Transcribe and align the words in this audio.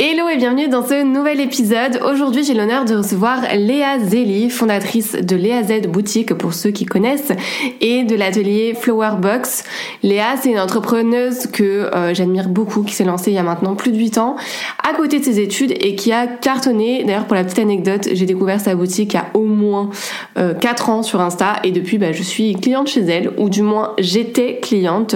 Hello 0.00 0.28
et 0.28 0.36
bienvenue 0.36 0.66
dans 0.66 0.84
ce 0.84 1.04
nouvel 1.04 1.40
épisode. 1.40 2.00
Aujourd'hui, 2.04 2.42
j'ai 2.42 2.54
l'honneur 2.54 2.84
de 2.84 2.96
recevoir 2.96 3.42
Léa 3.54 4.00
Zeli, 4.00 4.50
fondatrice 4.50 5.12
de 5.12 5.36
Léa 5.36 5.62
Z 5.62 5.86
Boutique 5.86 6.34
pour 6.34 6.52
ceux 6.52 6.72
qui 6.72 6.84
connaissent 6.84 7.30
et 7.80 8.02
de 8.02 8.16
l'atelier 8.16 8.74
Flower 8.74 9.12
Box. 9.20 9.62
Léa, 10.02 10.34
c'est 10.36 10.50
une 10.50 10.58
entrepreneuse 10.58 11.46
que 11.46 11.94
euh, 11.94 12.12
j'admire 12.12 12.48
beaucoup 12.48 12.82
qui 12.82 12.92
s'est 12.92 13.04
lancée 13.04 13.30
il 13.30 13.34
y 13.34 13.38
a 13.38 13.44
maintenant 13.44 13.76
plus 13.76 13.92
de 13.92 13.96
8 13.96 14.18
ans 14.18 14.34
à 14.82 14.94
côté 14.94 15.20
de 15.20 15.24
ses 15.24 15.38
études 15.38 15.72
et 15.78 15.94
qui 15.94 16.10
a 16.10 16.26
cartonné. 16.26 17.04
D'ailleurs, 17.04 17.26
pour 17.26 17.36
la 17.36 17.44
petite 17.44 17.60
anecdote, 17.60 18.08
j'ai 18.10 18.26
découvert 18.26 18.60
sa 18.60 18.74
boutique 18.74 19.12
il 19.12 19.16
y 19.18 19.20
a 19.20 19.26
au 19.34 19.44
moins 19.44 19.90
euh, 20.38 20.54
4 20.54 20.90
ans 20.90 21.02
sur 21.04 21.20
Insta 21.20 21.60
et 21.62 21.70
depuis, 21.70 21.98
bah, 21.98 22.10
je 22.10 22.24
suis 22.24 22.56
cliente 22.56 22.88
chez 22.88 23.02
elle 23.02 23.30
ou 23.38 23.48
du 23.48 23.62
moins 23.62 23.92
j'étais 24.00 24.58
cliente 24.60 25.14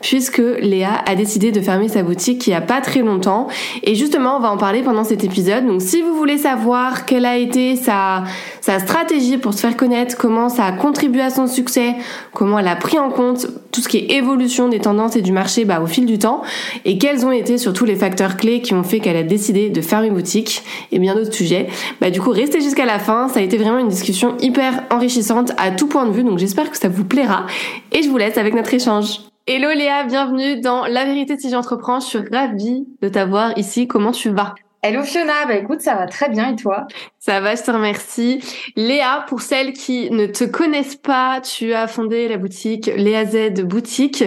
puisque 0.00 0.38
Léa 0.38 1.02
a 1.04 1.16
décidé 1.16 1.50
de 1.50 1.60
fermer 1.60 1.88
sa 1.88 2.04
boutique 2.04 2.46
il 2.46 2.50
y 2.50 2.54
a 2.54 2.60
pas 2.60 2.80
très 2.80 3.00
longtemps 3.00 3.48
et 3.82 3.96
justement 3.96 4.19
on 4.28 4.40
va 4.40 4.50
en 4.50 4.56
parler 4.56 4.82
pendant 4.82 5.04
cet 5.04 5.24
épisode. 5.24 5.66
Donc 5.66 5.80
si 5.80 6.02
vous 6.02 6.14
voulez 6.14 6.38
savoir 6.38 7.06
quelle 7.06 7.24
a 7.24 7.36
été 7.36 7.76
sa, 7.76 8.24
stratégie 8.60 9.38
pour 9.38 9.54
se 9.54 9.60
faire 9.60 9.76
connaître, 9.76 10.16
comment 10.16 10.48
ça 10.48 10.64
a 10.64 10.72
contribué 10.72 11.22
à 11.22 11.30
son 11.30 11.46
succès, 11.46 11.94
comment 12.32 12.58
elle 12.58 12.68
a 12.68 12.76
pris 12.76 12.98
en 12.98 13.10
compte 13.10 13.46
tout 13.72 13.80
ce 13.80 13.88
qui 13.88 13.98
est 13.98 14.12
évolution 14.12 14.68
des 14.68 14.78
tendances 14.78 15.16
et 15.16 15.22
du 15.22 15.32
marché 15.32 15.64
bah, 15.64 15.80
au 15.80 15.86
fil 15.86 16.06
du 16.06 16.18
temps, 16.18 16.42
et 16.84 16.98
quels 16.98 17.24
ont 17.26 17.32
été 17.32 17.58
surtout 17.58 17.84
les 17.84 17.96
facteurs 17.96 18.36
clés 18.36 18.60
qui 18.60 18.74
ont 18.74 18.82
fait 18.82 19.00
qu'elle 19.00 19.16
a 19.16 19.22
décidé 19.22 19.70
de 19.70 19.80
fermer 19.80 20.10
boutique 20.10 20.62
et 20.92 20.98
bien 20.98 21.14
d'autres 21.14 21.34
sujets, 21.34 21.68
bah 22.00 22.10
du 22.10 22.20
coup 22.20 22.30
restez 22.30 22.60
jusqu'à 22.60 22.86
la 22.86 22.98
fin, 22.98 23.28
ça 23.28 23.40
a 23.40 23.42
été 23.42 23.56
vraiment 23.56 23.78
une 23.78 23.88
discussion 23.88 24.36
hyper 24.40 24.84
enrichissante 24.90 25.52
à 25.56 25.70
tout 25.70 25.86
point 25.86 26.06
de 26.06 26.12
vue, 26.12 26.24
donc 26.24 26.38
j'espère 26.38 26.70
que 26.70 26.78
ça 26.78 26.88
vous 26.88 27.04
plaira, 27.04 27.46
et 27.92 28.02
je 28.02 28.08
vous 28.08 28.18
laisse 28.18 28.38
avec 28.38 28.54
notre 28.54 28.74
échange. 28.74 29.29
Hello 29.46 29.70
Léa, 29.72 30.04
bienvenue 30.04 30.60
dans 30.60 30.86
La 30.86 31.04
vérité 31.04 31.36
si 31.38 31.50
j'entreprends. 31.50 31.98
Je 31.98 32.06
suis 32.06 32.18
ravie 32.30 32.86
de 33.00 33.08
t'avoir 33.08 33.56
ici. 33.58 33.88
Comment 33.88 34.12
tu 34.12 34.30
vas? 34.30 34.54
Hello 34.82 35.02
Fiona, 35.02 35.44
bah 35.46 35.56
écoute, 35.56 35.80
ça 35.80 35.94
va 35.94 36.06
très 36.06 36.28
bien 36.28 36.52
et 36.52 36.56
toi? 36.56 36.86
Ça 37.18 37.40
va, 37.40 37.54
je 37.54 37.62
te 37.62 37.70
remercie. 37.70 38.40
Léa, 38.76 39.24
pour 39.28 39.40
celles 39.42 39.72
qui 39.72 40.10
ne 40.10 40.26
te 40.26 40.44
connaissent 40.44 40.96
pas, 40.96 41.40
tu 41.40 41.72
as 41.74 41.86
fondé 41.86 42.28
la 42.28 42.36
boutique 42.36 42.90
Léa 42.96 43.26
Z 43.26 43.62
Boutique. 43.64 44.24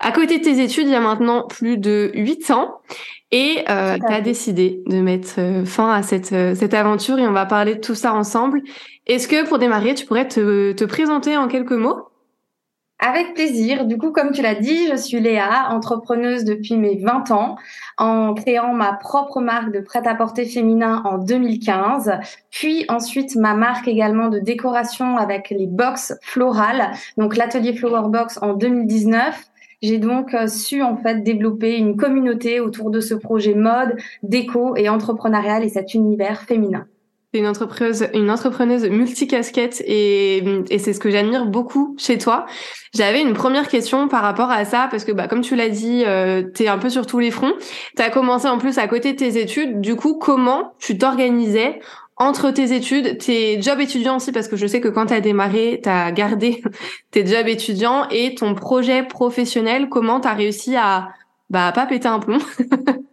À 0.00 0.10
côté 0.10 0.38
de 0.38 0.44
tes 0.44 0.62
études, 0.62 0.86
il 0.86 0.92
y 0.92 0.96
a 0.96 1.00
maintenant 1.00 1.46
plus 1.46 1.76
de 1.76 2.10
8 2.14 2.50
ans. 2.52 2.80
Et 3.30 3.64
euh, 3.68 3.96
tu 3.96 4.12
as 4.12 4.20
décidé 4.20 4.82
de 4.86 5.00
mettre 5.00 5.34
euh, 5.38 5.64
fin 5.64 5.90
à 5.90 6.02
cette, 6.02 6.32
euh, 6.32 6.54
cette 6.54 6.74
aventure 6.74 7.18
et 7.18 7.26
on 7.26 7.32
va 7.32 7.46
parler 7.46 7.76
de 7.76 7.80
tout 7.80 7.94
ça 7.94 8.12
ensemble. 8.14 8.62
Est-ce 9.06 9.26
que 9.26 9.46
pour 9.48 9.58
démarrer, 9.58 9.94
tu 9.94 10.06
pourrais 10.06 10.28
te, 10.28 10.72
te 10.72 10.84
présenter 10.84 11.36
en 11.36 11.48
quelques 11.48 11.72
mots? 11.72 12.11
Avec 13.02 13.34
plaisir. 13.34 13.84
Du 13.84 13.98
coup, 13.98 14.12
comme 14.12 14.30
tu 14.30 14.42
l'as 14.42 14.54
dit, 14.54 14.86
je 14.88 14.96
suis 14.96 15.20
Léa, 15.20 15.68
entrepreneuse 15.70 16.44
depuis 16.44 16.76
mes 16.76 16.96
20 16.96 17.32
ans, 17.32 17.56
en 17.98 18.32
créant 18.32 18.72
ma 18.72 18.92
propre 18.92 19.40
marque 19.40 19.72
de 19.72 19.80
prêt-à-porter 19.80 20.44
féminin 20.46 21.02
en 21.04 21.18
2015, 21.18 22.12
puis 22.50 22.84
ensuite 22.88 23.34
ma 23.34 23.54
marque 23.54 23.88
également 23.88 24.28
de 24.28 24.38
décoration 24.38 25.16
avec 25.16 25.50
les 25.50 25.66
box 25.66 26.14
florales, 26.22 26.92
donc 27.18 27.36
l'atelier 27.36 27.74
Flower 27.74 28.08
Box 28.08 28.38
en 28.40 28.54
2019. 28.54 29.48
J'ai 29.82 29.98
donc 29.98 30.32
euh, 30.32 30.46
su 30.46 30.80
en 30.80 30.96
fait 30.96 31.24
développer 31.24 31.76
une 31.76 31.96
communauté 31.96 32.60
autour 32.60 32.90
de 32.90 33.00
ce 33.00 33.14
projet 33.14 33.54
mode, 33.54 33.96
déco 34.22 34.76
et 34.76 34.88
entrepreneurial 34.88 35.64
et 35.64 35.68
cet 35.68 35.94
univers 35.94 36.42
féminin. 36.42 36.86
C'est 37.32 37.40
une 37.40 37.46
entrepreneuse, 37.46 38.08
une 38.12 38.30
entrepreneuse 38.30 38.84
multicasquette 38.90 39.82
et, 39.86 40.44
et 40.68 40.78
c'est 40.78 40.92
ce 40.92 41.00
que 41.00 41.10
j'admire 41.10 41.46
beaucoup 41.46 41.96
chez 41.98 42.18
toi. 42.18 42.44
J'avais 42.94 43.22
une 43.22 43.32
première 43.32 43.68
question 43.68 44.06
par 44.06 44.20
rapport 44.20 44.50
à 44.50 44.66
ça 44.66 44.88
parce 44.90 45.04
que 45.04 45.12
bah 45.12 45.28
comme 45.28 45.40
tu 45.40 45.56
l'as 45.56 45.70
dit, 45.70 46.02
euh, 46.04 46.42
tu 46.54 46.64
es 46.64 46.68
un 46.68 46.76
peu 46.76 46.90
sur 46.90 47.06
tous 47.06 47.20
les 47.20 47.30
fronts. 47.30 47.54
Tu 47.96 48.02
as 48.02 48.10
commencé 48.10 48.48
en 48.48 48.58
plus 48.58 48.76
à 48.76 48.86
côté 48.86 49.14
de 49.14 49.16
tes 49.16 49.40
études. 49.40 49.80
Du 49.80 49.96
coup, 49.96 50.18
comment 50.18 50.74
tu 50.78 50.98
t'organisais 50.98 51.80
entre 52.18 52.50
tes 52.50 52.74
études, 52.74 53.16
tes 53.16 53.62
jobs 53.62 53.80
étudiants 53.80 54.16
aussi? 54.16 54.30
Parce 54.30 54.46
que 54.46 54.56
je 54.56 54.66
sais 54.66 54.82
que 54.82 54.88
quand 54.88 55.06
tu 55.06 55.14
as 55.14 55.22
démarré, 55.22 55.80
tu 55.82 55.88
as 55.88 56.12
gardé 56.12 56.62
tes 57.12 57.24
jobs 57.24 57.48
étudiants 57.48 58.06
et 58.10 58.34
ton 58.34 58.54
projet 58.54 59.04
professionnel, 59.04 59.88
comment 59.88 60.20
tu 60.20 60.28
as 60.28 60.34
réussi 60.34 60.76
à 60.76 61.08
bah 61.48 61.72
pas 61.74 61.86
péter 61.86 62.08
un 62.08 62.18
plomb? 62.18 62.40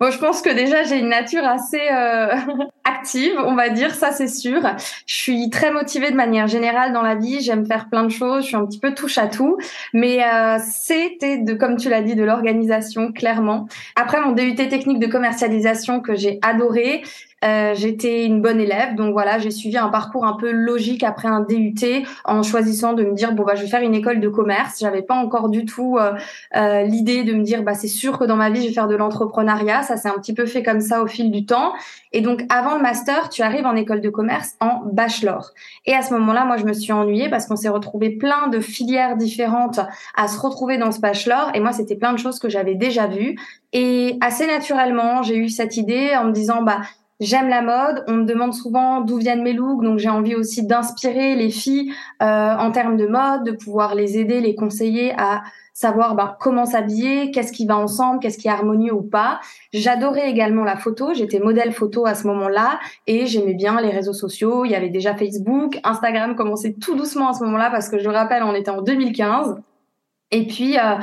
Bon, 0.00 0.10
je 0.10 0.18
pense 0.18 0.42
que 0.42 0.50
déjà 0.50 0.82
j'ai 0.82 0.98
une 0.98 1.08
nature 1.08 1.44
assez 1.44 1.80
euh, 1.92 2.34
active, 2.84 3.34
on 3.44 3.54
va 3.54 3.68
dire, 3.68 3.94
ça 3.94 4.10
c'est 4.10 4.28
sûr. 4.28 4.60
Je 5.06 5.14
suis 5.14 5.50
très 5.50 5.70
motivée 5.72 6.10
de 6.10 6.16
manière 6.16 6.48
générale 6.48 6.92
dans 6.92 7.02
la 7.02 7.14
vie, 7.14 7.40
j'aime 7.40 7.66
faire 7.66 7.88
plein 7.88 8.02
de 8.04 8.10
choses, 8.10 8.42
je 8.42 8.48
suis 8.48 8.56
un 8.56 8.66
petit 8.66 8.80
peu 8.80 8.94
touche 8.94 9.18
à 9.18 9.28
tout, 9.28 9.58
mais 9.92 10.24
euh, 10.24 10.58
c'était 10.60 11.38
de, 11.38 11.54
comme 11.54 11.76
tu 11.76 11.88
l'as 11.88 12.02
dit, 12.02 12.16
de 12.16 12.24
l'organisation 12.24 13.12
clairement. 13.12 13.68
Après 13.94 14.20
mon 14.20 14.32
DUT 14.32 14.54
technique 14.56 14.98
de 14.98 15.06
commercialisation 15.06 16.00
que 16.00 16.16
j'ai 16.16 16.38
adoré, 16.42 17.02
euh, 17.44 17.74
j'étais 17.74 18.24
une 18.24 18.40
bonne 18.40 18.60
élève, 18.60 18.94
donc 18.94 19.12
voilà, 19.12 19.38
j'ai 19.38 19.50
suivi 19.50 19.76
un 19.76 19.88
parcours 19.88 20.24
un 20.24 20.34
peu 20.34 20.50
logique 20.50 21.02
après 21.02 21.28
un 21.28 21.40
DUT 21.40 21.74
en 22.24 22.42
choisissant 22.42 22.92
de 22.92 23.04
me 23.04 23.14
dire 23.14 23.32
bon 23.32 23.44
bah 23.44 23.54
je 23.56 23.62
vais 23.62 23.68
faire 23.68 23.82
une 23.82 23.94
école 23.94 24.20
de 24.20 24.28
commerce. 24.28 24.78
J'avais 24.80 25.02
pas 25.02 25.14
encore 25.14 25.48
du 25.48 25.64
tout 25.64 25.98
euh, 25.98 26.12
euh, 26.56 26.82
l'idée 26.82 27.24
de 27.24 27.32
me 27.32 27.42
dire 27.42 27.62
bah 27.62 27.74
c'est 27.74 27.88
sûr 27.88 28.18
que 28.18 28.24
dans 28.24 28.36
ma 28.36 28.50
vie 28.50 28.62
je 28.62 28.68
vais 28.68 28.72
faire 28.72 28.88
de 28.88 28.94
l'entrepreneuriat. 28.94 29.82
Ça 29.82 29.96
s'est 29.96 30.08
un 30.08 30.18
petit 30.18 30.34
peu 30.34 30.46
fait 30.46 30.62
comme 30.62 30.80
ça 30.80 31.02
au 31.02 31.06
fil 31.06 31.30
du 31.30 31.44
temps. 31.44 31.72
Et 32.12 32.20
donc 32.20 32.44
avant 32.48 32.76
le 32.76 32.82
master, 32.82 33.28
tu 33.28 33.42
arrives 33.42 33.66
en 33.66 33.74
école 33.74 34.00
de 34.00 34.10
commerce 34.10 34.54
en 34.60 34.82
bachelor. 34.84 35.50
Et 35.86 35.94
à 35.94 36.02
ce 36.02 36.14
moment-là, 36.14 36.44
moi 36.44 36.56
je 36.58 36.64
me 36.64 36.72
suis 36.72 36.92
ennuyée 36.92 37.28
parce 37.28 37.46
qu'on 37.46 37.56
s'est 37.56 37.68
retrouvé 37.68 38.10
plein 38.10 38.48
de 38.48 38.60
filières 38.60 39.16
différentes 39.16 39.80
à 40.16 40.28
se 40.28 40.38
retrouver 40.38 40.78
dans 40.78 40.92
ce 40.92 41.00
bachelor. 41.00 41.50
Et 41.54 41.60
moi 41.60 41.72
c'était 41.72 41.96
plein 41.96 42.12
de 42.12 42.18
choses 42.18 42.38
que 42.38 42.48
j'avais 42.48 42.74
déjà 42.76 43.08
vues. 43.08 43.36
Et 43.72 44.18
assez 44.20 44.46
naturellement, 44.46 45.22
j'ai 45.22 45.36
eu 45.36 45.48
cette 45.48 45.76
idée 45.76 46.14
en 46.14 46.24
me 46.24 46.32
disant 46.32 46.62
bah 46.62 46.82
J'aime 47.22 47.48
la 47.48 47.62
mode. 47.62 48.04
On 48.08 48.14
me 48.14 48.24
demande 48.24 48.52
souvent 48.52 49.00
d'où 49.00 49.16
viennent 49.16 49.44
mes 49.44 49.52
looks, 49.52 49.84
donc 49.84 50.00
j'ai 50.00 50.08
envie 50.08 50.34
aussi 50.34 50.66
d'inspirer 50.66 51.36
les 51.36 51.50
filles 51.50 51.92
euh, 52.20 52.56
en 52.56 52.72
termes 52.72 52.96
de 52.96 53.06
mode, 53.06 53.44
de 53.44 53.52
pouvoir 53.52 53.94
les 53.94 54.18
aider, 54.18 54.40
les 54.40 54.56
conseiller 54.56 55.14
à 55.16 55.44
savoir 55.72 56.16
bah, 56.16 56.36
comment 56.40 56.64
s'habiller, 56.64 57.30
qu'est-ce 57.30 57.52
qui 57.52 57.64
va 57.64 57.76
ensemble, 57.76 58.18
qu'est-ce 58.18 58.38
qui 58.38 58.48
est 58.48 58.50
harmonieux 58.50 58.92
ou 58.92 59.02
pas. 59.02 59.38
J'adorais 59.72 60.28
également 60.28 60.64
la 60.64 60.76
photo. 60.76 61.14
J'étais 61.14 61.38
modèle 61.38 61.72
photo 61.72 62.06
à 62.06 62.14
ce 62.16 62.26
moment-là 62.26 62.80
et 63.06 63.26
j'aimais 63.26 63.54
bien 63.54 63.80
les 63.80 63.90
réseaux 63.90 64.12
sociaux. 64.12 64.64
Il 64.64 64.72
y 64.72 64.74
avait 64.74 64.90
déjà 64.90 65.14
Facebook, 65.14 65.78
Instagram 65.84 66.34
commençait 66.34 66.74
tout 66.80 66.96
doucement 66.96 67.28
à 67.28 67.34
ce 67.34 67.44
moment-là 67.44 67.70
parce 67.70 67.88
que 67.88 68.00
je 68.00 68.08
rappelle, 68.08 68.42
on 68.42 68.52
était 68.52 68.72
en 68.72 68.82
2015. 68.82 69.62
Et 70.32 70.48
puis 70.48 70.76
euh, 70.76 70.96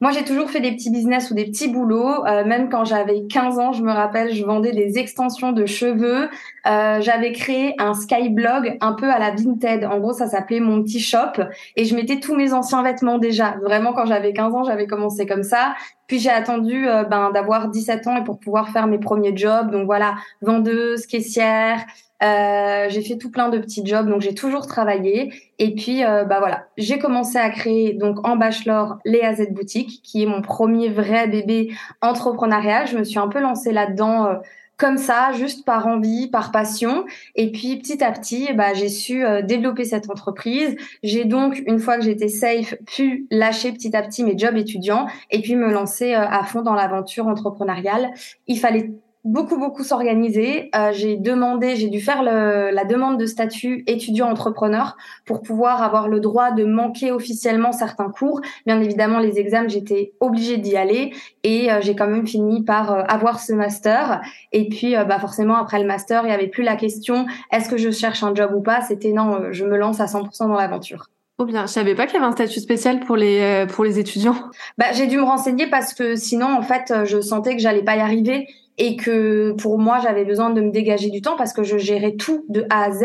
moi, 0.00 0.10
j'ai 0.10 0.24
toujours 0.24 0.50
fait 0.50 0.60
des 0.60 0.72
petits 0.72 0.90
business 0.90 1.30
ou 1.30 1.34
des 1.34 1.46
petits 1.46 1.68
boulots. 1.68 2.26
Euh, 2.26 2.44
même 2.44 2.68
quand 2.68 2.84
j'avais 2.84 3.26
15 3.26 3.58
ans, 3.58 3.72
je 3.72 3.82
me 3.82 3.90
rappelle, 3.90 4.34
je 4.34 4.44
vendais 4.44 4.72
des 4.72 4.98
extensions 4.98 5.52
de 5.52 5.64
cheveux. 5.64 6.28
Euh, 6.66 7.00
j'avais 7.00 7.32
créé 7.32 7.74
un 7.78 7.94
skyblog 7.94 8.76
un 8.80 8.92
peu 8.92 9.10
à 9.10 9.18
la 9.18 9.30
Vinted. 9.30 9.84
En 9.84 9.98
gros, 9.98 10.12
ça 10.12 10.26
s'appelait 10.26 10.60
mon 10.60 10.82
petit 10.82 11.00
shop. 11.00 11.42
Et 11.76 11.86
je 11.86 11.94
mettais 11.94 12.20
tous 12.20 12.34
mes 12.34 12.52
anciens 12.52 12.82
vêtements 12.82 13.16
déjà. 13.16 13.56
Vraiment, 13.62 13.94
quand 13.94 14.04
j'avais 14.04 14.34
15 14.34 14.54
ans, 14.54 14.64
j'avais 14.64 14.86
commencé 14.86 15.24
comme 15.24 15.42
ça. 15.42 15.74
Puis 16.06 16.18
j'ai 16.18 16.30
attendu 16.30 16.86
euh, 16.86 17.04
ben, 17.04 17.30
d'avoir 17.30 17.68
17 17.68 18.06
ans 18.06 18.16
et 18.16 18.24
pour 18.24 18.38
pouvoir 18.38 18.68
faire 18.68 18.86
mes 18.86 18.98
premiers 18.98 19.36
jobs. 19.36 19.70
Donc 19.70 19.86
voilà, 19.86 20.14
vendeuse, 20.42 21.06
caissière, 21.06 21.84
euh, 22.22 22.86
j'ai 22.88 23.02
fait 23.02 23.16
tout 23.16 23.30
plein 23.30 23.48
de 23.48 23.58
petits 23.58 23.84
jobs, 23.84 24.08
donc 24.08 24.20
j'ai 24.22 24.34
toujours 24.34 24.66
travaillé. 24.66 25.32
Et 25.58 25.74
puis, 25.74 26.04
euh, 26.04 26.24
bah 26.24 26.38
voilà, 26.38 26.66
j'ai 26.78 26.98
commencé 26.98 27.36
à 27.36 27.50
créer 27.50 27.92
donc 27.92 28.26
en 28.26 28.36
bachelor 28.36 28.98
les 29.04 29.20
AZ 29.20 29.48
Boutique, 29.50 30.00
qui 30.02 30.22
est 30.22 30.26
mon 30.26 30.42
premier 30.42 30.88
vrai 30.88 31.28
bébé 31.28 31.72
entrepreneurial. 32.00 32.86
Je 32.86 32.96
me 32.96 33.04
suis 33.04 33.18
un 33.18 33.28
peu 33.28 33.40
lancée 33.40 33.72
là-dedans. 33.72 34.26
Euh, 34.26 34.34
comme 34.78 34.98
ça, 34.98 35.32
juste 35.32 35.64
par 35.64 35.86
envie, 35.86 36.28
par 36.28 36.52
passion. 36.52 37.06
Et 37.34 37.50
puis 37.50 37.78
petit 37.78 38.04
à 38.04 38.12
petit, 38.12 38.52
bah, 38.52 38.74
j'ai 38.74 38.90
su 38.90 39.24
euh, 39.24 39.40
développer 39.40 39.84
cette 39.84 40.10
entreprise. 40.10 40.76
J'ai 41.02 41.24
donc, 41.24 41.62
une 41.66 41.78
fois 41.78 41.96
que 41.96 42.04
j'étais 42.04 42.28
safe, 42.28 42.74
pu 42.86 43.26
lâcher 43.30 43.72
petit 43.72 43.96
à 43.96 44.02
petit 44.02 44.22
mes 44.22 44.36
jobs 44.36 44.54
étudiants 44.58 45.06
et 45.30 45.40
puis 45.40 45.56
me 45.56 45.72
lancer 45.72 46.12
à 46.12 46.44
fond 46.44 46.60
dans 46.60 46.74
l'aventure 46.74 47.26
entrepreneuriale. 47.26 48.10
Il 48.48 48.58
fallait 48.58 48.90
beaucoup, 49.26 49.58
beaucoup 49.58 49.82
s'organiser. 49.82 50.70
Euh, 50.74 50.92
j'ai 50.92 51.16
demandé, 51.16 51.76
j'ai 51.76 51.88
dû 51.88 52.00
faire 52.00 52.22
le, 52.22 52.70
la 52.72 52.84
demande 52.84 53.18
de 53.18 53.26
statut 53.26 53.82
étudiant-entrepreneur 53.86 54.96
pour 55.24 55.42
pouvoir 55.42 55.82
avoir 55.82 56.08
le 56.08 56.20
droit 56.20 56.52
de 56.52 56.64
manquer 56.64 57.10
officiellement 57.10 57.72
certains 57.72 58.08
cours. 58.08 58.40
Bien 58.64 58.80
évidemment, 58.80 59.18
les 59.18 59.38
examens, 59.38 59.68
j'étais 59.68 60.12
obligée 60.20 60.56
d'y 60.56 60.76
aller 60.76 61.12
et 61.42 61.70
euh, 61.70 61.80
j'ai 61.82 61.96
quand 61.96 62.06
même 62.06 62.26
fini 62.26 62.64
par 62.64 62.92
euh, 62.92 63.02
avoir 63.08 63.40
ce 63.40 63.52
master. 63.52 64.20
Et 64.52 64.68
puis, 64.68 64.94
bah 64.94 65.18
forcément, 65.18 65.56
après 65.56 65.80
le 65.80 65.86
master, 65.86 66.22
il 66.22 66.28
n'y 66.28 66.34
avait 66.34 66.46
plus 66.46 66.62
la 66.62 66.76
question 66.76 67.26
est-ce 67.52 67.68
que 67.68 67.76
je 67.76 67.90
cherche 67.90 68.22
un 68.22 68.34
job 68.34 68.52
ou 68.54 68.62
pas? 68.62 68.80
C'était 68.80 69.12
non, 69.12 69.52
je 69.52 69.64
me 69.64 69.76
lance 69.76 70.00
à 70.00 70.06
100% 70.06 70.48
dans 70.48 70.54
l'aventure. 70.54 71.08
Oh 71.38 71.44
bien, 71.44 71.66
je 71.66 71.72
savais 71.72 71.94
pas 71.94 72.06
qu'il 72.06 72.14
y 72.14 72.16
avait 72.18 72.26
un 72.26 72.32
statut 72.32 72.60
spécial 72.60 73.00
pour 73.00 73.16
les 73.16 73.40
euh, 73.40 73.66
pour 73.66 73.84
les 73.84 73.98
étudiants. 73.98 74.36
Bah, 74.78 74.86
j'ai 74.92 75.06
dû 75.06 75.18
me 75.18 75.22
renseigner 75.22 75.68
parce 75.68 75.92
que 75.92 76.16
sinon 76.16 76.46
en 76.46 76.62
fait, 76.62 76.92
je 77.04 77.20
sentais 77.20 77.56
que 77.56 77.60
j'allais 77.60 77.82
pas 77.82 77.96
y 77.96 78.00
arriver 78.00 78.46
et 78.78 78.96
que 78.96 79.52
pour 79.52 79.78
moi, 79.78 79.98
j'avais 80.00 80.24
besoin 80.24 80.50
de 80.50 80.60
me 80.60 80.70
dégager 80.70 81.10
du 81.10 81.22
temps 81.22 81.36
parce 81.36 81.52
que 81.52 81.62
je 81.62 81.78
gérais 81.78 82.16
tout 82.16 82.44
de 82.48 82.66
A 82.70 82.84
à 82.84 82.90
Z, 82.92 83.04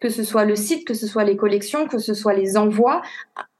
que 0.00 0.08
ce 0.08 0.24
soit 0.24 0.44
le 0.44 0.56
site, 0.56 0.86
que 0.86 0.94
ce 0.94 1.06
soit 1.06 1.24
les 1.24 1.36
collections, 1.36 1.86
que 1.86 1.98
ce 1.98 2.14
soit 2.14 2.34
les 2.34 2.56
envois. 2.56 3.02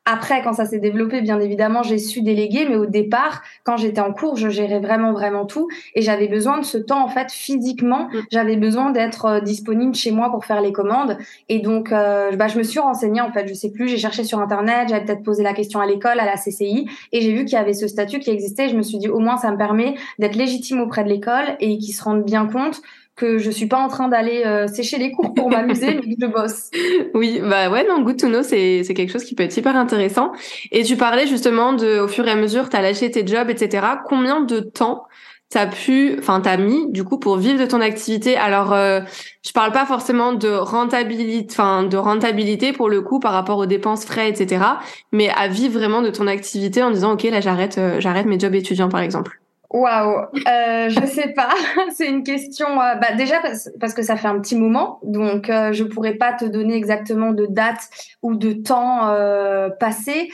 Après, 0.05 0.43
quand 0.43 0.53
ça 0.53 0.67
s'est 0.67 0.81
développé, 0.81 1.21
bien 1.21 1.39
évidemment, 1.39 1.85
j'ai 1.85 1.99
su 1.99 2.23
déléguer, 2.23 2.67
mais 2.69 2.75
au 2.75 2.87
départ, 2.87 3.43
quand 3.63 3.77
j'étais 3.77 4.01
en 4.01 4.13
cours, 4.13 4.37
je 4.37 4.49
gérais 4.49 4.81
vraiment, 4.81 5.13
vraiment 5.13 5.47
tout, 5.47 5.69
et 5.95 6.03
j'avais 6.03 6.27
besoin 6.27 6.59
de 6.59 6.65
ce 6.65 6.77
temps, 6.77 7.05
en 7.05 7.09
fait, 7.09 7.31
physiquement. 7.31 8.09
Mm. 8.09 8.19
J'avais 8.33 8.57
besoin 8.57 8.91
d'être 8.91 9.27
euh, 9.27 9.41
disponible 9.41 9.95
chez 9.95 10.11
moi 10.11 10.31
pour 10.31 10.45
faire 10.45 10.61
les 10.61 10.73
commandes, 10.73 11.19
et 11.49 11.61
donc, 11.61 11.93
euh, 11.93 12.35
bah, 12.35 12.49
je 12.49 12.59
me 12.59 12.65
suis 12.65 12.81
renseignée, 12.81 13.21
en 13.21 13.31
fait, 13.31 13.47
je 13.47 13.55
sais 13.55 13.71
plus, 13.71 13.87
j'ai 13.87 13.99
cherché 13.99 14.25
sur 14.25 14.41
internet, 14.41 14.89
j'avais 14.89 15.05
peut-être 15.05 15.23
posé 15.23 15.45
la 15.45 15.55
question 15.55 15.79
à 15.79 15.87
l'école, 15.87 16.19
à 16.19 16.25
la 16.25 16.35
CCI, 16.35 16.89
et 17.13 17.21
j'ai 17.21 17.33
vu 17.33 17.45
qu'il 17.45 17.55
y 17.55 17.61
avait 17.61 17.73
ce 17.73 17.87
statut 17.87 18.19
qui 18.19 18.31
existait. 18.31 18.67
Et 18.67 18.69
je 18.71 18.77
me 18.77 18.83
suis 18.83 18.99
dit, 18.99 19.09
au 19.09 19.21
moins, 19.21 19.37
ça 19.37 19.53
me 19.53 19.57
permet 19.57 19.95
d'être 20.19 20.35
légitime 20.35 20.81
auprès 20.81 21.05
de 21.05 21.11
l'école 21.11 21.57
et 21.61 21.79
qu'ils 21.79 21.95
se 21.95 22.03
rendent 22.03 22.25
bien 22.25 22.47
compte 22.47 22.83
que 23.15 23.39
je 23.39 23.51
suis 23.51 23.67
pas 23.67 23.79
en 23.79 23.89
train 23.89 24.09
d'aller 24.09 24.43
euh, 24.47 24.67
sécher 24.67 24.99
les 24.99 25.13
cours 25.13 25.35
pour 25.35 25.51
m'amuser, 25.51 25.95
mais 26.07 26.15
que 26.15 26.21
je 26.21 26.27
bosse. 26.27 26.71
Oui, 27.15 27.41
bah 27.43 27.71
ouais, 27.71 27.87
non, 27.87 28.03
Good 28.03 28.19
to 28.19 28.29
Know, 28.29 28.43
c'est, 28.43 28.83
c'est 28.85 28.95
quelque 28.95 29.13
chose 29.13 29.25
qui 29.25 29.35
peut 29.35 29.43
être 29.43 29.57
hyper 29.57 29.77
intéressant. 29.77 30.33
Et 30.71 30.83
tu 30.83 30.97
parlais 30.97 31.27
justement 31.27 31.73
de, 31.73 32.01
au 32.01 32.09
fur 32.09 32.27
et 32.27 32.31
à 32.31 32.37
mesure, 32.37 32.69
tu 32.69 32.77
as 32.77 32.83
lâché 32.83 33.11
tes 33.11 33.27
jobs, 33.27 33.51
etc. 33.51 33.87
Combien 34.07 34.41
de 34.41 34.61
temps 34.61 35.05
t'as 35.51 35.67
pu, 35.67 36.17
enfin 36.19 36.41
t'as 36.41 36.57
mis 36.57 36.91
du 36.91 37.05
coup 37.05 37.19
pour 37.19 37.37
vivre 37.37 37.61
de 37.61 37.67
ton 37.67 37.83
activité? 37.83 38.37
Alors, 38.39 38.73
euh, 38.73 39.01
je 39.45 39.53
parle 39.53 39.73
pas 39.73 39.85
forcément 39.85 40.33
de 40.33 40.49
rentabilité, 40.49 41.47
enfin 41.51 41.83
de 41.83 41.97
rentabilité 41.99 42.73
pour 42.73 42.89
le 42.89 43.03
coup 43.03 43.21
par 43.21 43.33
rapport 43.33 43.59
aux 43.59 43.67
dépenses, 43.67 44.07
frais, 44.07 44.31
etc. 44.31 44.65
Mais 45.13 45.29
à 45.29 45.49
vivre 45.49 45.75
vraiment 45.75 46.01
de 46.01 46.09
ton 46.09 46.27
activité 46.27 46.83
en 46.83 46.91
disant 46.91 47.13
ok 47.13 47.25
là 47.25 47.43
j'arrête, 47.43 47.77
euh, 47.77 48.01
j'arrête 48.01 48.25
mes 48.25 48.41
jobs 48.41 48.55
étudiants 48.55 48.89
par 48.89 49.01
exemple. 49.01 49.42
Waouh, 49.73 50.27
euh, 50.47 50.91
je 50.91 51.07
sais 51.07 51.29
pas. 51.29 51.49
c'est 51.97 52.07
une 52.07 52.23
question. 52.23 52.81
Euh, 52.81 52.95
bah 52.97 53.15
déjà 53.17 53.41
parce, 53.81 53.95
que 53.95 54.03
ça 54.03 54.17
fait 54.17 54.29
un 54.29 54.39
petit 54.39 54.57
moment, 54.57 55.01
donc 55.03 55.49
euh, 55.49 55.73
je 55.73 55.85
pourrais 55.85 56.15
pas 56.15 56.35
te 56.35 56.45
donner 56.45 56.75
exactement 56.75 57.33
de 57.33 57.47
date 57.47 57.89
ou 58.21 58.35
de 58.35 58.53
temps 58.53 59.09
euh, 59.09 59.71
passé. 59.71 60.31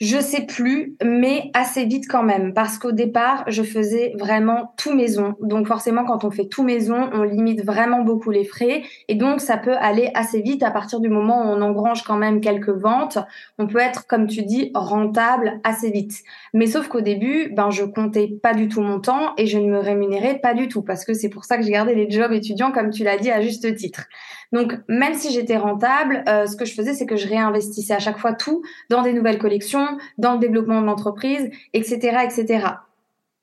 Je 0.00 0.18
sais 0.18 0.46
plus, 0.46 0.96
mais 1.04 1.50
assez 1.52 1.84
vite 1.84 2.06
quand 2.08 2.22
même, 2.22 2.54
parce 2.54 2.78
qu'au 2.78 2.90
départ, 2.90 3.44
je 3.48 3.62
faisais 3.62 4.14
vraiment 4.18 4.72
tout 4.78 4.94
maison. 4.94 5.34
Donc 5.42 5.66
forcément, 5.66 6.06
quand 6.06 6.24
on 6.24 6.30
fait 6.30 6.46
tout 6.46 6.62
maison, 6.62 7.10
on 7.12 7.22
limite 7.22 7.62
vraiment 7.66 8.00
beaucoup 8.00 8.30
les 8.30 8.44
frais, 8.44 8.82
et 9.08 9.14
donc 9.14 9.42
ça 9.42 9.58
peut 9.58 9.76
aller 9.76 10.10
assez 10.14 10.40
vite 10.40 10.62
à 10.62 10.70
partir 10.70 11.00
du 11.00 11.10
moment 11.10 11.42
où 11.42 11.48
on 11.48 11.60
engrange 11.60 12.02
quand 12.02 12.16
même 12.16 12.40
quelques 12.40 12.70
ventes. 12.70 13.18
On 13.58 13.66
peut 13.66 13.78
être, 13.78 14.06
comme 14.06 14.26
tu 14.26 14.42
dis, 14.42 14.70
rentable 14.74 15.60
assez 15.64 15.90
vite. 15.90 16.14
Mais 16.54 16.66
sauf 16.66 16.88
qu'au 16.88 17.02
début, 17.02 17.52
ben 17.54 17.68
je 17.68 17.84
comptais 17.84 18.38
pas 18.42 18.54
du 18.54 18.68
tout 18.68 18.80
mon 18.80 19.00
temps 19.00 19.34
et 19.36 19.46
je 19.46 19.58
ne 19.58 19.70
me 19.70 19.80
rémunérais 19.80 20.38
pas 20.38 20.54
du 20.54 20.68
tout, 20.68 20.80
parce 20.80 21.04
que 21.04 21.12
c'est 21.12 21.28
pour 21.28 21.44
ça 21.44 21.58
que 21.58 21.62
j'ai 21.62 21.72
gardé 21.72 21.94
les 21.94 22.10
jobs 22.10 22.32
étudiants, 22.32 22.72
comme 22.72 22.88
tu 22.88 23.04
l'as 23.04 23.18
dit 23.18 23.30
à 23.30 23.42
juste 23.42 23.76
titre. 23.76 24.06
Donc, 24.52 24.74
même 24.88 25.14
si 25.14 25.32
j'étais 25.32 25.56
rentable, 25.56 26.24
euh, 26.28 26.46
ce 26.46 26.56
que 26.56 26.64
je 26.64 26.74
faisais, 26.74 26.94
c'est 26.94 27.06
que 27.06 27.16
je 27.16 27.28
réinvestissais 27.28 27.94
à 27.94 27.98
chaque 27.98 28.18
fois 28.18 28.32
tout 28.32 28.62
dans 28.88 29.02
des 29.02 29.12
nouvelles 29.12 29.38
collections, 29.38 29.86
dans 30.18 30.34
le 30.34 30.38
développement 30.38 30.80
de 30.80 30.86
l'entreprise, 30.86 31.50
etc., 31.72 32.18
etc. 32.24 32.66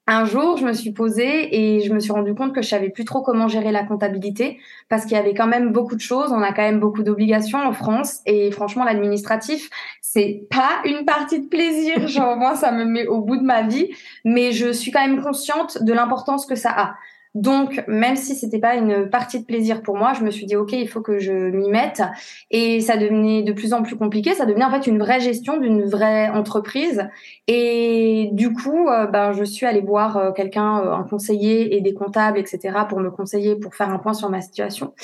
Un 0.09 0.23
jour, 0.23 0.55
je 0.55 0.65
me 0.65 0.71
suis 0.71 0.91
posée 0.91 1.53
et 1.53 1.81
je 1.81 1.93
me 1.93 1.99
suis 1.99 2.13
rendu 2.13 2.33
compte 2.33 2.55
que 2.55 2.61
je 2.61 2.69
savais 2.69 2.89
plus 2.89 3.03
trop 3.03 3.21
comment 3.21 3.49
gérer 3.49 3.73
la 3.73 3.83
comptabilité 3.83 4.57
parce 4.87 5.03
qu'il 5.03 5.17
y 5.17 5.19
avait 5.19 5.33
quand 5.33 5.47
même 5.47 5.73
beaucoup 5.73 5.95
de 5.95 6.01
choses. 6.01 6.31
On 6.31 6.41
a 6.41 6.53
quand 6.53 6.61
même 6.61 6.79
beaucoup 6.79 7.03
d'obligations 7.03 7.59
en 7.59 7.73
France 7.73 8.21
et 8.25 8.49
franchement, 8.51 8.85
l'administratif, 8.85 9.69
c'est 10.01 10.47
pas 10.49 10.79
une 10.85 11.03
partie 11.03 11.41
de 11.41 11.47
plaisir. 11.47 12.07
Genre, 12.07 12.37
moi, 12.37 12.55
ça 12.55 12.71
me 12.71 12.85
met 12.85 13.05
au 13.05 13.19
bout 13.19 13.35
de 13.35 13.43
ma 13.43 13.63
vie, 13.63 13.89
mais 14.23 14.53
je 14.53 14.71
suis 14.71 14.91
quand 14.91 15.05
même 15.05 15.21
consciente 15.21 15.83
de 15.83 15.91
l'importance 15.91 16.45
que 16.45 16.55
ça 16.55 16.71
a. 16.71 16.95
Donc, 17.37 17.83
même 17.87 18.15
si 18.15 18.33
c'était 18.33 18.57
pas 18.57 18.73
une 18.73 19.11
partie 19.11 19.39
de 19.39 19.45
plaisir 19.45 19.83
pour 19.83 19.95
moi, 19.95 20.13
je 20.13 20.23
me 20.23 20.31
suis 20.31 20.47
dit 20.47 20.55
ok, 20.55 20.71
il 20.71 20.89
faut 20.89 21.01
que 21.01 21.19
je 21.19 21.31
m'y 21.31 21.69
mette. 21.69 22.01
Et 22.49 22.81
ça 22.81 22.97
devenait 22.97 23.43
de 23.43 23.53
plus 23.53 23.73
en 23.73 23.83
plus 23.83 23.95
compliqué. 23.95 24.33
Ça 24.33 24.47
devenait 24.47 24.65
en 24.65 24.71
fait 24.71 24.87
une 24.87 24.97
vraie 24.97 25.19
gestion 25.19 25.57
d'une 25.57 25.85
vraie 25.85 26.29
entreprise. 26.29 27.07
Et 27.45 28.29
du 28.31 28.51
coup, 28.53 28.87
euh, 28.89 29.05
ben, 29.05 29.33
je 29.33 29.43
suis 29.43 29.67
allée 29.67 29.81
voir 29.81 30.17
euh, 30.17 30.31
quelqu'un, 30.31 30.79
euh, 30.79 30.93
un 30.93 31.03
conseiller 31.03 31.77
et 31.77 31.81
des 31.81 31.93
comptables, 31.93 32.39
etc., 32.39 32.79
pour 32.89 32.99
me 32.99 33.11
conseiller, 33.11 33.55
pour 33.55 33.75
faire 33.75 33.91
un 33.91 33.99
point 33.99 34.13
sur 34.13 34.31
ma 34.31 34.41
situation. 34.41 34.95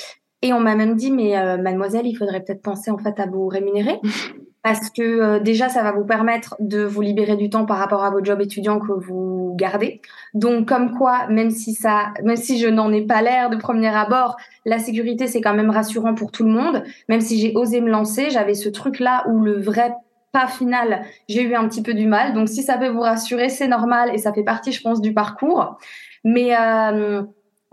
Et 0.42 0.52
on 0.52 0.58
m'a 0.58 0.74
même 0.74 0.96
dit, 0.96 1.12
mais 1.12 1.56
mademoiselle, 1.56 2.06
il 2.06 2.16
faudrait 2.16 2.42
peut-être 2.42 2.62
penser 2.62 2.90
en 2.90 2.98
fait 2.98 3.18
à 3.20 3.26
vous 3.26 3.46
rémunérer. 3.46 4.00
parce 4.64 4.88
que 4.88 5.02
euh, 5.02 5.38
déjà 5.40 5.68
ça 5.68 5.82
va 5.82 5.92
vous 5.92 6.06
permettre 6.06 6.56
de 6.58 6.82
vous 6.84 7.02
libérer 7.02 7.36
du 7.36 7.50
temps 7.50 7.66
par 7.66 7.76
rapport 7.76 8.02
à 8.02 8.10
vos 8.10 8.24
jobs 8.24 8.40
étudiants 8.40 8.80
que 8.80 8.92
vous 8.92 9.54
gardez. 9.56 10.00
Donc 10.32 10.66
comme 10.66 10.96
quoi, 10.96 11.28
même 11.28 11.50
si 11.50 11.74
ça, 11.74 12.14
même 12.24 12.36
si 12.36 12.58
je 12.58 12.66
n'en 12.66 12.90
ai 12.90 13.02
pas 13.02 13.20
l'air 13.20 13.50
de 13.50 13.56
premier 13.56 13.94
abord, 13.94 14.36
la 14.64 14.78
sécurité 14.78 15.26
c'est 15.26 15.42
quand 15.42 15.54
même 15.54 15.68
rassurant 15.68 16.14
pour 16.14 16.32
tout 16.32 16.44
le 16.44 16.50
monde. 16.50 16.82
Même 17.10 17.20
si 17.20 17.38
j'ai 17.38 17.52
osé 17.54 17.82
me 17.82 17.90
lancer, 17.90 18.30
j'avais 18.30 18.54
ce 18.54 18.70
truc 18.70 19.00
là 19.00 19.24
où 19.28 19.40
le 19.44 19.60
vrai 19.60 19.92
pas 20.32 20.48
final, 20.48 21.04
j'ai 21.28 21.42
eu 21.42 21.54
un 21.54 21.68
petit 21.68 21.82
peu 21.82 21.92
du 21.92 22.06
mal. 22.06 22.32
Donc 22.32 22.48
si 22.48 22.62
ça 22.62 22.78
peut 22.78 22.88
vous 22.88 23.02
rassurer, 23.02 23.50
c'est 23.50 23.68
normal 23.68 24.10
et 24.14 24.18
ça 24.18 24.32
fait 24.32 24.42
partie, 24.42 24.72
je 24.72 24.80
pense, 24.80 25.02
du 25.02 25.12
parcours. 25.12 25.78
Mais 26.24 26.56
euh, 26.58 27.22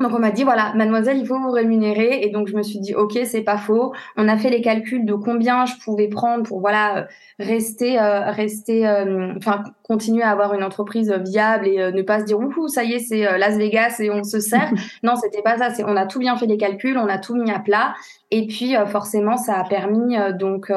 donc 0.01 0.13
on 0.13 0.19
m'a 0.19 0.31
dit 0.31 0.43
voilà, 0.43 0.73
mademoiselle, 0.75 1.17
il 1.17 1.25
faut 1.25 1.39
vous 1.39 1.51
rémunérer 1.51 2.23
et 2.23 2.29
donc 2.29 2.47
je 2.47 2.55
me 2.55 2.63
suis 2.63 2.79
dit 2.79 2.93
OK, 2.95 3.17
c'est 3.25 3.43
pas 3.43 3.57
faux. 3.57 3.93
On 4.17 4.27
a 4.27 4.37
fait 4.37 4.49
les 4.49 4.61
calculs 4.61 5.05
de 5.05 5.13
combien 5.13 5.65
je 5.65 5.73
pouvais 5.83 6.07
prendre 6.07 6.43
pour 6.43 6.59
voilà 6.59 7.07
rester 7.39 7.99
euh, 7.99 8.31
rester 8.31 8.87
euh, 8.87 9.33
enfin 9.37 9.63
continuer 9.91 10.23
à 10.23 10.29
avoir 10.29 10.53
une 10.53 10.63
entreprise 10.63 11.11
viable 11.11 11.67
et 11.67 11.91
ne 11.91 12.01
pas 12.01 12.19
se 12.21 12.25
dire 12.25 12.39
ouh 12.39 12.67
ça 12.69 12.83
y 12.83 12.93
est, 12.93 12.99
c'est 12.99 13.23
Las 13.37 13.57
Vegas 13.57 13.97
et 13.99 14.09
on 14.09 14.23
se 14.23 14.39
sert. 14.39 14.71
non, 15.03 15.15
c'était 15.15 15.41
pas 15.41 15.57
ça, 15.57 15.69
c'est 15.71 15.83
on 15.83 15.97
a 15.97 16.05
tout 16.05 16.19
bien 16.19 16.37
fait 16.37 16.45
les 16.45 16.57
calculs, 16.57 16.97
on 16.97 17.07
a 17.07 17.17
tout 17.17 17.35
mis 17.35 17.51
à 17.51 17.59
plat 17.59 17.93
et 18.33 18.47
puis 18.47 18.75
forcément 18.87 19.35
ça 19.35 19.59
a 19.59 19.63
permis 19.65 20.15
donc 20.39 20.71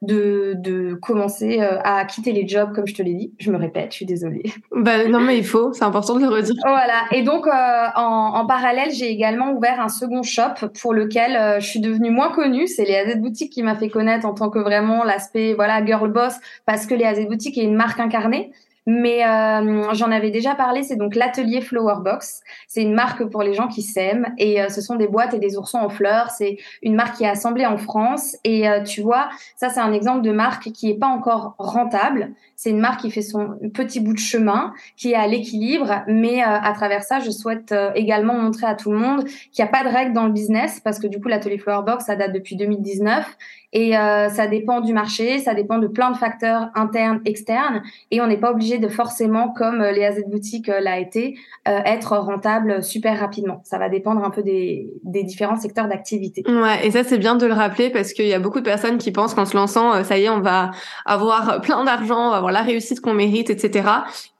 de 0.00 0.54
de 0.56 0.94
commencer 0.94 1.60
à 1.60 2.04
quitter 2.06 2.32
les 2.32 2.48
jobs 2.48 2.72
comme 2.74 2.86
je 2.86 2.94
te 2.94 3.02
l'ai 3.02 3.12
dit. 3.12 3.34
Je 3.38 3.50
me 3.50 3.58
répète, 3.58 3.90
je 3.90 3.96
suis 3.96 4.06
désolée. 4.06 4.44
Bah 4.72 5.06
non 5.06 5.20
mais 5.20 5.36
il 5.36 5.44
faut, 5.44 5.72
c'est 5.74 5.84
important 5.84 6.14
de 6.14 6.20
le 6.20 6.28
redire. 6.28 6.54
Voilà. 6.64 7.02
Et 7.12 7.22
donc 7.22 7.46
en, 7.46 8.34
en 8.34 8.46
parallèle, 8.46 8.90
j'ai 8.90 9.10
également 9.10 9.52
ouvert 9.52 9.80
un 9.80 9.88
second 9.88 10.22
shop 10.22 10.68
pour 10.80 10.94
lequel 10.94 11.36
euh, 11.36 11.60
je 11.60 11.66
suis 11.66 11.80
devenue 11.80 12.10
moins 12.10 12.30
connue. 12.30 12.66
C'est 12.66 12.84
les 12.84 12.96
AZ 12.96 13.16
Boutique 13.18 13.52
qui 13.52 13.62
m'a 13.62 13.74
fait 13.74 13.88
connaître 13.88 14.26
en 14.26 14.34
tant 14.34 14.50
que 14.50 14.58
vraiment 14.58 15.04
l'aspect 15.04 15.54
voilà 15.54 15.84
girl 15.84 16.10
boss 16.10 16.34
parce 16.66 16.86
que 16.86 16.94
les 16.94 17.04
AZ 17.04 17.26
Boutique 17.26 17.58
est 17.58 17.64
une 17.64 17.76
marque 17.76 18.00
incarnée. 18.00 18.52
Mais 18.86 19.24
euh, 19.24 19.92
j'en 19.94 20.10
avais 20.10 20.30
déjà 20.30 20.54
parlé, 20.54 20.82
c'est 20.82 20.96
donc 20.96 21.14
l'atelier 21.14 21.60
Flower 21.60 21.96
Box. 22.00 22.42
C'est 22.68 22.82
une 22.82 22.94
marque 22.94 23.24
pour 23.24 23.42
les 23.42 23.54
gens 23.54 23.68
qui 23.68 23.82
s'aiment 23.82 24.34
et 24.38 24.60
euh, 24.60 24.68
ce 24.68 24.80
sont 24.80 24.96
des 24.96 25.08
boîtes 25.08 25.34
et 25.34 25.38
des 25.38 25.56
oursons 25.56 25.78
en 25.78 25.88
fleurs. 25.88 26.30
C'est 26.30 26.58
une 26.82 26.94
marque 26.94 27.16
qui 27.16 27.24
est 27.24 27.28
assemblée 27.28 27.66
en 27.66 27.78
France 27.78 28.36
et 28.44 28.66
tu 28.84 29.00
vois, 29.00 29.28
ça 29.56 29.68
c'est 29.68 29.80
un 29.80 29.92
exemple 29.92 30.22
de 30.22 30.32
marque 30.32 30.70
qui 30.72 30.90
est 30.90 30.98
pas 30.98 31.06
encore 31.06 31.54
rentable. 31.58 32.32
C'est 32.56 32.70
une 32.70 32.80
marque 32.80 33.00
qui 33.00 33.10
fait 33.10 33.22
son 33.22 33.58
petit 33.72 34.00
bout 34.00 34.12
de 34.12 34.18
chemin, 34.18 34.72
qui 34.96 35.12
est 35.12 35.16
à 35.16 35.26
l'équilibre, 35.26 36.02
mais 36.06 36.42
à 36.42 36.72
travers 36.74 37.02
ça, 37.02 37.20
je 37.20 37.30
souhaite 37.30 37.74
également 37.94 38.34
montrer 38.34 38.66
à 38.66 38.74
tout 38.74 38.92
le 38.92 38.98
monde 38.98 39.24
qu'il 39.24 39.64
n'y 39.64 39.68
a 39.68 39.72
pas 39.72 39.84
de 39.84 39.88
règles 39.88 40.12
dans 40.12 40.26
le 40.26 40.32
business 40.32 40.80
parce 40.80 40.98
que 40.98 41.06
du 41.06 41.20
coup 41.20 41.28
l'atelier 41.28 41.58
Flower 41.58 41.84
Box 41.84 42.04
ça 42.06 42.16
date 42.16 42.32
depuis 42.32 42.56
2019 42.56 43.36
et 43.74 43.98
euh, 43.98 44.28
ça 44.28 44.46
dépend 44.46 44.80
du 44.80 44.92
marché, 44.92 45.40
ça 45.40 45.52
dépend 45.52 45.78
de 45.78 45.88
plein 45.88 46.12
de 46.12 46.16
facteurs 46.16 46.68
internes, 46.76 47.20
externes. 47.24 47.82
Et 48.12 48.20
on 48.20 48.28
n'est 48.28 48.38
pas 48.38 48.52
obligé 48.52 48.78
de 48.78 48.86
forcément, 48.86 49.48
comme 49.48 49.82
euh, 49.82 49.90
les 49.90 50.04
AZ 50.04 50.22
Boutique 50.28 50.68
euh, 50.68 50.78
l'a 50.80 51.00
été, 51.00 51.36
être 51.66 52.16
rentable 52.18 52.84
super 52.84 53.18
rapidement. 53.18 53.62
Ça 53.64 53.78
va 53.78 53.88
dépendre 53.88 54.22
un 54.22 54.30
peu 54.30 54.42
des, 54.42 54.92
des 55.02 55.24
différents 55.24 55.56
secteurs 55.56 55.88
d'activité. 55.88 56.44
Ouais, 56.46 56.86
et 56.86 56.90
ça 56.90 57.02
c'est 57.02 57.18
bien 57.18 57.34
de 57.34 57.46
le 57.46 57.54
rappeler 57.54 57.90
parce 57.90 58.12
qu'il 58.12 58.26
y 58.26 58.34
a 58.34 58.38
beaucoup 58.38 58.60
de 58.60 58.64
personnes 58.64 58.98
qui 58.98 59.10
pensent 59.10 59.34
qu'en 59.34 59.46
se 59.46 59.56
lançant, 59.56 60.04
ça 60.04 60.18
y 60.18 60.24
est, 60.24 60.28
on 60.28 60.40
va 60.40 60.72
avoir 61.06 61.62
plein 61.62 61.82
d'argent, 61.84 62.43
la 62.50 62.62
réussite 62.62 63.00
qu'on 63.00 63.14
mérite, 63.14 63.50
etc. 63.50 63.88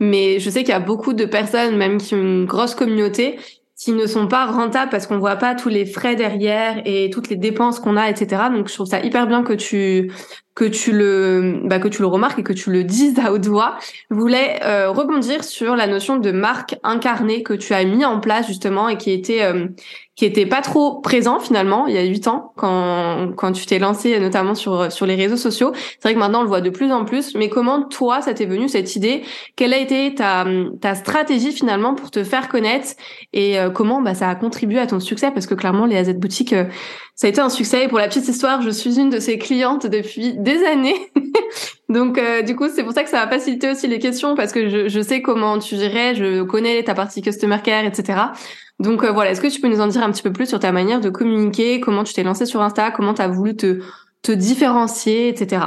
Mais 0.00 0.38
je 0.38 0.50
sais 0.50 0.60
qu'il 0.60 0.70
y 0.70 0.72
a 0.72 0.80
beaucoup 0.80 1.12
de 1.12 1.24
personnes, 1.24 1.76
même 1.76 1.98
qui 1.98 2.14
ont 2.14 2.22
une 2.22 2.46
grosse 2.46 2.74
communauté, 2.74 3.38
qui 3.76 3.92
ne 3.92 4.06
sont 4.06 4.28
pas 4.28 4.46
rentables 4.46 4.90
parce 4.90 5.06
qu'on 5.06 5.18
voit 5.18 5.36
pas 5.36 5.54
tous 5.54 5.68
les 5.68 5.84
frais 5.84 6.14
derrière 6.14 6.80
et 6.84 7.10
toutes 7.10 7.28
les 7.28 7.36
dépenses 7.36 7.80
qu'on 7.80 7.96
a, 7.96 8.08
etc. 8.08 8.44
Donc 8.52 8.68
je 8.68 8.74
trouve 8.74 8.86
ça 8.86 9.00
hyper 9.00 9.26
bien 9.26 9.42
que 9.42 9.52
tu 9.52 10.12
que 10.54 10.64
tu 10.64 10.92
le 10.92 11.60
bah, 11.64 11.80
que 11.80 11.88
tu 11.88 12.00
le 12.00 12.06
remarques 12.06 12.38
et 12.38 12.44
que 12.44 12.52
tu 12.52 12.70
le 12.70 12.84
dises 12.84 13.18
à 13.18 13.32
haute 13.32 13.46
voix. 13.46 13.76
Je 14.10 14.14
voulais 14.14 14.60
euh, 14.62 14.90
rebondir 14.90 15.42
sur 15.42 15.74
la 15.74 15.88
notion 15.88 16.18
de 16.18 16.30
marque 16.30 16.76
incarnée 16.84 17.42
que 17.42 17.52
tu 17.52 17.74
as 17.74 17.84
mis 17.84 18.04
en 18.04 18.20
place 18.20 18.46
justement 18.46 18.88
et 18.88 18.96
qui 18.96 19.10
était 19.10 19.42
euh, 19.42 19.66
qui 20.16 20.24
était 20.24 20.46
pas 20.46 20.60
trop 20.60 21.00
présent 21.00 21.40
finalement 21.40 21.86
il 21.86 21.94
y 21.94 21.98
a 21.98 22.02
huit 22.02 22.28
ans 22.28 22.52
quand 22.56 23.32
quand 23.36 23.52
tu 23.52 23.66
t'es 23.66 23.78
lancé 23.78 24.18
notamment 24.20 24.54
sur 24.54 24.92
sur 24.92 25.06
les 25.06 25.16
réseaux 25.16 25.36
sociaux. 25.36 25.72
C'est 25.74 26.02
vrai 26.04 26.14
que 26.14 26.18
maintenant 26.18 26.40
on 26.40 26.42
le 26.42 26.48
voit 26.48 26.60
de 26.60 26.70
plus 26.70 26.92
en 26.92 27.04
plus. 27.04 27.34
Mais 27.34 27.48
comment 27.48 27.82
toi 27.82 28.22
ça 28.22 28.34
t'est 28.34 28.46
venu 28.46 28.68
cette 28.68 28.94
idée? 28.96 29.22
Quelle 29.56 29.72
a 29.72 29.78
été 29.78 30.14
ta 30.14 30.46
ta 30.80 30.94
stratégie 30.94 31.52
finalement 31.52 31.94
pour 31.94 32.10
te 32.10 32.22
faire 32.22 32.48
connaître? 32.48 32.88
Et 33.32 33.58
euh, 33.58 33.70
comment 33.70 34.00
bah 34.00 34.14
ça 34.14 34.28
a 34.28 34.34
contribué 34.34 34.78
à 34.78 34.86
ton 34.86 35.00
succès? 35.00 35.30
Parce 35.32 35.46
que 35.46 35.54
clairement 35.54 35.86
les 35.86 35.96
AZ 35.96 36.14
boutiques 36.14 36.54
ça 37.14 37.28
a 37.28 37.30
été 37.30 37.40
un 37.40 37.48
succès. 37.48 37.84
Et 37.84 37.88
pour 37.88 37.98
la 37.98 38.08
petite 38.08 38.26
histoire, 38.28 38.60
je 38.62 38.70
suis 38.70 38.98
une 38.98 39.08
de 39.08 39.20
ses 39.20 39.38
clientes 39.38 39.86
depuis 39.86 40.34
des 40.34 40.64
années. 40.64 41.12
Donc, 41.88 42.18
euh, 42.18 42.42
du 42.42 42.56
coup, 42.56 42.68
c'est 42.74 42.82
pour 42.82 42.92
ça 42.92 43.04
que 43.04 43.10
ça 43.10 43.24
va 43.24 43.30
faciliter 43.30 43.70
aussi 43.70 43.86
les 43.86 43.98
questions 43.98 44.34
parce 44.34 44.52
que 44.52 44.68
je, 44.68 44.88
je 44.88 45.00
sais 45.00 45.22
comment 45.22 45.58
tu 45.58 45.76
gérais, 45.76 46.14
je 46.14 46.42
connais 46.42 46.82
ta 46.82 46.94
partie 46.94 47.22
customer 47.22 47.58
care, 47.62 47.84
etc. 47.84 48.18
Donc, 48.80 49.04
euh, 49.04 49.12
voilà. 49.12 49.30
Est-ce 49.30 49.40
que 49.40 49.46
tu 49.46 49.60
peux 49.60 49.68
nous 49.68 49.80
en 49.80 49.86
dire 49.86 50.02
un 50.02 50.10
petit 50.10 50.22
peu 50.22 50.32
plus 50.32 50.46
sur 50.46 50.58
ta 50.58 50.72
manière 50.72 51.00
de 51.00 51.10
communiquer, 51.10 51.80
comment 51.80 52.04
tu 52.04 52.14
t'es 52.14 52.22
lancé 52.22 52.46
sur 52.46 52.60
Insta, 52.62 52.90
comment 52.90 53.14
tu 53.14 53.22
as 53.22 53.28
voulu 53.28 53.56
te, 53.56 54.32
différencier, 54.32 55.28
etc. 55.28 55.66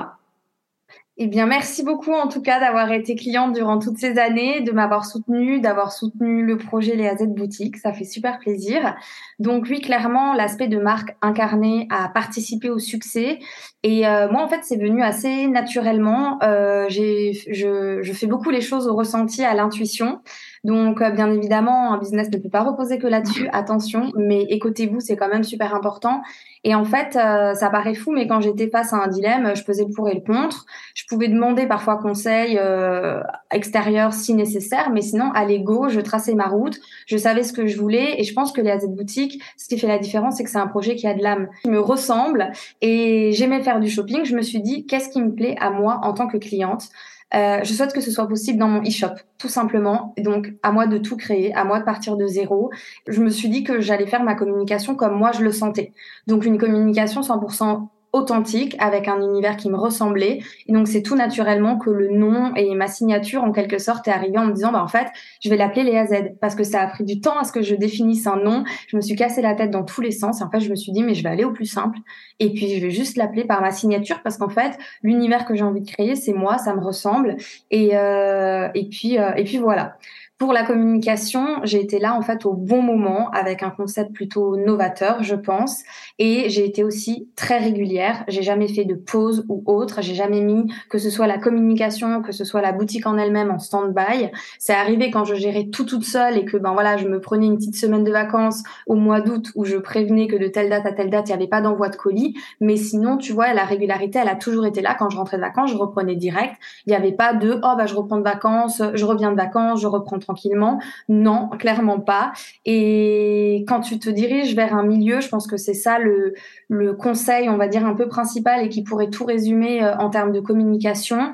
Eh 1.20 1.26
bien, 1.26 1.48
merci 1.48 1.84
beaucoup 1.84 2.14
en 2.14 2.28
tout 2.28 2.44
cas 2.44 2.60
d'avoir 2.60 2.92
été 2.92 3.16
cliente 3.16 3.54
durant 3.54 3.80
toutes 3.80 3.98
ces 3.98 4.20
années, 4.20 4.62
de 4.62 4.72
m'avoir 4.72 5.04
soutenue, 5.04 5.60
d'avoir 5.60 5.92
soutenu 5.92 6.46
le 6.46 6.58
projet 6.58 6.96
Les 6.96 7.08
AZ 7.08 7.26
Boutique. 7.26 7.78
Ça 7.78 7.92
fait 7.92 8.04
super 8.04 8.38
plaisir. 8.38 8.96
Donc 9.40 9.66
oui, 9.68 9.82
clairement, 9.82 10.34
l'aspect 10.34 10.68
de 10.68 10.78
marque 10.78 11.16
incarnée 11.24 11.88
a 11.90 12.10
participé 12.10 12.70
au 12.70 12.78
succès. 12.78 13.40
Et 13.82 14.08
euh, 14.08 14.30
moi, 14.30 14.44
en 14.44 14.48
fait, 14.48 14.60
c'est 14.62 14.78
venu 14.78 15.02
assez 15.02 15.48
naturellement. 15.48 16.38
Euh, 16.44 16.86
j'ai, 16.88 17.34
je, 17.52 18.00
je 18.04 18.14
fais 18.14 18.28
beaucoup 18.28 18.52
les 18.52 18.62
choses 18.62 18.88
au 18.88 18.96
ressenti, 18.96 19.44
à 19.44 19.56
l'intuition. 19.56 20.22
Donc, 20.67 21.01
euh, 21.01 21.12
bien 21.12 21.31
évidemment, 21.31 21.93
un 21.93 21.97
business 21.97 22.29
ne 22.29 22.38
peut 22.39 22.50
pas 22.50 22.62
reposer 22.62 23.00
que 23.00 23.07
là-dessus. 23.07 23.47
Attention, 23.53 24.12
mais 24.17 24.43
écoutez-vous, 24.50 25.00
c'est 25.00 25.15
quand 25.15 25.29
même 25.29 25.45
super 25.45 25.74
important. 25.74 26.21
Et 26.65 26.75
en 26.75 26.83
fait, 26.83 27.15
euh, 27.15 27.53
ça 27.53 27.69
paraît 27.69 27.93
fou, 27.93 28.12
mais 28.12 28.27
quand 28.27 28.41
j'étais 28.41 28.67
face 28.67 28.91
à 28.91 28.97
un 28.97 29.07
dilemme, 29.07 29.53
je 29.55 29.63
faisais 29.63 29.86
le 29.86 29.93
pour 29.93 30.09
et 30.09 30.13
le 30.13 30.19
contre. 30.19 30.65
Je 30.93 31.05
pouvais 31.07 31.29
demander 31.29 31.67
parfois 31.67 31.95
conseil 31.95 32.59
euh, 32.59 33.21
extérieur 33.50 34.12
si 34.12 34.33
nécessaire, 34.33 34.89
mais 34.91 35.01
sinon, 35.01 35.31
à 35.31 35.45
l'ego, 35.45 35.88
je 35.88 36.01
traçais 36.01 36.36
ma 36.36 36.47
route, 36.47 36.77
je 37.05 37.15
savais 37.15 37.43
ce 37.43 37.53
que 37.53 37.65
je 37.65 37.79
voulais. 37.79 38.19
Et 38.19 38.25
je 38.25 38.33
pense 38.33 38.51
que 38.51 38.59
les 38.59 38.69
AZ 38.69 38.89
Boutique, 38.89 39.41
ce 39.55 39.69
qui 39.69 39.79
fait 39.79 39.88
la 39.88 40.00
différence, 40.00 40.36
c'est 40.36 40.43
que 40.43 40.50
c'est 40.50 40.57
un 40.57 40.67
projet 40.67 40.95
qui 40.95 41.07
a 41.07 41.13
de 41.13 41.24
l'âme, 41.24 41.47
qui 41.63 41.69
me 41.69 41.79
ressemble. 41.79 42.51
Et 42.81 43.31
j'aimais 43.31 43.63
faire 43.63 43.79
du 43.79 43.89
shopping. 43.89 44.25
Je 44.25 44.36
me 44.36 44.41
suis 44.41 44.59
dit, 44.59 44.86
qu'est-ce 44.86 45.07
qui 45.07 45.21
me 45.21 45.33
plaît 45.33 45.55
à 45.62 45.69
moi 45.69 46.01
en 46.03 46.12
tant 46.12 46.27
que 46.27 46.36
cliente? 46.36 46.89
Euh, 47.34 47.60
je 47.63 47.74
souhaite 47.74 47.93
que 47.93 48.01
ce 48.01 48.12
soit 48.12 48.27
possible 48.27 48.60
dans 48.60 48.69
mon 48.69 48.81
e-shop, 48.81 49.15
tout 49.38 49.50
simplement. 49.50 50.13
Donc, 50.17 50.53
à 50.63 50.72
moi 50.72 50.88
de 50.88 50.98
tout 50.98 51.17
créer, 51.17 51.53
à 51.53 51.65
moi 51.65 51.79
de 51.79 51.84
partir 51.84 52.15
de 52.15 52.25
zéro. 52.25 52.72
Je 53.07 53.22
me 53.22 53.29
suis 53.29 53.50
dit 53.50 53.63
que 53.63 53.81
j'allais 53.81 54.07
faire 54.07 54.24
ma 54.24 54.36
communication 54.36 54.96
comme 54.96 55.17
moi 55.17 55.31
je 55.34 55.41
le 55.43 55.51
sentais. 55.51 55.93
Donc, 56.27 56.46
une 56.46 56.57
communication 56.57 57.22
100% 57.22 57.89
authentique 58.17 58.75
avec 58.79 59.07
un 59.07 59.21
univers 59.21 59.57
qui 59.57 59.69
me 59.69 59.77
ressemblait. 59.77 60.39
Et 60.67 60.74
donc 60.74 60.88
c'est 60.88 61.01
tout 61.01 61.15
naturellement 61.15 61.77
que 61.77 61.89
le 61.89 62.09
nom 62.09 62.53
et 62.55 62.74
ma 62.75 62.88
signature 62.88 63.43
en 63.43 63.51
quelque 63.51 63.77
sorte 63.77 64.07
est 64.07 64.12
arrivé 64.12 64.38
en 64.38 64.45
me 64.45 64.53
disant 64.53 64.71
bah 64.71 64.83
en 64.83 64.88
fait 64.88 65.07
je 65.41 65.50
vais 65.50 65.57
l'appeler 65.57 65.83
Léa 65.83 66.05
Z. 66.05 66.36
Parce 66.41 66.55
que 66.55 66.63
ça 66.63 66.81
a 66.81 66.88
pris 66.88 67.03
du 67.03 67.21
temps 67.21 67.38
à 67.38 67.43
ce 67.43 67.51
que 67.51 67.62
je 67.62 67.75
définisse 67.75 68.27
un 68.27 68.38
nom. 68.38 68.63
Je 68.88 68.97
me 68.97 69.01
suis 69.01 69.15
cassé 69.15 69.41
la 69.41 69.55
tête 69.55 69.71
dans 69.71 69.83
tous 69.83 70.01
les 70.01 70.12
sens. 70.12 70.41
Et 70.41 70.43
en 70.43 70.50
fait 70.50 70.59
je 70.59 70.69
me 70.69 70.75
suis 70.75 70.91
dit 70.91 71.03
mais 71.03 71.13
je 71.13 71.24
vais 71.24 71.29
aller 71.29 71.45
au 71.45 71.51
plus 71.51 71.65
simple. 71.65 71.97
Et 72.39 72.53
puis 72.53 72.75
je 72.75 72.81
vais 72.86 72.91
juste 72.91 73.17
l'appeler 73.17 73.45
par 73.45 73.62
ma 73.62 73.71
signature. 73.71 74.21
Parce 74.24 74.38
qu'en 74.38 74.50
fait 74.50 74.77
l'univers 75.03 75.45
que 75.45 75.55
j'ai 75.55 75.63
envie 75.63 75.81
de 75.81 75.89
créer 75.89 76.15
c'est 76.15 76.33
moi 76.33 76.57
ça 76.57 76.75
me 76.75 76.83
ressemble. 76.83 77.38
Et 77.71 77.97
euh, 77.97 78.69
et 78.74 78.89
puis 78.89 79.17
euh, 79.17 79.33
et 79.36 79.43
puis 79.43 79.57
voilà 79.57 79.97
pour 80.38 80.53
la 80.53 80.63
communication, 80.63 81.60
j'ai 81.63 81.82
été 81.82 81.98
là 81.98 82.13
en 82.13 82.22
fait 82.22 82.46
au 82.46 82.53
bon 82.53 82.84
moment 82.84 83.32
avec 83.32 83.63
un 83.63 83.72
concept 83.72 84.13
plutôt 84.13 84.56
novateur, 84.56 85.24
je 85.24 85.34
pense, 85.34 85.82
et 86.20 86.50
j'ai 86.50 86.63
été 86.63 86.84
aussi 86.84 87.27
très 87.36 87.58
régulière. 87.58 88.24
J'ai 88.27 88.44
jamais 88.44 88.67
fait 88.67 88.86
de 88.86 88.94
pause 88.94 89.46
ou 89.50 89.63
autre. 89.65 90.01
J'ai 90.03 90.13
jamais 90.13 90.41
mis 90.41 90.72
que 90.89 91.00
ce 91.00 91.10
soit 91.10 91.25
la 91.25 91.39
communication, 91.39 92.22
que 92.22 92.32
ce 92.32 92.46
soit 92.46 92.62
la 92.62 92.72
boutique 92.72 93.08
en 93.08 93.17
elle-même 93.17 93.50
en 93.50 93.58
stand-by. 93.58 94.29
C'est 94.60 94.74
arrivé 94.74 95.10
quand 95.10 95.25
je 95.25 95.34
gérais 95.34 95.70
tout 95.72 95.86
toute 95.86 96.03
seule 96.03 96.38
et 96.38 96.46
que 96.46 96.58
ben 96.58 96.74
voilà, 96.74 96.98
je 96.98 97.08
me 97.08 97.20
prenais 97.20 97.48
une 97.48 97.58
petite 97.58 97.75
semaine 97.75 98.03
de 98.03 98.12
vacances 98.12 98.62
au 98.86 98.96
mois 98.96 99.22
d'août 99.22 99.51
où 99.56 99.65
je 99.65 99.77
prévenais 99.77 100.27
que 100.27 100.36
de 100.36 100.48
telle 100.48 100.70
date 100.70 100.86
à 100.86 100.91
telle 100.91 101.10
date 101.10 101.29
il 101.29 101.32
n'y 101.32 101.38
avait 101.38 101.48
pas 101.48 101.62
d'envoi 101.62 101.89
de 101.89 101.96
colis. 101.96 102.36
Mais 102.62 102.75
sinon, 102.77 103.17
tu 103.17 103.34
vois, 103.34 103.53
la 103.56 103.63
régularité, 103.63 104.20
elle 104.20 104.29
a 104.29 104.36
toujours 104.36 104.67
été 104.67 104.82
là. 104.82 104.96
Quand 104.98 105.10
je 105.10 105.17
rentrais 105.17 105.38
de 105.38 105.41
vacances, 105.41 105.72
je 105.72 105.77
reprenais 105.77 106.15
direct. 106.15 106.53
Il 106.86 106.91
n'y 106.91 106.96
avait 106.96 107.12
pas 107.12 107.34
de 107.34 107.56
oh 107.56 107.74
bah 107.75 107.88
je 107.88 107.96
reprends 107.96 108.17
de 108.17 108.24
vacances, 108.24 108.84
je 108.94 109.06
reviens 109.06 109.32
de 109.32 109.36
vacances, 109.36 109.82
je 109.82 109.88
reprends 109.88 110.20
tranquillement. 110.27 110.79
Non, 111.07 111.50
clairement 111.57 112.00
pas. 112.00 112.34
Et 112.65 113.63
quand 113.67 113.79
tu 113.79 113.98
te 113.98 114.10
diriges 114.10 114.55
vers 114.55 114.75
un 114.75 114.84
milieu, 114.84 115.22
je 115.22 115.29
pense 115.29 115.48
que 115.48 115.57
c'est 115.57 115.74
ça 115.74 116.00
le, 116.00 116.34
le 116.67 116.93
conseil, 116.93 117.50
on 117.50 117.57
va 117.57 117.67
dire, 117.67 117.86
un 117.86 117.96
peu 117.96 118.07
principal 118.07 118.65
et 118.65 118.69
qui 118.69 118.84
pourrait 118.84 119.10
tout 119.10 119.25
résumer 119.25 119.84
euh, 119.84 119.96
en 119.98 120.10
termes 120.10 120.34
de 120.34 120.41
communication. 120.41 121.34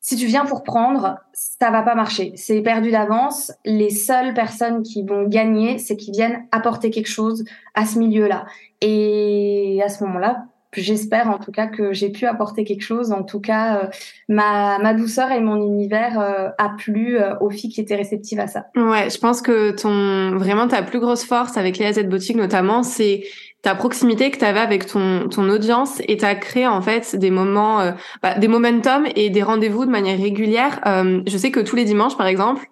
Si 0.00 0.16
tu 0.16 0.26
viens 0.26 0.44
pour 0.44 0.62
prendre, 0.64 1.18
ça 1.32 1.70
va 1.70 1.82
pas 1.82 1.94
marcher. 1.94 2.32
C'est 2.36 2.60
perdu 2.60 2.90
d'avance. 2.90 3.52
Les 3.64 3.88
seules 3.90 4.34
personnes 4.34 4.82
qui 4.82 5.02
vont 5.02 5.24
gagner, 5.24 5.78
c'est 5.78 5.96
qui 5.96 6.10
viennent 6.10 6.46
apporter 6.52 6.90
quelque 6.90 7.08
chose 7.08 7.44
à 7.74 7.86
ce 7.86 7.98
milieu-là. 7.98 8.44
Et 8.82 9.80
à 9.82 9.88
ce 9.88 10.04
moment-là, 10.04 10.44
j'espère 10.76 11.30
en 11.30 11.38
tout 11.38 11.52
cas 11.52 11.66
que 11.66 11.92
j'ai 11.92 12.10
pu 12.10 12.26
apporter 12.26 12.64
quelque 12.64 12.82
chose. 12.82 13.12
En 13.12 13.22
tout 13.22 13.40
cas, 13.40 13.78
euh, 13.78 13.86
ma, 14.28 14.94
douceur 14.94 15.30
et 15.30 15.40
mon 15.40 15.56
univers 15.56 16.20
euh, 16.20 16.48
a 16.58 16.70
plu 16.70 17.18
euh, 17.18 17.34
aux 17.40 17.50
filles 17.50 17.70
qui 17.70 17.80
étaient 17.80 17.96
réceptives 17.96 18.40
à 18.40 18.46
ça. 18.46 18.66
Ouais, 18.76 19.10
je 19.10 19.18
pense 19.18 19.42
que 19.42 19.70
ton 19.70 20.36
vraiment 20.36 20.68
ta 20.68 20.82
plus 20.82 21.00
grosse 21.00 21.24
force 21.24 21.56
avec 21.56 21.78
les 21.78 21.86
AZ 21.86 22.04
Boutique 22.04 22.36
notamment, 22.36 22.82
c'est 22.82 23.24
ta 23.62 23.74
proximité 23.74 24.30
que 24.30 24.38
tu 24.38 24.44
avais 24.44 24.60
avec 24.60 24.86
ton, 24.86 25.28
ton 25.28 25.48
audience 25.48 26.02
et 26.06 26.18
tu 26.18 26.24
as 26.24 26.34
créé 26.34 26.66
en 26.66 26.82
fait 26.82 27.16
des 27.16 27.30
moments, 27.30 27.94
bah, 28.22 28.38
des 28.38 28.48
momentum 28.48 29.06
et 29.16 29.30
des 29.30 29.42
rendez-vous 29.42 29.86
de 29.86 29.90
manière 29.90 30.20
régulière. 30.20 30.80
je 30.84 31.38
sais 31.38 31.50
que 31.50 31.60
tous 31.60 31.74
les 31.74 31.84
dimanches, 31.84 32.18
par 32.18 32.26
exemple, 32.26 32.68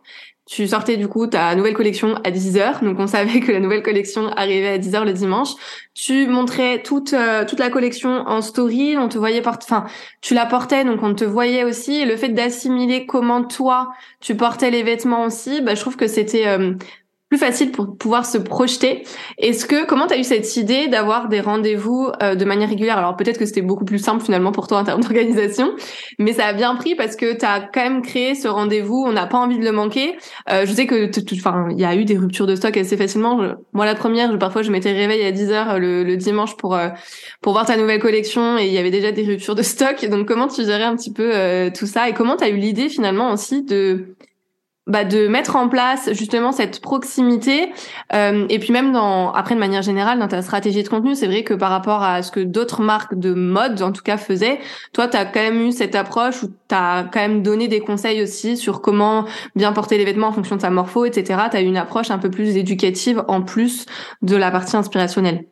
tu 0.55 0.69
sortais 0.69 0.99
du 0.99 1.09
coup 1.09 1.27
ta 1.27 1.55
nouvelle 1.55 1.73
collection 1.73 2.17
à 2.25 2.31
10h, 2.31 2.85
donc 2.85 2.99
on 2.99 3.07
savait 3.07 3.41
que 3.41 3.51
la 3.51 3.59
nouvelle 3.59 3.83
collection 3.83 4.29
arrivait 4.29 4.69
à 4.69 4.79
10h 4.79 5.07
le 5.07 5.15
dimanche. 5.15 5.49
Tu 5.95 6.27
montrais 6.27 6.83
toute 6.83 7.15
euh, 7.15 7.47
toute 7.47 7.59
la 7.59 7.71
collection 7.71 8.11
en 8.27 8.43
story, 8.43 8.99
on 8.99 9.09
te 9.09 9.17
voyait 9.17 9.41
porter 9.41 9.65
enfin, 9.65 9.87
tu 10.21 10.35
la 10.35 10.45
portais 10.45 10.85
donc 10.85 11.03
on 11.03 11.15
te 11.15 11.25
voyait 11.25 11.65
aussi. 11.65 11.95
Et 11.95 12.05
le 12.05 12.19
fait 12.19 12.29
d'assimiler 12.29 13.07
comment 13.07 13.43
toi 13.43 13.93
tu 14.21 14.35
portais 14.37 14.71
les 14.71 14.83
vêtements 14.83 15.25
aussi, 15.25 15.63
bah 15.63 15.75
je 15.75 15.81
trouve 15.81 15.97
que 15.97 16.07
c'était 16.07 16.47
euh, 16.47 16.75
plus 17.33 17.39
facile 17.39 17.73
pour 17.73 17.97
pouvoir 17.97 18.27
se 18.27 18.37
projeter. 18.37 19.05
Est-ce 19.39 19.65
que 19.65 19.87
comment 19.87 20.07
tu 20.07 20.13
as 20.13 20.19
eu 20.19 20.23
cette 20.23 20.55
idée 20.59 20.89
d'avoir 20.89 21.29
des 21.31 21.41
rendez-vous 21.41 22.11
euh, 22.23 22.35
de 22.35 22.45
manière 22.45 22.69
régulière? 22.69 22.99
Alors 22.99 23.17
peut-être 23.17 23.39
que 23.39 23.47
c'était 23.47 23.63
beaucoup 23.63 23.87
plus 23.87 23.99
simple 23.99 24.23
finalement 24.23 24.53
pour 24.53 24.67
toi 24.67 24.81
en 24.81 24.85
termes 24.85 25.01
d'organisation, 25.03 25.73
mais 26.19 26.35
ça 26.35 26.45
a 26.45 26.53
bien 26.53 26.77
pris 26.77 26.95
parce 26.95 27.17
que 27.17 27.33
tu 27.33 27.47
as 27.47 27.61
quand 27.61 27.81
même 27.81 28.03
créé 28.03 28.35
ce 28.35 28.49
rendez-vous, 28.49 29.03
on 29.07 29.13
n'a 29.13 29.25
pas 29.25 29.39
envie 29.39 29.59
de 29.59 29.65
le 29.65 29.73
manquer. 29.73 30.15
Euh, 30.51 30.67
je 30.67 30.73
sais 30.75 30.87
que 30.87 31.11
enfin 31.35 31.69
il 31.71 31.81
y 31.81 31.87
a 31.87 31.97
eu 31.97 32.05
des 32.05 32.19
ruptures 32.19 32.47
de 32.47 32.55
stock 32.55 32.77
assez 32.77 32.99
facilement. 32.99 33.41
moi 33.73 33.87
la 33.87 33.95
première, 33.95 34.31
je, 34.31 34.37
parfois 34.37 34.61
je 34.61 34.71
m'étais 34.71 34.93
réveillée 34.93 35.25
à 35.25 35.33
10h 35.33 35.79
le, 35.79 36.05
le, 36.05 36.17
dimanche 36.19 36.59
pour 36.59 36.75
euh, 36.75 36.91
pour 37.41 37.55
voir 37.55 37.65
ta 37.65 37.79
nouvelle 37.79 38.01
collection 38.01 38.59
et 38.59 38.67
il 38.67 38.75
y 38.75 38.79
avait 38.79 38.91
déjà 38.91 39.11
des 39.11 39.23
ruptures 39.23 39.55
de 39.55 39.63
stock. 39.63 40.05
Donc 40.05 40.29
comment 40.29 40.49
tu 40.49 40.67
gérais 40.67 40.85
un 40.85 40.97
petit 40.97 41.15
peu 41.15 41.33
tout 41.75 41.87
ça? 41.87 42.11
Et 42.11 42.13
comment 42.13 42.37
tu 42.37 42.45
as 42.45 42.51
eu 42.51 42.57
l'idée 42.57 42.91
finalement 42.91 43.33
aussi 43.33 43.63
de 43.63 44.17
bah, 44.89 45.05
de 45.05 45.29
mettre 45.29 45.55
en 45.55 45.69
place 45.69 46.13
justement 46.13 46.51
cette 46.51 46.81
proximité 46.81 47.73
euh, 48.15 48.47
et 48.49 48.59
puis 48.59 48.73
même 48.73 48.91
dans 48.91 49.31
après 49.31 49.55
de 49.55 49.61
manière 49.61 49.83
générale 49.83 50.19
dans 50.19 50.27
ta 50.27 50.43
stratégie 50.43 50.83
de 50.83 50.89
contenu 50.89 51.15
c'est 51.15 51.29
vrai 51.29 51.45
que 51.45 51.55
par 51.55 51.71
rapport 51.71 52.03
à 52.03 52.23
ce 52.23 52.33
que 52.33 52.41
d'autres 52.41 52.83
marques 52.83 53.15
de 53.15 53.33
mode 53.33 53.81
en 53.81 53.93
tout 53.93 54.03
cas 54.03 54.17
faisaient 54.17 54.59
toi 54.93 55.07
tu 55.07 55.17
as 55.17 55.25
quand 55.25 55.39
même 55.39 55.69
eu 55.69 55.71
cette 55.71 55.95
approche 55.95 56.43
où 56.43 56.49
tu 56.49 56.75
as 56.75 57.05
quand 57.13 57.21
même 57.21 57.45
donné 57.45 57.69
des 57.69 57.79
conseils 57.79 58.23
aussi 58.23 58.57
sur 58.57 58.81
comment 58.81 59.25
bien 59.55 59.73
porter 59.73 59.99
les 59.99 60.05
vêtements 60.05 60.27
en 60.27 60.33
fonction 60.33 60.57
de 60.57 60.63
sa 60.63 60.71
morpho 60.71 61.05
etc 61.05 61.43
tu 61.49 61.57
as 61.57 61.61
eu 61.61 61.67
une 61.67 61.77
approche 61.77 62.11
un 62.11 62.19
peu 62.19 62.29
plus 62.29 62.57
éducative 62.57 63.23
en 63.29 63.41
plus 63.43 63.87
de 64.23 64.35
la 64.35 64.51
partie 64.51 64.77
inspirationnelle 64.77 65.45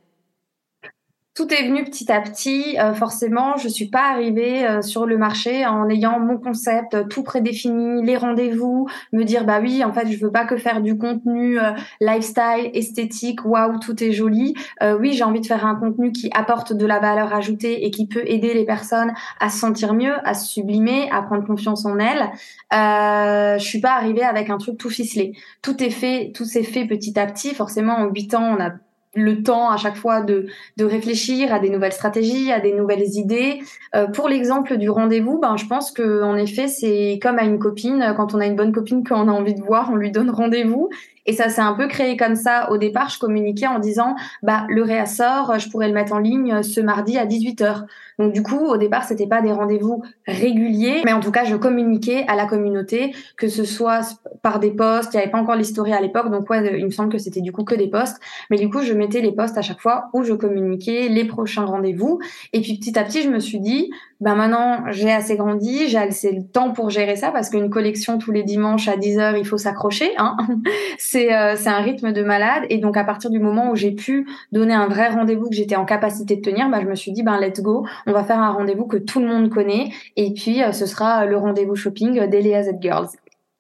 tout 1.41 1.55
est 1.55 1.67
venu 1.67 1.85
petit 1.85 2.13
à 2.13 2.21
petit. 2.21 2.79
Euh, 2.79 2.93
forcément, 2.93 3.57
je 3.57 3.67
suis 3.67 3.87
pas 3.87 4.11
arrivée 4.11 4.67
euh, 4.67 4.83
sur 4.83 5.07
le 5.07 5.17
marché 5.17 5.65
en 5.65 5.89
ayant 5.89 6.21
mon 6.21 6.37
concept 6.37 6.93
euh, 6.93 7.05
tout 7.05 7.23
prédéfini, 7.23 8.05
les 8.05 8.19
rendez-vous, 8.19 8.87
me 9.15 9.25
dire 9.25 9.47
bah 9.47 9.59
oui, 9.63 9.83
en 9.83 9.91
fait, 9.91 10.07
je 10.13 10.23
veux 10.23 10.31
pas 10.31 10.45
que 10.45 10.59
faire 10.59 10.83
du 10.83 10.99
contenu 10.99 11.59
lifestyle, 12.01 12.71
esthétique, 12.75 13.47
waouh, 13.47 13.79
tout 13.79 14.05
est 14.05 14.13
joli. 14.13 14.55
oui, 14.99 15.13
j'ai 15.15 15.25
envie 15.25 15.41
de 15.41 15.47
faire 15.47 15.65
un 15.65 15.77
contenu 15.77 16.13
qui 16.13 16.31
apporte 16.35 16.75
de 16.75 16.85
la 16.85 16.99
valeur 16.99 17.33
ajoutée 17.33 17.87
et 17.87 17.91
qui 17.91 18.07
peut 18.07 18.23
aider 18.27 18.53
les 18.53 18.65
personnes 18.65 19.13
à 19.41 19.49
se 19.49 19.59
sentir 19.59 19.95
mieux, 19.95 20.15
à 20.25 20.35
se 20.35 20.47
sublimer, 20.47 21.09
à 21.11 21.23
prendre 21.23 21.47
confiance 21.47 21.87
en 21.87 21.99
elles. 21.99 22.31
je 22.71 23.65
suis 23.65 23.81
pas 23.81 23.93
arrivée 23.93 24.25
avec 24.25 24.51
un 24.51 24.59
truc 24.59 24.77
tout 24.77 24.91
ficelé. 24.91 25.33
Tout 25.63 25.83
est 25.83 25.91
fait, 25.91 26.33
tout 26.35 26.45
s'est 26.45 26.65
fait 26.65 26.87
petit 26.87 27.19
à 27.19 27.27
petit. 27.27 27.55
Forcément, 27.55 27.95
en 27.95 28.09
huit 28.09 28.35
ans, 28.35 28.57
on 28.57 28.63
a 28.63 28.73
le 29.15 29.43
temps 29.43 29.71
à 29.71 29.77
chaque 29.77 29.97
fois 29.97 30.21
de, 30.21 30.47
de 30.77 30.85
réfléchir 30.85 31.53
à 31.53 31.59
des 31.59 31.69
nouvelles 31.69 31.93
stratégies, 31.93 32.53
à 32.53 32.61
des 32.61 32.73
nouvelles 32.73 33.09
idées. 33.17 33.61
Euh, 33.95 34.07
pour 34.07 34.29
l'exemple 34.29 34.77
du 34.77 34.89
rendez-vous, 34.89 35.39
ben, 35.39 35.57
je 35.57 35.67
pense 35.67 35.91
que 35.91 36.23
en 36.23 36.37
effet, 36.37 36.69
c'est 36.69 37.19
comme 37.21 37.39
à 37.39 37.43
une 37.43 37.59
copine. 37.59 38.15
Quand 38.17 38.35
on 38.35 38.41
a 38.41 38.47
une 38.47 38.57
bonne 38.57 38.73
copine 38.73 39.07
qu'on 39.07 39.29
a 39.29 39.33
envie 39.33 39.55
de 39.55 39.63
voir, 39.63 39.91
on 39.93 39.97
lui 39.97 40.13
donne 40.13 40.31
rendez-vous. 40.31 40.91
Et 41.27 41.33
ça 41.33 41.49
s'est 41.49 41.61
un 41.61 41.75
peu 41.75 41.87
créé 41.87 42.17
comme 42.17 42.35
ça. 42.35 42.71
Au 42.71 42.79
départ, 42.79 43.09
je 43.11 43.19
communiquais 43.19 43.67
en 43.67 43.79
disant, 43.79 44.17
bah, 44.43 44.65
le 44.69 44.83
réassort, 44.83 45.59
je 45.59 45.69
pourrais 45.69 45.89
le 45.89 45.95
mettre 45.95 46.13
en 46.13 46.19
ligne 46.19 46.63
ce 46.63 46.81
mardi 46.81 47.19
à 47.19 47.27
18h. 47.27 47.85
Donc, 48.21 48.35
du 48.35 48.43
coup, 48.43 48.67
au 48.67 48.77
départ, 48.77 49.05
c'était 49.05 49.27
pas 49.27 49.41
des 49.41 49.51
rendez-vous 49.51 50.03
réguliers, 50.27 51.01
mais 51.07 51.15
en 51.15 51.21
tout 51.21 51.31
cas, 51.31 51.45
je 51.45 51.57
communiquais 51.57 52.25
à 52.29 52.37
la 52.37 52.45
communauté, 52.45 53.15
que 53.39 53.49
ce 53.49 53.65
soit 53.65 54.01
par 54.43 54.61
des 54.61 54.71
posts. 54.71 55.15
Il 55.15 55.17
n'y 55.17 55.23
avait 55.23 55.33
pas 55.33 55.39
encore 55.39 55.57
l'historique 55.57 55.95
à 55.95 56.01
l'époque, 56.03 56.31
donc 56.31 56.51
ouais, 56.51 56.79
il 56.79 56.85
me 56.85 56.91
semble 56.91 57.11
que 57.11 57.17
c'était 57.17 57.41
du 57.41 57.51
coup 57.51 57.65
que 57.65 57.75
des 57.75 57.89
posts. 57.89 58.19
Mais 58.51 58.59
du 58.59 58.69
coup, 58.69 58.83
je 58.83 58.93
mettais 58.93 59.23
les 59.23 59.33
posts 59.33 59.57
à 59.57 59.63
chaque 59.63 59.81
fois 59.81 60.11
où 60.13 60.23
je 60.23 60.35
communiquais 60.35 61.09
les 61.09 61.25
prochains 61.25 61.65
rendez-vous. 61.65 62.21
Et 62.53 62.61
puis, 62.61 62.79
petit 62.79 62.99
à 62.99 63.05
petit, 63.05 63.23
je 63.23 63.31
me 63.31 63.41
suis 63.41 63.59
dit, 63.59 63.91
ben 64.21 64.35
maintenant, 64.35 64.85
j'ai 64.91 65.11
assez 65.11 65.37
grandi, 65.37 65.89
j'ai 65.89 65.97
assez 65.97 66.31
le 66.31 66.43
temps 66.43 66.73
pour 66.73 66.91
gérer 66.91 67.17
ça, 67.17 67.31
parce 67.31 67.49
qu'une 67.49 67.71
collection 67.71 68.19
tous 68.19 68.33
les 68.33 68.43
dimanches 68.43 68.87
à 68.87 68.99
10h, 68.99 69.39
il 69.39 69.47
faut 69.47 69.57
s'accrocher. 69.57 70.11
Hein 70.19 70.37
c'est 70.99 71.33
euh, 71.33 71.55
un 71.65 71.81
rythme 71.81 72.13
de 72.13 72.23
malade. 72.23 72.65
Et 72.69 72.77
donc, 72.77 72.99
à 72.99 73.05
partir 73.05 73.31
du 73.31 73.39
moment 73.39 73.71
où 73.71 73.77
j'ai 73.77 73.93
pu 73.93 74.29
donner 74.53 74.75
un 74.75 74.89
vrai 74.89 75.09
rendez-vous 75.09 75.49
que 75.49 75.55
j'étais 75.55 75.77
en 75.77 75.87
capacité 75.87 76.37
de 76.37 76.43
tenir, 76.43 76.69
ben, 76.69 76.83
je 76.83 76.87
me 76.87 76.95
suis 76.95 77.13
dit, 77.13 77.23
ben 77.23 77.41
let's 77.41 77.63
go, 77.63 77.87
va 78.13 78.25
faire 78.25 78.39
un 78.39 78.51
rendez-vous 78.51 78.87
que 78.87 78.97
tout 78.97 79.21
le 79.21 79.27
monde 79.27 79.51
connaît. 79.51 79.91
Et 80.17 80.33
puis, 80.33 80.63
euh, 80.63 80.73
ce 80.73 80.87
sera 80.87 81.27
le 81.27 81.37
rendez-vous 81.37 81.77
shopping 81.77 82.27
d'Elia 82.27 82.63
Z 82.63 82.73
Girls. 82.81 83.09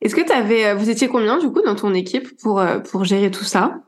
Est-ce 0.00 0.14
que 0.14 0.22
tu 0.22 0.32
avais, 0.32 0.66
euh, 0.66 0.74
vous 0.74 0.90
étiez 0.90 1.08
combien 1.08 1.38
du 1.38 1.50
coup 1.50 1.62
dans 1.62 1.74
ton 1.74 1.94
équipe 1.94 2.36
pour 2.40 2.62
pour 2.90 3.04
gérer 3.04 3.30
tout 3.30 3.44
ça? 3.44 3.80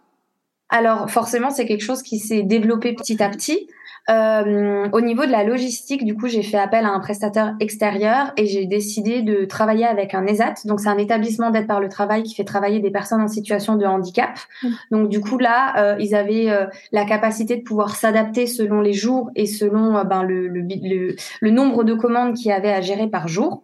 Alors 0.69 1.11
forcément, 1.11 1.51
c'est 1.51 1.67
quelque 1.67 1.85
chose 1.85 2.03
qui 2.03 2.19
s'est 2.19 2.43
développé 2.43 2.95
petit 2.95 3.23
à 3.23 3.29
petit. 3.29 3.69
Euh, 4.11 4.89
au 4.93 5.01
niveau 5.01 5.25
de 5.27 5.31
la 5.31 5.45
logistique, 5.45 6.05
du 6.05 6.17
coup, 6.17 6.27
j'ai 6.27 6.43
fait 6.43 6.59
appel 6.59 6.85
à 6.85 6.91
un 6.91 7.01
prestataire 7.01 7.55
extérieur 7.61 8.33
et 8.37 8.47
j'ai 8.47 8.67
décidé 8.67 9.23
de 9.23 9.45
travailler 9.45 9.87
avec 9.87 10.15
un 10.15 10.27
ESAT. 10.27 10.55
Donc, 10.65 10.81
c'est 10.81 10.89
un 10.89 10.99
établissement 10.99 11.51
d'aide 11.51 11.67
par 11.67 11.81
le 11.81 11.89
travail 11.89 12.23
qui 12.23 12.35
fait 12.35 12.45
travailler 12.45 12.81
des 12.81 12.91
personnes 12.91 13.21
en 13.21 13.29
situation 13.29 13.77
de 13.77 13.85
handicap. 13.85 14.39
Mmh. 14.63 14.69
Donc, 14.91 15.09
du 15.09 15.21
coup, 15.21 15.39
là, 15.39 15.75
euh, 15.79 15.97
ils 16.01 16.15
avaient 16.15 16.51
euh, 16.51 16.67
la 16.91 17.05
capacité 17.05 17.57
de 17.57 17.63
pouvoir 17.63 17.95
s'adapter 17.95 18.47
selon 18.47 18.81
les 18.81 18.93
jours 18.93 19.31
et 19.37 19.47
selon 19.47 20.03
ben, 20.05 20.23
le, 20.23 20.49
le, 20.49 20.63
le, 20.63 21.17
le 21.41 21.51
nombre 21.51 21.85
de 21.85 21.95
commandes 21.95 22.35
qu'il 22.35 22.47
y 22.47 22.53
avait 22.53 22.73
à 22.73 22.81
gérer 22.81 23.07
par 23.07 23.29
jour. 23.29 23.63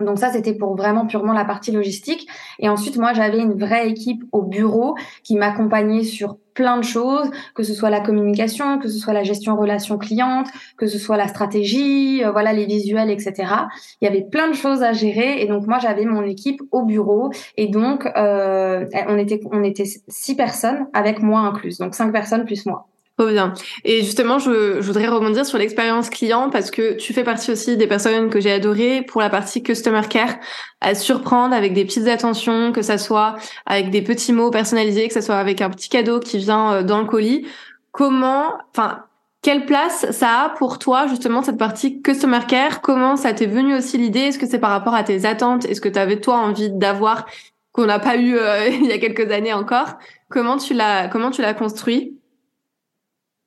Donc 0.00 0.18
ça, 0.18 0.30
c'était 0.30 0.54
pour 0.54 0.76
vraiment 0.76 1.06
purement 1.06 1.32
la 1.32 1.44
partie 1.44 1.70
logistique. 1.70 2.26
Et 2.58 2.68
ensuite, 2.68 2.96
moi, 2.96 3.12
j'avais 3.12 3.38
une 3.38 3.54
vraie 3.54 3.88
équipe 3.88 4.24
au 4.32 4.42
bureau 4.42 4.96
qui 5.22 5.36
m'accompagnait 5.36 6.02
sur 6.02 6.36
plein 6.54 6.78
de 6.78 6.84
choses, 6.84 7.30
que 7.54 7.62
ce 7.62 7.74
soit 7.74 7.90
la 7.90 8.00
communication, 8.00 8.78
que 8.78 8.88
ce 8.88 8.98
soit 8.98 9.12
la 9.12 9.24
gestion 9.24 9.56
relation 9.56 9.98
cliente, 9.98 10.48
que 10.76 10.86
ce 10.86 10.98
soit 10.98 11.16
la 11.16 11.28
stratégie, 11.28 12.24
euh, 12.24 12.30
voilà 12.30 12.52
les 12.52 12.66
visuels, 12.66 13.10
etc. 13.10 13.52
Il 14.00 14.04
y 14.04 14.08
avait 14.08 14.22
plein 14.22 14.48
de 14.48 14.54
choses 14.54 14.82
à 14.82 14.92
gérer 14.92 15.42
et 15.42 15.46
donc 15.46 15.66
moi 15.66 15.78
j'avais 15.80 16.04
mon 16.04 16.22
équipe 16.22 16.60
au 16.70 16.84
bureau 16.84 17.30
et 17.56 17.66
donc 17.66 18.06
euh, 18.16 18.86
on 19.08 19.18
était 19.18 19.40
on 19.50 19.64
était 19.64 19.84
six 20.06 20.36
personnes 20.36 20.86
avec 20.92 21.20
moi 21.20 21.40
incluse, 21.40 21.78
donc 21.78 21.94
cinq 21.94 22.12
personnes 22.12 22.44
plus 22.44 22.66
moi. 22.66 22.86
Trop 23.16 23.28
bien. 23.28 23.54
Et 23.84 24.02
justement, 24.02 24.40
je, 24.40 24.80
je 24.80 24.86
voudrais 24.86 25.06
rebondir 25.06 25.46
sur 25.46 25.56
l'expérience 25.56 26.10
client 26.10 26.50
parce 26.50 26.72
que 26.72 26.94
tu 26.96 27.12
fais 27.12 27.22
partie 27.22 27.52
aussi 27.52 27.76
des 27.76 27.86
personnes 27.86 28.28
que 28.28 28.40
j'ai 28.40 28.50
adorées 28.50 29.02
pour 29.02 29.20
la 29.20 29.30
partie 29.30 29.62
customer 29.62 30.02
care, 30.10 30.34
à 30.80 30.96
surprendre 30.96 31.54
avec 31.54 31.74
des 31.74 31.84
petites 31.84 32.08
attentions, 32.08 32.72
que 32.72 32.82
ça 32.82 32.98
soit 32.98 33.36
avec 33.66 33.90
des 33.90 34.02
petits 34.02 34.32
mots 34.32 34.50
personnalisés, 34.50 35.06
que 35.06 35.14
ça 35.14 35.22
soit 35.22 35.36
avec 35.36 35.60
un 35.60 35.70
petit 35.70 35.88
cadeau 35.88 36.18
qui 36.18 36.38
vient 36.38 36.72
euh, 36.72 36.82
dans 36.82 36.98
le 36.98 37.06
colis. 37.06 37.46
Comment, 37.92 38.58
enfin, 38.70 39.04
quelle 39.42 39.64
place 39.64 40.10
ça 40.10 40.46
a 40.46 40.48
pour 40.48 40.80
toi 40.80 41.06
justement 41.06 41.42
cette 41.42 41.58
partie 41.58 42.02
customer 42.02 42.40
care? 42.48 42.80
Comment 42.80 43.14
ça 43.16 43.32
t'est 43.32 43.46
venu 43.46 43.76
aussi 43.76 43.96
l'idée? 43.96 44.20
Est-ce 44.20 44.40
que 44.40 44.46
c'est 44.48 44.58
par 44.58 44.70
rapport 44.70 44.94
à 44.94 45.04
tes 45.04 45.24
attentes? 45.24 45.66
Est-ce 45.66 45.80
que 45.80 45.88
tu 45.88 46.00
avais 46.00 46.20
toi 46.20 46.38
envie 46.38 46.70
d'avoir 46.70 47.26
qu'on 47.70 47.86
n'a 47.86 48.00
pas 48.00 48.16
eu 48.16 48.36
euh, 48.36 48.66
il 48.72 48.86
y 48.86 48.92
a 48.92 48.98
quelques 48.98 49.30
années 49.30 49.52
encore? 49.52 49.98
Comment 50.30 50.56
tu 50.56 50.74
l'as 50.74 51.06
comment 51.06 51.30
tu 51.30 51.42
l'as 51.42 51.54
construit? 51.54 52.18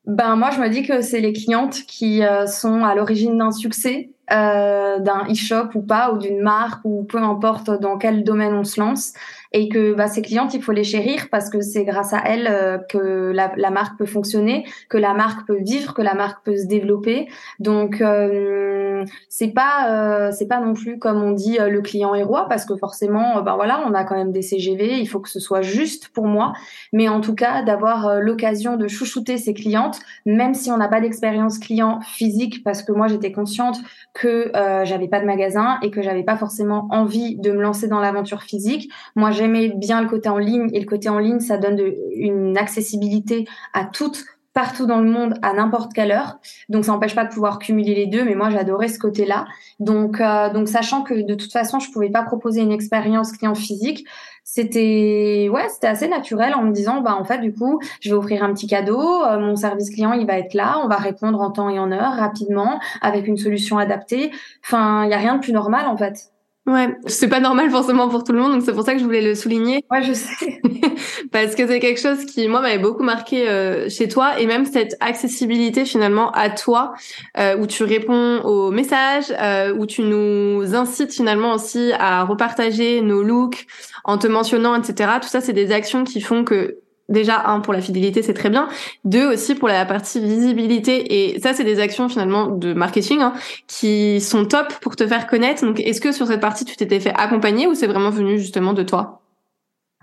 Ben 0.07 0.37
moi, 0.37 0.51
je 0.51 0.61
me 0.61 0.69
dis 0.69 0.83
que 0.83 1.01
c'est 1.01 1.19
les 1.19 1.33
clientes 1.33 1.83
qui 1.85 2.23
euh, 2.23 2.47
sont 2.47 2.85
à 2.85 2.95
l'origine 2.95 3.37
d'un 3.37 3.51
succès, 3.51 4.09
euh, 4.31 4.99
d'un 4.99 5.25
e-shop 5.29 5.75
ou 5.75 5.81
pas, 5.81 6.13
ou 6.13 6.17
d'une 6.17 6.41
marque, 6.41 6.79
ou 6.85 7.03
peu 7.03 7.17
importe 7.17 7.69
dans 7.81 7.97
quel 7.97 8.23
domaine 8.23 8.53
on 8.53 8.63
se 8.63 8.79
lance 8.79 9.11
et 9.57 9.69
que 9.69 9.95
bah, 9.95 10.07
ces 10.07 10.21
clientes, 10.21 10.53
il 10.53 10.61
faut 10.61 10.71
les 10.71 10.83
chérir 10.83 11.29
parce 11.31 11.49
que 11.49 11.61
c'est 11.61 11.83
grâce 11.83 12.13
à 12.13 12.21
elles 12.25 12.47
euh, 12.47 12.77
que 12.77 13.31
la, 13.33 13.71
marque 13.71 13.97
peut 13.97 14.05
fonctionner, 14.05 14.65
que 14.87 14.99
la 14.99 15.15
marque 15.15 15.47
peut 15.47 15.57
vivre, 15.59 15.95
que 15.95 16.03
la 16.03 16.13
marque 16.13 16.45
peut 16.45 16.55
se 16.55 16.67
développer. 16.67 17.27
Donc 17.59 17.99
euh, 17.99 19.03
c'est 19.29 19.47
pas 19.47 19.89
euh, 19.89 20.31
c'est 20.31 20.47
pas 20.47 20.59
non 20.59 20.75
plus 20.75 20.99
comme 20.99 21.23
on 21.23 21.31
dit 21.31 21.59
euh, 21.59 21.69
le 21.69 21.81
client 21.81 22.13
est 22.13 22.21
roi 22.21 22.45
parce 22.47 22.65
que 22.65 22.75
forcément 22.75 23.41
ben 23.41 23.55
voilà 23.55 23.81
on 23.87 23.95
a 23.95 24.03
quand 24.03 24.15
même 24.15 24.31
des 24.31 24.43
CGV, 24.43 24.99
il 24.99 25.07
faut 25.07 25.19
que 25.19 25.29
ce 25.29 25.39
soit 25.39 25.63
juste 25.63 26.09
pour 26.09 26.27
moi, 26.27 26.53
mais 26.93 27.09
en 27.09 27.19
tout 27.19 27.33
cas 27.33 27.63
d'avoir 27.63 28.19
l'occasion 28.19 28.77
de 28.77 28.87
chouchouter 28.87 29.37
ses 29.37 29.55
clientes, 29.55 29.99
même 30.27 30.53
si 30.53 30.69
on 30.69 30.77
n'a 30.77 30.87
pas 30.87 31.01
d'expérience 31.01 31.57
client 31.57 31.99
physique 32.01 32.63
parce 32.63 32.83
que 32.83 32.91
moi 32.91 33.07
j'étais 33.07 33.31
consciente 33.31 33.79
que 34.13 34.51
j'avais 34.83 35.07
pas 35.07 35.19
de 35.19 35.25
magasin 35.25 35.79
et 35.81 35.89
que 35.89 36.03
j'avais 36.03 36.23
pas 36.23 36.37
forcément 36.37 36.87
envie 36.91 37.37
de 37.37 37.51
me 37.51 37.61
lancer 37.61 37.87
dans 37.87 37.99
l'aventure 37.99 38.43
physique. 38.43 38.91
Moi 39.15 39.31
j'aimais 39.47 39.69
bien 39.69 40.01
le 40.01 40.09
côté 40.09 40.29
en 40.29 40.37
ligne 40.37 40.69
et 40.73 40.79
le 40.79 40.85
côté 40.85 41.09
en 41.09 41.19
ligne, 41.19 41.39
ça 41.39 41.57
donne 41.57 41.79
une 42.15 42.57
accessibilité 42.57 43.47
à 43.73 43.85
toutes 43.85 44.25
partout 44.53 44.87
dans 44.87 44.99
le 44.99 45.09
monde 45.09 45.35
à 45.43 45.53
n'importe 45.53 45.93
quelle 45.93 46.11
heure. 46.11 46.39
Donc 46.67 46.83
ça 46.83 46.91
n'empêche 46.91 47.13
pas 47.13 47.25
de 47.25 47.29
pouvoir 47.31 47.59
cumuler 47.59 47.93
les 47.93 48.07
deux, 48.07 48.25
mais 48.25 48.33
moi 48.33 48.49
j'adorais 48.49 48.87
ce 48.87 48.97
côté-là. 48.97 49.45
Donc 49.79 50.19
euh, 50.19 50.51
donc 50.51 50.67
sachant 50.67 51.03
que 51.03 51.13
de 51.13 51.35
toute 51.35 51.51
façon 51.51 51.79
je 51.79 51.91
pouvais 51.91 52.09
pas 52.09 52.23
proposer 52.23 52.61
une 52.61 52.71
expérience 52.71 53.31
client 53.33 53.53
physique, 53.53 54.07
c'était 54.43 55.47
ouais 55.53 55.69
c'était 55.69 55.87
assez 55.87 56.07
naturel 56.07 56.55
en 56.55 56.63
me 56.63 56.71
disant 56.71 57.01
bah 57.01 57.15
en 57.15 57.23
fait 57.23 57.37
du 57.37 57.53
coup 57.53 57.79
je 58.01 58.09
vais 58.09 58.15
offrir 58.15 58.43
un 58.43 58.51
petit 58.51 58.65
cadeau, 58.65 58.99
euh, 58.99 59.37
mon 59.39 59.55
service 59.55 59.91
client 59.91 60.13
il 60.13 60.25
va 60.25 60.39
être 60.39 60.55
là, 60.55 60.81
on 60.83 60.87
va 60.87 60.97
répondre 60.97 61.39
en 61.39 61.51
temps 61.51 61.69
et 61.69 61.77
en 61.77 61.91
heure 61.91 62.13
rapidement 62.13 62.79
avec 63.01 63.27
une 63.27 63.37
solution 63.37 63.77
adaptée. 63.77 64.31
Enfin 64.65 65.05
il 65.05 65.11
y 65.11 65.13
a 65.13 65.19
rien 65.19 65.35
de 65.35 65.41
plus 65.41 65.53
normal 65.53 65.85
en 65.85 65.97
fait. 65.97 66.31
Ouais, 66.67 66.97
c'est 67.05 67.29
pas 67.29 67.39
normal 67.39 67.71
forcément 67.71 68.09
pour 68.09 68.25
tout 68.25 68.33
le 68.33 68.39
monde, 68.39 68.51
donc 68.51 68.61
c'est 68.61 68.73
pour 68.73 68.83
ça 68.83 68.91
que 68.91 68.99
je 68.99 69.05
voulais 69.05 69.21
le 69.21 69.35
souligner. 69.35 69.85
Ouais, 69.89 70.03
je 70.03 70.11
sais. 70.11 70.59
Parce 71.31 71.55
que 71.55 71.65
c'est 71.65 71.79
quelque 71.79 72.01
chose 72.01 72.25
qui, 72.25 72.49
moi, 72.49 72.59
m'avait 72.59 72.77
beaucoup 72.77 73.03
marqué 73.03 73.47
euh, 73.47 73.87
chez 73.89 74.09
toi, 74.09 74.37
et 74.37 74.45
même 74.45 74.65
cette 74.65 74.97
accessibilité 74.99 75.85
finalement 75.85 76.29
à 76.31 76.49
toi, 76.49 76.93
euh, 77.37 77.55
où 77.57 77.67
tu 77.67 77.85
réponds 77.85 78.41
aux 78.41 78.69
messages, 78.71 79.33
euh, 79.41 79.73
où 79.77 79.85
tu 79.85 80.01
nous 80.01 80.75
incites 80.75 81.13
finalement 81.13 81.53
aussi 81.53 81.93
à 81.97 82.25
repartager 82.25 82.99
nos 82.99 83.23
looks 83.23 83.65
en 84.03 84.17
te 84.17 84.27
mentionnant, 84.27 84.75
etc. 84.75 85.11
Tout 85.21 85.29
ça, 85.29 85.39
c'est 85.39 85.53
des 85.53 85.71
actions 85.71 86.03
qui 86.03 86.19
font 86.19 86.43
que 86.43 86.79
déjà 87.09 87.47
un 87.47 87.59
pour 87.59 87.73
la 87.73 87.81
fidélité 87.81 88.21
c'est 88.21 88.33
très 88.33 88.49
bien. 88.49 88.67
Deux 89.05 89.25
aussi 89.33 89.55
pour 89.55 89.67
la 89.67 89.85
partie 89.85 90.19
visibilité. 90.19 91.31
Et 91.33 91.39
ça 91.39 91.53
c'est 91.53 91.63
des 91.63 91.79
actions 91.79 92.09
finalement 92.09 92.47
de 92.47 92.73
marketing 92.73 93.21
hein, 93.21 93.33
qui 93.67 94.21
sont 94.21 94.45
top 94.45 94.73
pour 94.81 94.95
te 94.95 95.07
faire 95.07 95.27
connaître. 95.27 95.65
Donc 95.65 95.79
est-ce 95.79 96.01
que 96.01 96.11
sur 96.11 96.27
cette 96.27 96.41
partie 96.41 96.65
tu 96.65 96.75
t'étais 96.75 96.99
fait 96.99 97.13
accompagner 97.15 97.67
ou 97.67 97.75
c'est 97.75 97.87
vraiment 97.87 98.09
venu 98.09 98.39
justement 98.39 98.73
de 98.73 98.83
toi? 98.83 99.21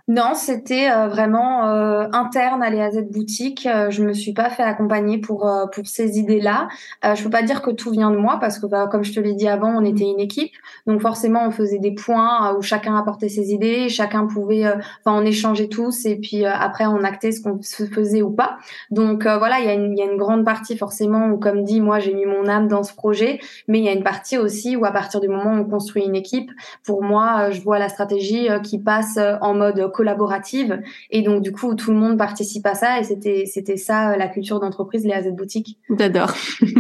Non, 0.07 0.35
c'était 0.35 0.90
euh, 0.90 1.09
vraiment 1.09 1.67
euh, 1.67 2.09
interne 2.12 2.62
à 2.62 2.69
l'EAZ 2.69 3.11
boutique. 3.11 3.67
Euh, 3.67 3.88
je 3.88 4.05
me 4.05 4.12
suis 4.12 4.35
pas 4.35 4.51
fait 4.51 4.62
accompagner 4.62 5.17
pour 5.17 5.49
euh, 5.49 5.64
pour 5.67 5.87
ces 5.87 6.19
idées-là. 6.19 6.69
je 7.03 7.23
peux 7.25 7.31
pas 7.31 7.43
dire 7.43 7.62
que 7.62 7.71
tout 7.71 7.90
vient 7.90 8.11
de 8.11 8.19
moi 8.19 8.37
parce 8.38 8.59
que 8.59 8.67
bah, 8.67 8.87
comme 8.87 9.03
je 9.03 9.14
te 9.14 9.21
l'ai 9.21 9.33
dit 9.33 9.49
avant, 9.49 9.71
on 9.75 9.83
était 9.83 10.05
une 10.05 10.21
équipe, 10.21 10.53
donc 10.87 11.01
forcément 11.01 11.47
on 11.47 11.51
faisait 11.51 11.79
des 11.79 11.93
points 11.93 12.55
où 12.55 12.61
chacun 12.61 12.97
apportait 12.97 13.31
ses 13.31 13.53
idées, 13.53 13.88
chacun 13.88 14.27
pouvait, 14.27 14.67
enfin 14.67 15.19
on 15.19 15.25
échangeait 15.25 15.69
tous 15.69 16.05
et 16.05 16.17
puis 16.17 16.45
après 16.45 16.85
on 16.85 17.03
actait 17.03 17.33
ce 17.33 17.40
qu'on 17.40 17.62
se 17.62 17.87
faisait 17.87 18.21
ou 18.21 18.31
pas. 18.31 18.59
Donc 18.90 19.23
voilà, 19.25 19.61
il 19.61 19.67
y 19.67 19.69
a 19.69 19.73
une 19.73 19.93
il 19.93 19.99
y 19.99 20.03
a 20.03 20.11
une 20.11 20.19
grande 20.19 20.45
partie 20.45 20.77
forcément 20.77 21.29
où 21.29 21.38
comme 21.38 21.64
dit 21.64 21.81
moi 21.81 21.99
j'ai 21.99 22.12
mis 22.12 22.27
mon 22.27 22.47
âme 22.47 22.69
dans 22.69 22.83
ce 22.83 22.93
projet, 22.93 23.40
mais 23.69 23.79
il 23.79 23.85
y 23.85 23.88
a 23.88 23.93
une 23.93 24.05
partie 24.05 24.37
aussi 24.37 24.77
où 24.77 24.85
à 24.85 24.90
partir 24.90 25.21
du 25.21 25.29
moment 25.29 25.55
où 25.55 25.61
on 25.61 25.64
construit 25.64 26.05
une 26.05 26.17
équipe, 26.17 26.51
pour 26.85 27.03
moi 27.03 27.51
je 27.51 27.62
vois 27.62 27.79
la 27.79 27.88
stratégie 27.88 28.49
qui 28.62 28.79
passe 28.79 29.19
en 29.40 29.55
mode 29.55 29.93
collaborative 29.94 30.83
et 31.11 31.22
donc 31.22 31.42
du 31.42 31.52
coup 31.52 31.74
tout 31.74 31.90
le 31.92 31.96
monde 31.96 32.18
participe 32.18 32.66
à 32.66 32.74
ça 32.74 32.98
et 33.00 33.04
c'était 33.04 33.44
c'était 33.46 33.76
ça 33.76 34.12
euh, 34.12 34.16
la 34.16 34.28
culture 34.28 34.61
d'entreprise 34.61 35.04
les 35.07 35.12
AZ 35.12 35.30
boutiques. 35.33 35.78
J'adore. 35.98 36.33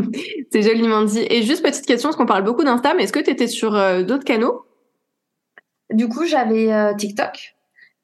c'est 0.52 0.62
joliment 0.62 1.02
dit. 1.04 1.24
Et 1.30 1.42
juste 1.42 1.62
petite 1.62 1.86
question 1.86 2.08
parce 2.08 2.16
qu'on 2.16 2.26
parle 2.26 2.44
beaucoup 2.44 2.64
d'Insta 2.64 2.94
mais 2.94 3.04
est-ce 3.04 3.12
que 3.12 3.20
tu 3.20 3.30
étais 3.30 3.46
sur 3.46 3.74
euh, 3.74 4.02
d'autres 4.02 4.24
canaux? 4.24 4.66
Du 5.90 6.08
coup, 6.08 6.24
j'avais 6.24 6.72
euh, 6.72 6.94
TikTok 6.94 7.54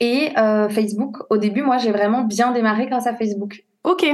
et 0.00 0.30
Facebook. 0.70 1.16
Au 1.28 1.36
début, 1.36 1.62
moi, 1.62 1.76
j'ai 1.78 1.90
vraiment 1.90 2.22
bien 2.22 2.52
démarré 2.52 2.86
grâce 2.86 3.06
à 3.06 3.14
Facebook. 3.14 3.64
OK. 3.84 4.06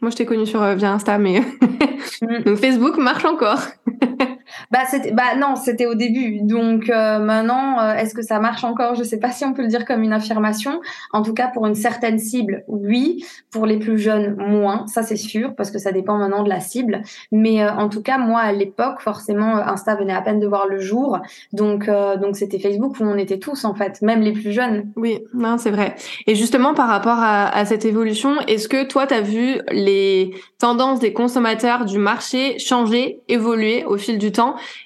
Moi, 0.00 0.10
je 0.10 0.16
t'ai 0.16 0.26
connu 0.26 0.46
sur 0.46 0.62
via 0.74 0.92
Insta 0.92 1.18
mais 1.18 1.40
mm. 2.22 2.42
donc 2.44 2.58
Facebook 2.58 2.96
marche 2.98 3.24
encore. 3.24 3.60
bah, 4.70 4.80
bah 5.12 5.36
non, 5.36 5.56
c'était 5.56 5.86
au 5.86 5.94
début. 5.94 6.40
Donc 6.42 6.90
euh, 6.90 7.18
maintenant, 7.18 7.80
euh, 7.80 7.94
est-ce 7.94 8.14
que 8.14 8.22
ça 8.22 8.40
marche 8.40 8.64
encore? 8.64 8.94
Je 8.94 9.02
sais 9.02 9.18
pas 9.18 9.30
si 9.30 9.44
on 9.44 9.52
peut 9.52 9.62
le 9.62 9.68
dire 9.68 9.84
comme 9.84 10.02
une 10.02 10.12
affirmation. 10.12 10.80
En 11.12 11.22
tout 11.22 11.34
cas, 11.34 11.48
pour 11.48 11.66
une 11.66 11.74
certaine 11.74 12.18
cible, 12.18 12.64
oui. 12.68 13.24
Pour 13.50 13.66
les 13.66 13.78
plus 13.78 13.98
jeunes, 13.98 14.36
moins. 14.36 14.86
Ça 14.86 15.02
c'est 15.02 15.16
sûr, 15.16 15.54
parce 15.54 15.70
que 15.70 15.78
ça 15.78 15.92
dépend 15.92 16.18
maintenant 16.18 16.42
de 16.42 16.48
la 16.48 16.60
cible. 16.60 17.02
Mais 17.32 17.62
euh, 17.62 17.72
en 17.72 17.88
tout 17.88 18.02
cas, 18.02 18.18
moi 18.18 18.40
à 18.40 18.52
l'époque, 18.52 19.00
forcément, 19.00 19.56
Insta 19.56 19.94
venait 19.96 20.14
à 20.14 20.22
peine 20.22 20.40
de 20.40 20.46
voir 20.46 20.66
le 20.66 20.78
jour. 20.78 21.18
Donc 21.52 21.86
donc 21.86 22.36
c'était 22.36 22.58
Facebook 22.58 22.98
où 23.00 23.04
on 23.04 23.16
était 23.16 23.38
tous 23.38 23.64
en 23.64 23.74
fait, 23.74 24.02
même 24.02 24.20
les 24.20 24.32
plus 24.32 24.52
jeunes. 24.52 24.90
Oui, 24.96 25.20
c'est 25.58 25.70
vrai. 25.70 25.94
Et 26.26 26.34
justement 26.34 26.74
par 26.74 26.88
rapport 26.88 27.18
à, 27.18 27.48
à 27.48 27.64
cette 27.64 27.84
évolution, 27.84 28.36
est-ce 28.48 28.68
que 28.68 28.86
toi 28.86 29.06
tu 29.06 29.14
as 29.14 29.20
vu 29.20 29.60
les 29.70 30.34
tendances 30.58 31.00
des 31.00 31.12
consommateurs 31.12 31.84
du 31.84 31.98
marché 31.98 32.58
changer, 32.58 33.20
évoluer 33.28 33.84
au 33.84 33.96
fil 33.96 34.18
du 34.18 34.32
temps 34.32 34.35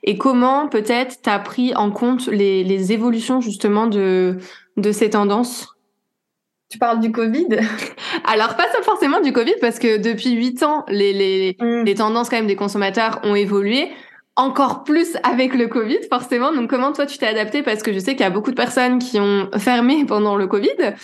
et 0.02 0.18
comment 0.18 0.68
peut-être 0.68 1.22
tu 1.22 1.30
as 1.30 1.38
pris 1.38 1.74
en 1.74 1.90
compte 1.90 2.26
les, 2.26 2.64
les 2.64 2.92
évolutions 2.92 3.40
justement 3.40 3.86
de, 3.86 4.38
de 4.76 4.92
ces 4.92 5.10
tendances? 5.10 5.68
Tu 6.70 6.78
parles 6.78 7.00
du 7.00 7.10
Covid? 7.10 7.48
Alors 8.24 8.56
pas 8.56 8.66
forcément 8.82 9.20
du 9.20 9.32
Covid 9.32 9.54
parce 9.60 9.78
que 9.78 9.98
depuis 9.98 10.30
huit 10.30 10.62
ans, 10.62 10.84
les, 10.88 11.12
les, 11.12 11.56
mm. 11.60 11.84
les 11.84 11.94
tendances 11.94 12.30
quand 12.30 12.36
même 12.36 12.46
des 12.46 12.56
consommateurs 12.56 13.20
ont 13.24 13.34
évolué 13.34 13.90
encore 14.36 14.84
plus 14.84 15.16
avec 15.22 15.54
le 15.54 15.66
Covid, 15.66 15.98
forcément. 16.08 16.52
Donc, 16.52 16.70
comment 16.70 16.92
toi 16.92 17.04
tu 17.04 17.18
t'es 17.18 17.26
adapté? 17.26 17.62
Parce 17.62 17.82
que 17.82 17.92
je 17.92 17.98
sais 17.98 18.12
qu'il 18.12 18.20
y 18.20 18.24
a 18.24 18.30
beaucoup 18.30 18.50
de 18.50 18.56
personnes 18.56 18.98
qui 18.98 19.20
ont 19.20 19.50
fermé 19.58 20.04
pendant 20.08 20.36
le 20.36 20.46
Covid, 20.46 20.94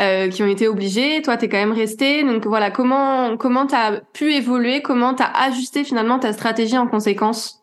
euh, 0.00 0.28
qui 0.28 0.42
ont 0.42 0.46
été 0.46 0.68
obligées. 0.68 1.22
Toi, 1.22 1.36
t'es 1.36 1.48
quand 1.48 1.56
même 1.56 1.72
resté. 1.72 2.22
Donc 2.22 2.46
voilà, 2.46 2.70
comment 2.70 3.36
comment 3.36 3.66
t'as 3.66 4.00
pu 4.12 4.34
évoluer? 4.34 4.82
Comment 4.82 5.14
t'as 5.14 5.30
ajusté 5.32 5.84
finalement 5.84 6.18
ta 6.18 6.32
stratégie 6.32 6.76
en 6.76 6.86
conséquence? 6.86 7.61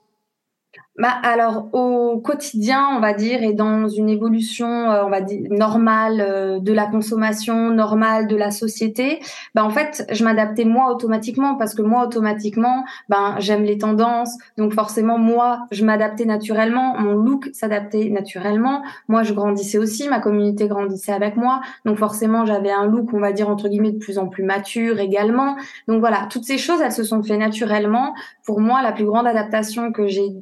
Bah, 0.99 1.13
alors 1.23 1.69
au 1.73 2.19
quotidien, 2.19 2.89
on 2.95 2.99
va 2.99 3.13
dire, 3.13 3.41
et 3.41 3.53
dans 3.53 3.87
une 3.87 4.09
évolution, 4.09 4.67
euh, 4.67 5.05
on 5.05 5.09
va 5.09 5.21
dire 5.21 5.47
normale 5.49 6.19
euh, 6.19 6.59
de 6.59 6.73
la 6.73 6.87
consommation, 6.87 7.69
normale 7.69 8.27
de 8.27 8.35
la 8.35 8.51
société, 8.51 9.21
bah 9.55 9.63
en 9.63 9.69
fait, 9.69 10.05
je 10.11 10.23
m'adaptais 10.25 10.65
moi 10.65 10.91
automatiquement 10.91 11.55
parce 11.55 11.73
que 11.73 11.81
moi 11.81 12.05
automatiquement, 12.05 12.83
ben 13.07 13.35
j'aime 13.39 13.63
les 13.63 13.77
tendances, 13.77 14.37
donc 14.57 14.73
forcément 14.73 15.17
moi, 15.17 15.59
je 15.71 15.85
m'adaptais 15.85 16.25
naturellement, 16.25 16.99
mon 16.99 17.13
look 17.13 17.49
s'adaptait 17.53 18.09
naturellement. 18.09 18.83
Moi, 19.07 19.23
je 19.23 19.33
grandissais 19.33 19.77
aussi, 19.77 20.09
ma 20.09 20.19
communauté 20.19 20.67
grandissait 20.67 21.13
avec 21.13 21.37
moi, 21.37 21.61
donc 21.85 21.97
forcément 21.97 22.45
j'avais 22.45 22.71
un 22.71 22.85
look, 22.85 23.13
on 23.13 23.21
va 23.21 23.31
dire 23.31 23.47
entre 23.47 23.69
guillemets, 23.69 23.93
de 23.93 23.99
plus 23.99 24.17
en 24.17 24.27
plus 24.27 24.43
mature 24.43 24.99
également. 24.99 25.55
Donc 25.87 26.01
voilà, 26.01 26.27
toutes 26.29 26.43
ces 26.43 26.57
choses, 26.57 26.81
elles 26.81 26.91
se 26.91 27.05
sont 27.05 27.23
fait 27.23 27.37
naturellement. 27.37 28.13
Pour 28.45 28.59
moi, 28.59 28.81
la 28.81 28.91
plus 28.91 29.05
grande 29.05 29.27
adaptation 29.27 29.93
que 29.93 30.07
j'ai 30.07 30.33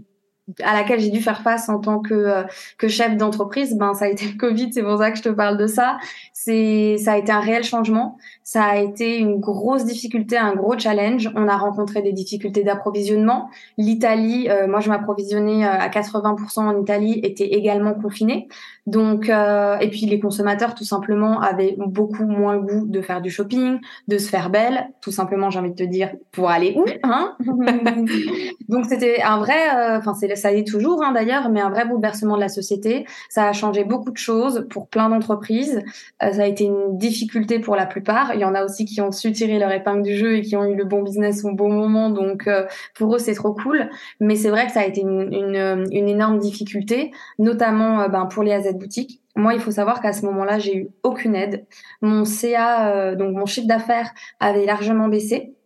à 0.64 0.74
laquelle 0.74 1.00
j'ai 1.00 1.10
dû 1.10 1.22
faire 1.22 1.42
face 1.42 1.68
en 1.68 1.80
tant 1.80 2.00
que 2.00 2.14
euh, 2.14 2.44
que 2.78 2.88
chef 2.88 3.18
d'entreprise, 3.18 3.76
ben 3.76 3.94
ça 3.94 4.06
a 4.06 4.08
été 4.08 4.26
le 4.26 4.38
Covid, 4.38 4.72
c'est 4.72 4.84
pour 4.84 4.98
ça 4.98 5.12
que 5.12 5.18
je 5.18 5.24
te 5.24 5.30
parle 5.30 5.58
de 5.58 5.68
ça. 5.68 5.98
C'est 6.34 6.98
ça 6.98 7.14
a 7.14 7.18
été 7.18 7.32
un 7.32 7.42
réel 7.42 7.64
changement, 7.64 8.18
ça 8.44 8.64
a 8.64 8.78
été 8.78 9.18
une 9.18 9.40
grosse 9.40 9.84
difficulté, 9.84 10.38
un 10.38 10.56
gros 10.56 10.78
challenge. 10.78 11.30
On 11.36 11.48
a 11.48 11.58
rencontré 11.58 12.02
des 12.02 12.14
difficultés 12.14 12.64
d'approvisionnement. 12.64 13.50
L'Italie, 13.78 14.48
euh, 14.50 14.68
moi 14.68 14.80
je 14.80 14.90
m'approvisionnais 14.90 15.66
euh, 15.66 15.70
à 15.70 15.90
80% 15.90 16.60
en 16.60 16.82
Italie, 16.82 17.20
était 17.24 17.48
également 17.48 17.94
confinée. 17.94 18.48
Donc 18.86 19.28
et 19.28 19.90
puis 19.90 20.06
les 20.06 20.22
consommateurs 20.22 20.74
tout 20.74 20.86
simplement 20.86 21.42
avaient 21.42 21.76
beaucoup 21.78 22.24
moins 22.24 22.54
le 22.54 22.62
goût 22.62 22.86
de 22.88 23.02
faire 23.02 23.22
du 23.22 23.30
shopping, 23.30 23.80
de 24.08 24.18
se 24.18 24.30
faire 24.30 24.50
belle, 24.50 24.88
tout 25.02 25.12
simplement 25.12 25.50
j'ai 25.50 25.60
envie 25.60 25.72
de 25.72 25.76
te 25.76 25.84
dire 25.84 26.12
pour 26.32 26.50
aller 26.50 26.74
où 26.78 26.86
hein? 27.04 27.36
Donc 28.70 28.86
c'était 28.86 29.22
un 29.22 29.40
vrai 29.40 29.98
enfin 29.98 30.14
c'est 30.14 30.28
ça 30.38 30.54
est 30.54 30.66
toujours 30.66 31.04
hein, 31.04 31.12
d'ailleurs, 31.12 31.50
mais 31.50 31.60
un 31.60 31.70
vrai 31.70 31.86
bouleversement 31.86 32.36
de 32.36 32.42
la 32.42 32.48
société. 32.48 33.06
Ça 33.30 33.48
a 33.48 33.54
changé 33.54 33.84
beaucoup 33.84 34.12
de 34.12 34.18
choses 34.18 34.66
pour 34.70 34.88
plein 34.88 35.10
d'entreprises. 35.10 35.82
Euh, 36.24 36.32
ça 36.32 36.44
a 36.44 36.46
été 36.46 36.64
une 36.64 36.98
difficulté 36.98 37.60
pour 37.60 37.76
la 37.76 37.86
plupart. 37.86 38.34
Il 38.34 38.40
y 38.40 38.46
en 38.46 38.56
a 38.56 38.64
aussi 38.64 38.86
qui 38.86 39.02
ont 39.02 39.12
su 39.12 39.32
tirer 39.32 39.60
leur 39.60 39.72
épingle 39.72 40.04
du 40.04 40.16
jeu 40.16 40.38
et 40.38 40.42
qui 40.42 40.56
ont 40.56 40.66
eu 40.66 40.76
le 40.76 40.86
bon 40.86 41.04
business 41.04 41.44
au 41.44 41.52
bon 41.52 41.72
moment. 41.72 42.10
Donc 42.10 42.48
euh, 42.48 42.66
pour 42.96 43.16
eux, 43.16 43.20
c'est 43.20 43.34
trop 43.34 43.54
cool. 43.54 43.90
Mais 44.20 44.36
c'est 44.36 44.50
vrai 44.50 44.68
que 44.68 44.72
ça 44.72 44.82
a 44.82 44.86
été 44.86 45.02
une, 45.02 45.86
une 45.92 46.08
énorme 46.08 46.40
difficulté, 46.40 47.12
notamment 47.40 48.02
euh, 48.02 48.08
ben, 48.08 48.26
pour 48.26 48.44
les 48.44 48.54
AZ 48.54 48.74
boutiques. 48.74 49.22
Moi, 49.36 49.54
il 49.54 49.60
faut 49.60 49.72
savoir 49.72 50.02
qu'à 50.02 50.14
ce 50.14 50.26
moment-là, 50.26 50.58
j'ai 50.58 50.76
eu 50.76 50.88
aucune 51.04 51.36
aide. 51.36 51.66
Mon 52.02 52.26
CA, 52.26 53.14
donc 53.14 53.36
mon 53.36 53.46
chiffre 53.46 53.68
d'affaires, 53.68 54.10
avait 54.40 54.66
largement 54.66 55.10
baissé 55.10 55.57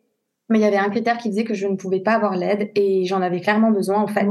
mais 0.52 0.60
il 0.60 0.62
y 0.62 0.66
avait 0.66 0.78
un 0.78 0.90
critère 0.90 1.18
qui 1.18 1.30
disait 1.30 1.44
que 1.44 1.54
je 1.54 1.66
ne 1.66 1.76
pouvais 1.76 2.02
pas 2.02 2.14
avoir 2.14 2.36
l'aide 2.36 2.72
et 2.76 3.06
j'en 3.06 3.22
avais 3.22 3.40
clairement 3.42 3.72
besoin 3.72 4.00
en 4.00 4.08
fait. 4.08 4.28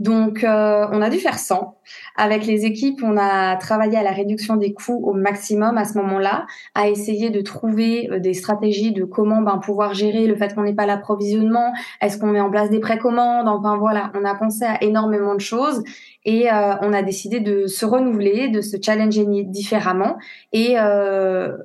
Donc 0.00 0.44
euh, 0.44 0.86
on 0.90 1.00
a 1.00 1.08
dû 1.08 1.18
faire 1.18 1.38
100. 1.38 1.78
Avec 2.16 2.44
les 2.46 2.64
équipes, 2.64 3.00
on 3.02 3.16
a 3.16 3.56
travaillé 3.56 3.96
à 3.96 4.02
la 4.02 4.10
réduction 4.10 4.56
des 4.56 4.72
coûts 4.72 5.00
au 5.04 5.12
maximum 5.12 5.78
à 5.78 5.84
ce 5.84 5.96
moment-là, 5.98 6.46
à 6.74 6.88
essayer 6.88 7.30
de 7.30 7.40
trouver 7.40 8.10
euh, 8.10 8.18
des 8.18 8.34
stratégies 8.34 8.92
de 8.92 9.04
comment 9.04 9.42
ben, 9.42 9.58
pouvoir 9.58 9.94
gérer 9.94 10.26
le 10.26 10.36
fait 10.36 10.54
qu'on 10.54 10.64
n'ait 10.64 10.74
pas 10.74 10.86
l'approvisionnement, 10.86 11.72
est-ce 12.00 12.18
qu'on 12.18 12.26
met 12.26 12.40
en 12.40 12.50
place 12.50 12.70
des 12.70 12.80
précommandes, 12.80 13.48
enfin 13.48 13.76
voilà, 13.76 14.10
on 14.14 14.24
a 14.24 14.34
pensé 14.34 14.64
à 14.64 14.82
énormément 14.82 15.34
de 15.34 15.40
choses 15.40 15.82
et 16.24 16.50
euh, 16.52 16.74
on 16.80 16.92
a 16.92 17.02
décidé 17.02 17.40
de 17.40 17.66
se 17.66 17.84
renouveler, 17.84 18.48
de 18.48 18.60
se 18.60 18.76
challenger 18.80 19.24
différemment 19.44 20.18
et 20.52 20.78
euh, 20.78 21.56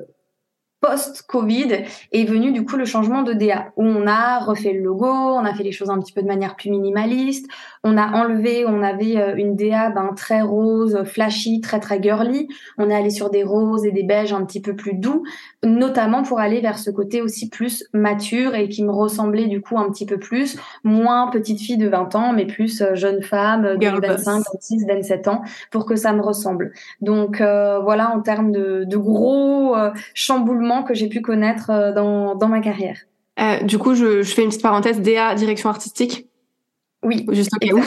post-Covid 0.79 1.85
est 2.11 2.25
venu 2.25 2.51
du 2.51 2.63
coup 2.63 2.75
le 2.75 2.85
changement 2.85 3.23
de 3.23 3.33
DA 3.33 3.71
où 3.77 3.83
on 3.83 4.05
a 4.05 4.39
refait 4.39 4.73
le 4.73 4.81
logo, 4.81 5.07
on 5.07 5.43
a 5.43 5.53
fait 5.53 5.63
les 5.63 5.71
choses 5.71 5.89
un 5.89 5.99
petit 5.99 6.13
peu 6.13 6.21
de 6.21 6.27
manière 6.27 6.55
plus 6.55 6.69
minimaliste, 6.69 7.47
on 7.83 7.97
a 7.97 8.07
enlevé, 8.11 8.65
on 8.67 8.83
avait 8.83 9.17
euh, 9.17 9.35
une 9.35 9.55
DA 9.55 9.89
ben, 9.89 10.13
très 10.15 10.41
rose, 10.41 11.03
flashy, 11.05 11.61
très 11.61 11.79
très 11.79 12.01
girly, 12.01 12.47
on 12.77 12.89
est 12.89 12.95
allé 12.95 13.09
sur 13.09 13.31
des 13.31 13.43
roses 13.43 13.85
et 13.85 13.91
des 13.91 14.03
beiges 14.03 14.33
un 14.33 14.45
petit 14.45 14.61
peu 14.61 14.75
plus 14.75 14.93
doux, 14.93 15.23
notamment 15.63 16.21
pour 16.21 16.39
aller 16.39 16.61
vers 16.61 16.77
ce 16.77 16.91
côté 16.91 17.21
aussi 17.21 17.49
plus 17.49 17.83
mature 17.93 18.53
et 18.53 18.69
qui 18.69 18.83
me 18.83 18.91
ressemblait 18.91 19.47
du 19.47 19.61
coup 19.61 19.79
un 19.79 19.89
petit 19.89 20.05
peu 20.05 20.19
plus, 20.19 20.57
moins 20.83 21.27
petite 21.31 21.59
fille 21.59 21.77
de 21.77 21.89
20 21.89 22.15
ans 22.15 22.33
mais 22.33 22.45
plus 22.45 22.81
euh, 22.81 22.93
jeune 22.93 23.23
femme 23.23 23.77
de 23.77 24.07
25, 24.07 24.43
26, 24.53 24.85
27 24.87 25.27
ans 25.27 25.41
pour 25.71 25.87
que 25.87 25.95
ça 25.95 26.13
me 26.13 26.21
ressemble. 26.21 26.71
Donc 27.01 27.41
euh, 27.41 27.79
voilà 27.79 28.11
en 28.15 28.21
termes 28.21 28.51
de, 28.51 28.83
de 28.83 28.97
gros 28.97 29.75
chamboulements 30.13 30.66
que 30.83 30.93
j'ai 30.93 31.07
pu 31.07 31.21
connaître 31.21 31.69
euh, 31.69 31.91
dans, 31.91 32.35
dans 32.35 32.47
ma 32.47 32.59
carrière. 32.59 32.97
Euh, 33.39 33.61
du 33.61 33.77
coup, 33.77 33.95
je, 33.95 34.21
je, 34.21 34.33
fais 34.33 34.43
une 34.43 34.49
petite 34.49 34.63
parenthèse, 34.63 35.01
DA, 35.01 35.35
direction 35.35 35.69
artistique. 35.69 36.27
Oui. 37.03 37.25
Juste 37.31 37.51
au 37.55 37.59
cas 37.59 37.73
où. 37.73 37.83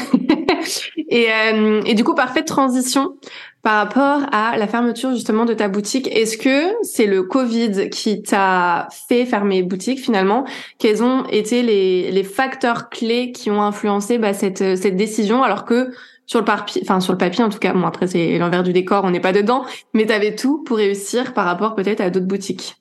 et, 1.09 1.27
euh, 1.31 1.83
et 1.85 1.95
du 1.95 2.05
coup, 2.05 2.15
parfaite 2.15 2.47
transition 2.47 3.17
par 3.63 3.77
rapport 3.77 4.23
à 4.33 4.57
la 4.57 4.67
fermeture 4.67 5.13
justement 5.13 5.45
de 5.45 5.53
ta 5.53 5.69
boutique. 5.69 6.09
Est-ce 6.17 6.39
que 6.39 6.73
c'est 6.83 7.07
le 7.07 7.23
Covid 7.23 7.91
qui 7.91 8.23
t'a 8.23 8.89
fait 9.09 9.27
fermer 9.27 9.63
boutique 9.63 10.01
finalement? 10.01 10.45
Quels 10.79 11.03
ont 11.03 11.25
été 11.27 11.63
les, 11.63 12.11
les 12.11 12.25
facteurs 12.25 12.89
clés 12.89 13.33
qui 13.33 13.51
ont 13.51 13.61
influencé 13.61 14.19
bah, 14.19 14.33
cette, 14.33 14.77
cette 14.77 14.97
décision 14.97 15.43
alors 15.43 15.65
que 15.65 15.91
sur 16.31 16.39
le 16.39 16.45
papier, 16.45 16.81
enfin 16.85 17.01
sur 17.01 17.13
le 17.13 17.19
papier 17.19 17.43
en 17.43 17.49
tout 17.49 17.59
cas, 17.59 17.73
bon 17.73 17.85
après 17.85 18.07
c'est 18.07 18.39
l'envers 18.39 18.63
du 18.63 18.73
décor, 18.73 19.03
on 19.03 19.11
n'est 19.11 19.19
pas 19.19 19.33
dedans, 19.33 19.65
mais 19.95 20.07
tu 20.07 20.13
avais 20.13 20.37
tout 20.37 20.63
pour 20.63 20.77
réussir 20.77 21.35
par 21.35 21.45
rapport 21.45 21.75
peut-être 21.75 22.01
à 22.01 22.09
d'autres 22.09 22.29
boutiques. 22.29 22.77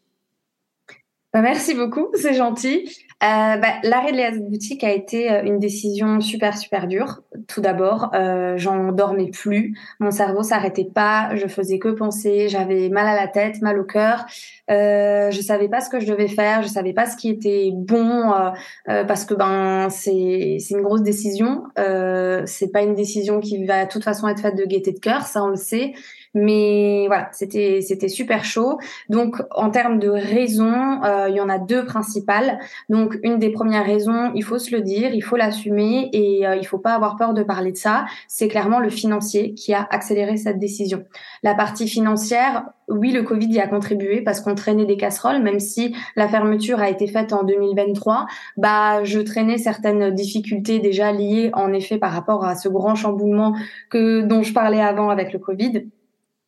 Bah, 1.34 1.42
merci 1.42 1.74
beaucoup, 1.74 2.10
c'est 2.14 2.36
gentil. 2.36 2.88
Euh, 3.24 3.58
bah, 3.58 3.74
L'arrêt 3.84 4.12
de 4.12 4.18
la 4.18 4.32
boutique 4.32 4.84
a 4.84 4.92
été 4.92 5.32
euh, 5.32 5.44
une 5.44 5.58
décision 5.58 6.22
super 6.22 6.60
super 6.60 6.86
dure. 6.86 7.22
Tout 7.48 7.60
d'abord, 7.60 8.12
euh, 8.14 8.54
j'en 8.58 8.92
dormais 8.92 9.32
plus, 9.32 9.76
mon 10.00 10.12
cerveau 10.12 10.44
s'arrêtait 10.44 10.90
pas, 10.94 11.36
je 11.36 11.48
faisais 11.48 11.80
que 11.80 11.90
penser, 11.90 12.50
j'avais 12.50 12.90
mal 12.90 13.08
à 13.08 13.16
la 13.16 13.28
tête, 13.28 13.64
mal 13.64 13.80
au 13.80 13.84
cœur. 13.84 14.28
Euh, 14.70 15.32
je 15.32 15.42
savais 15.42 15.68
pas 15.68 15.82
ce 15.82 15.90
que 15.90 16.00
je 16.00 16.08
devais 16.08 16.28
faire, 16.28 16.62
je 16.62 16.68
savais 16.68 16.94
pas 16.94 17.06
ce 17.06 17.18
qui 17.18 17.30
était 17.30 17.72
bon 17.74 18.32
euh, 18.32 18.50
euh 18.90 19.04
parce 19.04 19.26
que 19.26 19.34
ben 19.34 19.90
c'est 19.90 20.58
c'est 20.60 20.76
une 20.76 20.82
grosse 20.82 21.02
décision. 21.02 21.64
Euh, 21.78 22.44
c'est 22.46 22.72
pas 22.72 22.82
une 22.82 22.96
décision 22.96 23.40
qui 23.40 23.66
va 23.66 23.86
de 23.86 23.90
toute 23.90 24.04
façon 24.04 24.28
être 24.28 24.42
faite 24.42 24.56
de 24.56 24.66
gaieté 24.66 24.92
de 24.92 25.00
cœur, 25.00 25.24
ça 25.24 25.44
on 25.44 25.48
le 25.48 25.56
sait. 25.56 25.94
Mais 26.36 27.06
voilà, 27.08 27.30
c'était 27.32 27.82
c'était 27.82 28.08
super 28.08 28.46
chaud. 28.46 28.78
Donc 29.10 29.42
en 29.52 29.72
termes 29.72 29.98
de 29.98 30.10
raisons, 30.10 31.04
euh, 31.04 31.28
il 31.30 31.36
y 31.36 31.42
en 31.42 31.50
a 31.50 31.58
deux 31.58 31.86
principales. 31.86 32.60
Donc 32.88 33.18
une 33.24 33.40
des 33.40 33.50
premières 33.52 33.86
raisons, 33.86 34.32
il 34.36 34.44
faut 34.44 34.60
se 34.60 34.76
le 34.76 34.82
dire, 34.82 35.12
il 35.14 35.22
faut 35.22 35.38
l'assumer 35.38 36.10
et 36.14 36.46
euh, 36.46 36.56
il 36.56 36.68
faut 36.68 36.78
pas 36.78 36.94
avoir 36.94 37.16
peur 37.16 37.34
de 37.34 37.42
parler 37.42 37.72
de 37.72 37.78
ça. 37.78 38.06
C'est 38.28 38.48
clairement 38.48 38.80
le 38.80 38.90
financier 38.90 39.56
qui 39.56 39.74
a 39.74 39.88
accéléré 39.90 40.38
cette 40.38 40.60
décision. 40.60 41.04
La 41.42 41.56
partie 41.56 41.88
financière, 41.88 42.66
oui, 42.90 43.12
le 43.12 43.24
Covid 43.24 43.48
y 43.48 43.60
a 43.60 43.68
contribué 43.68 44.22
parce 44.22 44.40
qu'on 44.42 44.56
traînait 44.60 44.86
des 44.86 44.98
casseroles, 44.98 45.42
même 45.42 45.60
si 45.60 45.96
la 46.16 46.28
fermeture 46.28 46.80
a 46.80 46.90
été 46.90 47.08
faite 47.08 47.34
en 47.34 47.44
2023. 47.44 48.28
Bah, 48.58 49.04
je 49.04 49.20
traînais 49.20 49.58
certaines 49.58 50.12
difficultés 50.12 50.80
déjà 50.80 51.12
liées 51.12 51.50
en 51.54 51.74
effet 51.74 51.98
par 51.98 52.12
rapport 52.12 52.46
à 52.46 52.56
ce 52.56 52.70
grand 52.70 52.96
chamboulement 52.96 53.56
que 53.90 54.22
dont 54.22 54.44
je 54.44 54.54
parlais 54.54 54.82
avant 54.82 55.10
avec 55.10 55.34
le 55.34 55.40
Covid. 55.40 55.86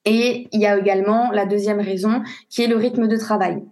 Et 0.06 0.48
il 0.52 0.60
y 0.60 0.66
a 0.66 0.78
également 0.78 1.32
la 1.32 1.46
deuxième 1.46 1.80
raison 1.80 2.24
qui 2.50 2.64
est 2.64 2.68
le 2.68 2.76
rythme 2.76 3.08
de 3.08 3.18
travail. 3.18 3.64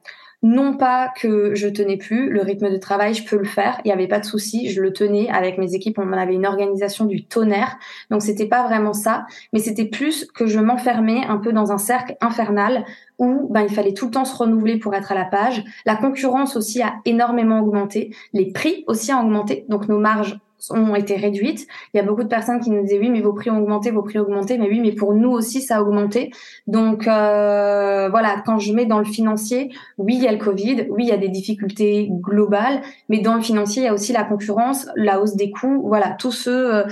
Non 0.42 0.78
pas 0.78 1.10
que 1.10 1.54
je 1.54 1.68
tenais 1.68 1.98
plus 1.98 2.30
le 2.30 2.42
rythme 2.42 2.72
de 2.72 2.78
travail, 2.78 3.14
je 3.14 3.26
peux 3.26 3.38
le 3.38 3.44
faire, 3.44 3.82
il 3.84 3.90
n'y 3.90 3.92
avait 3.92 4.08
pas 4.08 4.20
de 4.20 4.26
souci, 4.26 4.70
je 4.70 4.82
le 4.82 4.94
tenais 4.94 5.30
avec 5.30 5.58
mes 5.58 5.74
équipes, 5.76 6.00
on 6.00 6.14
avait 6.14 6.34
une 6.34 6.46
organisation 6.46 7.04
du 7.04 7.26
tonnerre, 7.26 7.78
donc 8.10 8.22
c'était 8.22 8.48
pas 8.48 8.64
vraiment 8.64 8.94
ça, 8.94 9.26
mais 9.52 9.60
c'était 9.60 9.84
plus 9.84 10.26
que 10.34 10.48
je 10.48 10.60
m'enfermais 10.60 11.26
un 11.28 11.40
peu 11.40 11.52
dans 11.52 11.74
un 11.74 11.78
cercle 11.78 12.16
infernal 12.22 12.86
où 13.18 13.50
ben, 13.50 13.64
il 13.64 13.74
fallait 13.74 13.94
tout 13.94 14.06
le 14.06 14.12
temps 14.12 14.24
se 14.24 14.36
renouveler 14.36 14.80
pour 14.80 14.96
être 14.96 15.12
à 15.12 15.16
la 15.16 15.26
page. 15.26 15.62
La 15.86 15.98
concurrence 15.98 16.56
aussi 16.56 16.82
a 16.82 16.96
énormément 17.04 17.60
augmenté, 17.60 18.16
les 18.32 18.54
prix 18.54 18.86
aussi 18.88 19.12
ont 19.14 19.20
augmenté, 19.20 19.66
donc 19.68 19.90
nos 19.90 20.00
marges 20.00 20.40
ont 20.70 20.96
été 20.96 21.16
réduites. 21.16 21.68
Il 21.94 21.98
y 21.98 22.00
a 22.00 22.04
beaucoup 22.04 22.24
de 22.24 22.28
personnes 22.28 22.60
qui 22.60 22.70
nous 22.70 22.82
disaient 22.82 23.00
oui, 23.00 23.10
mais 23.10 23.22
vos 23.22 23.34
prix 23.34 23.50
ont 23.50 23.60
augmenté, 23.60 23.92
vos 23.92 24.02
prix 24.02 24.20
ont 24.20 24.24
augmenté, 24.24 24.58
mais 24.58 24.68
oui, 24.68 24.80
mais 24.80 24.92
pour 24.92 25.14
nous 25.14 25.30
aussi 25.30 25.62
ça 25.62 25.78
a 25.78 25.82
augmenté. 25.82 26.32
Donc 26.68 27.08
euh, 27.08 28.10
voilà, 28.10 28.42
quand 28.46 28.60
je 28.60 28.74
mets 28.74 28.86
dans 28.86 29.00
le 29.00 29.06
financier, 29.06 29.72
oui, 29.98 30.16
il 30.16 30.24
y 30.24 30.28
a 30.28 30.32
le 30.32 30.38
Covid, 30.38 30.88
oui, 30.90 31.04
il 31.04 31.10
y 31.10 31.12
a 31.12 31.18
des 31.18 31.30
difficultés 31.30 32.10
globales, 32.12 32.82
mais 33.10 33.20
dans 33.20 33.36
le 33.36 33.42
financier, 33.42 33.84
il 33.84 33.86
y 33.86 33.90
a 33.90 33.94
aussi 33.94 34.14
la 34.14 34.24
concurrence, 34.24 34.88
la 34.96 35.22
hausse 35.22 35.36
des 35.36 35.52
coûts, 35.52 35.82
voilà, 35.86 36.12
tous 36.20 36.32
ceux 36.32 36.76
euh, 36.76 36.84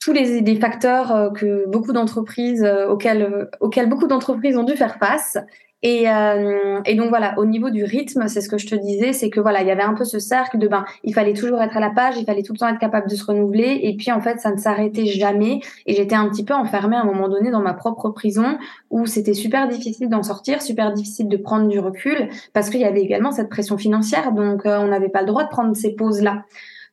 tous 0.00 0.12
les, 0.12 0.40
les 0.40 0.56
facteurs 0.56 1.14
euh, 1.14 1.30
que 1.30 1.68
beaucoup 1.68 1.92
d'entreprises 1.92 2.64
auxquels 2.88 3.48
auxquels 3.60 3.88
beaucoup 3.88 4.06
d'entreprises 4.06 4.56
ont 4.56 4.64
dû 4.64 4.76
faire 4.76 4.98
face 4.98 5.38
et, 5.82 6.10
euh, 6.10 6.80
et, 6.86 6.96
donc 6.96 7.08
voilà, 7.08 7.38
au 7.38 7.44
niveau 7.44 7.70
du 7.70 7.84
rythme, 7.84 8.26
c'est 8.26 8.40
ce 8.40 8.48
que 8.48 8.58
je 8.58 8.66
te 8.66 8.74
disais, 8.74 9.12
c'est 9.12 9.30
que 9.30 9.38
voilà, 9.38 9.62
il 9.62 9.68
y 9.68 9.70
avait 9.70 9.82
un 9.82 9.94
peu 9.94 10.04
ce 10.04 10.18
cercle 10.18 10.58
de 10.58 10.66
ben, 10.66 10.84
il 11.04 11.14
fallait 11.14 11.34
toujours 11.34 11.62
être 11.62 11.76
à 11.76 11.80
la 11.80 11.90
page, 11.90 12.16
il 12.18 12.24
fallait 12.24 12.42
tout 12.42 12.52
le 12.52 12.58
temps 12.58 12.68
être 12.68 12.80
capable 12.80 13.08
de 13.08 13.14
se 13.14 13.24
renouveler, 13.24 13.78
et 13.84 13.96
puis 13.96 14.10
en 14.10 14.20
fait, 14.20 14.40
ça 14.40 14.50
ne 14.50 14.56
s'arrêtait 14.56 15.06
jamais, 15.06 15.60
et 15.86 15.94
j'étais 15.94 16.16
un 16.16 16.28
petit 16.28 16.44
peu 16.44 16.54
enfermée 16.54 16.96
à 16.96 17.02
un 17.02 17.04
moment 17.04 17.28
donné 17.28 17.52
dans 17.52 17.60
ma 17.60 17.74
propre 17.74 18.08
prison, 18.10 18.58
où 18.90 19.06
c'était 19.06 19.34
super 19.34 19.68
difficile 19.68 20.08
d'en 20.08 20.24
sortir, 20.24 20.62
super 20.62 20.92
difficile 20.92 21.28
de 21.28 21.36
prendre 21.36 21.68
du 21.68 21.78
recul, 21.78 22.28
parce 22.52 22.70
qu'il 22.70 22.80
y 22.80 22.84
avait 22.84 23.02
également 23.02 23.30
cette 23.30 23.48
pression 23.48 23.78
financière, 23.78 24.32
donc 24.32 24.66
euh, 24.66 24.78
on 24.80 24.88
n'avait 24.88 25.10
pas 25.10 25.20
le 25.20 25.28
droit 25.28 25.44
de 25.44 25.50
prendre 25.50 25.76
ces 25.76 25.94
pauses 25.94 26.22
là. 26.22 26.42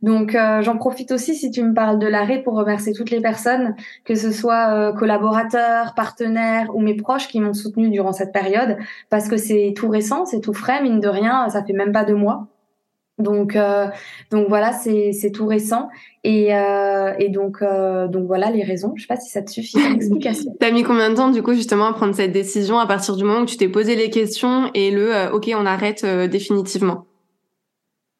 Donc 0.05 0.35
euh, 0.35 0.61
j'en 0.61 0.77
profite 0.77 1.11
aussi 1.11 1.33
si 1.33 1.49
tu 1.49 1.63
me 1.63 1.73
parles 1.73 1.97
de 1.97 2.05
l'arrêt 2.05 2.43
pour 2.43 2.53
remercier 2.53 2.93
toutes 2.93 3.09
les 3.09 3.21
personnes, 3.21 3.75
que 4.03 4.13
ce 4.13 4.31
soit 4.31 4.71
euh, 4.71 4.93
collaborateurs, 4.93 5.95
partenaires 5.95 6.67
ou 6.75 6.79
mes 6.79 6.93
proches 6.93 7.27
qui 7.27 7.39
m'ont 7.39 7.55
soutenu 7.55 7.89
durant 7.89 8.13
cette 8.13 8.31
période, 8.31 8.77
parce 9.09 9.27
que 9.27 9.35
c'est 9.35 9.73
tout 9.75 9.89
récent, 9.89 10.27
c'est 10.27 10.41
tout 10.41 10.53
frais, 10.53 10.83
mine 10.83 10.99
de 10.99 11.07
rien, 11.07 11.49
ça 11.49 11.63
fait 11.63 11.73
même 11.73 11.91
pas 11.91 12.03
deux 12.03 12.13
mois. 12.13 12.45
Donc 13.17 13.55
euh, 13.55 13.87
donc 14.29 14.47
voilà, 14.47 14.73
c'est 14.73 15.11
c'est 15.11 15.31
tout 15.31 15.47
récent 15.47 15.89
et 16.23 16.49
et 16.49 17.29
donc 17.29 17.63
donc 17.63 18.27
voilà 18.27 18.51
les 18.51 18.61
raisons. 18.61 18.93
Je 18.95 19.01
sais 19.01 19.07
pas 19.07 19.15
si 19.15 19.31
ça 19.31 19.41
te 19.41 19.49
suffit 19.49 19.79
l'explication. 19.91 20.55
T'as 20.59 20.69
mis 20.69 20.83
combien 20.83 21.09
de 21.09 21.15
temps 21.15 21.31
du 21.31 21.41
coup 21.41 21.53
justement 21.55 21.87
à 21.87 21.93
prendre 21.93 22.13
cette 22.13 22.31
décision 22.31 22.77
à 22.77 22.85
partir 22.85 23.15
du 23.15 23.23
moment 23.23 23.39
où 23.39 23.45
tu 23.45 23.57
t'es 23.57 23.69
posé 23.69 23.95
les 23.95 24.11
questions 24.11 24.69
et 24.75 24.91
le 24.91 25.31
ok 25.33 25.49
on 25.55 25.65
arrête 25.65 26.05
définitivement? 26.05 27.05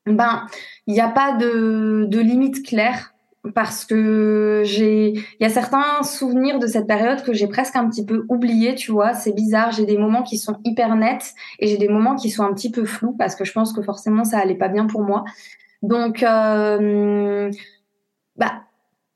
Ben 0.08 0.46
il 0.88 0.94
n'y 0.94 1.02
a 1.02 1.10
pas 1.10 1.34
de, 1.34 2.06
de 2.08 2.20
limite 2.20 2.66
claire 2.66 3.14
parce 3.54 3.86
que 3.86 4.64
j'ai 4.66 5.10
il 5.10 5.38
y 5.40 5.46
a 5.46 5.50
certains 5.50 6.04
souvenirs 6.04 6.60
de 6.60 6.68
cette 6.68 6.88
période 6.88 7.22
que 7.24 7.34
j'ai 7.34 7.48
presque 7.48 7.76
un 7.76 7.88
petit 7.90 8.06
peu 8.06 8.26
oublié 8.30 8.76
tu 8.76 8.92
vois. 8.92 9.14
C'est 9.14 9.34
bizarre. 9.34 9.72
J'ai 9.72 9.86
des 9.86 9.98
moments 9.98 10.24
qui 10.24 10.38
sont 10.38 10.58
hyper 10.64 10.96
nets 10.96 11.34
et 11.60 11.68
j'ai 11.68 11.78
des 11.78 11.90
moments 11.90 12.16
qui 12.16 12.30
sont 12.30 12.44
un 12.44 12.54
petit 12.54 12.72
peu 12.72 12.86
flous 12.86 13.14
parce 13.14 13.36
que 13.36 13.46
je 13.46 13.52
pense 13.52 13.74
que 13.74 13.82
forcément 13.82 14.24
ça 14.24 14.40
allait 14.40 14.56
pas 14.56 14.70
bien 14.70 14.86
pour 14.88 15.04
moi. 15.04 15.24
Donc 15.82 16.24
euh, 16.24 17.52
bah 18.36 18.65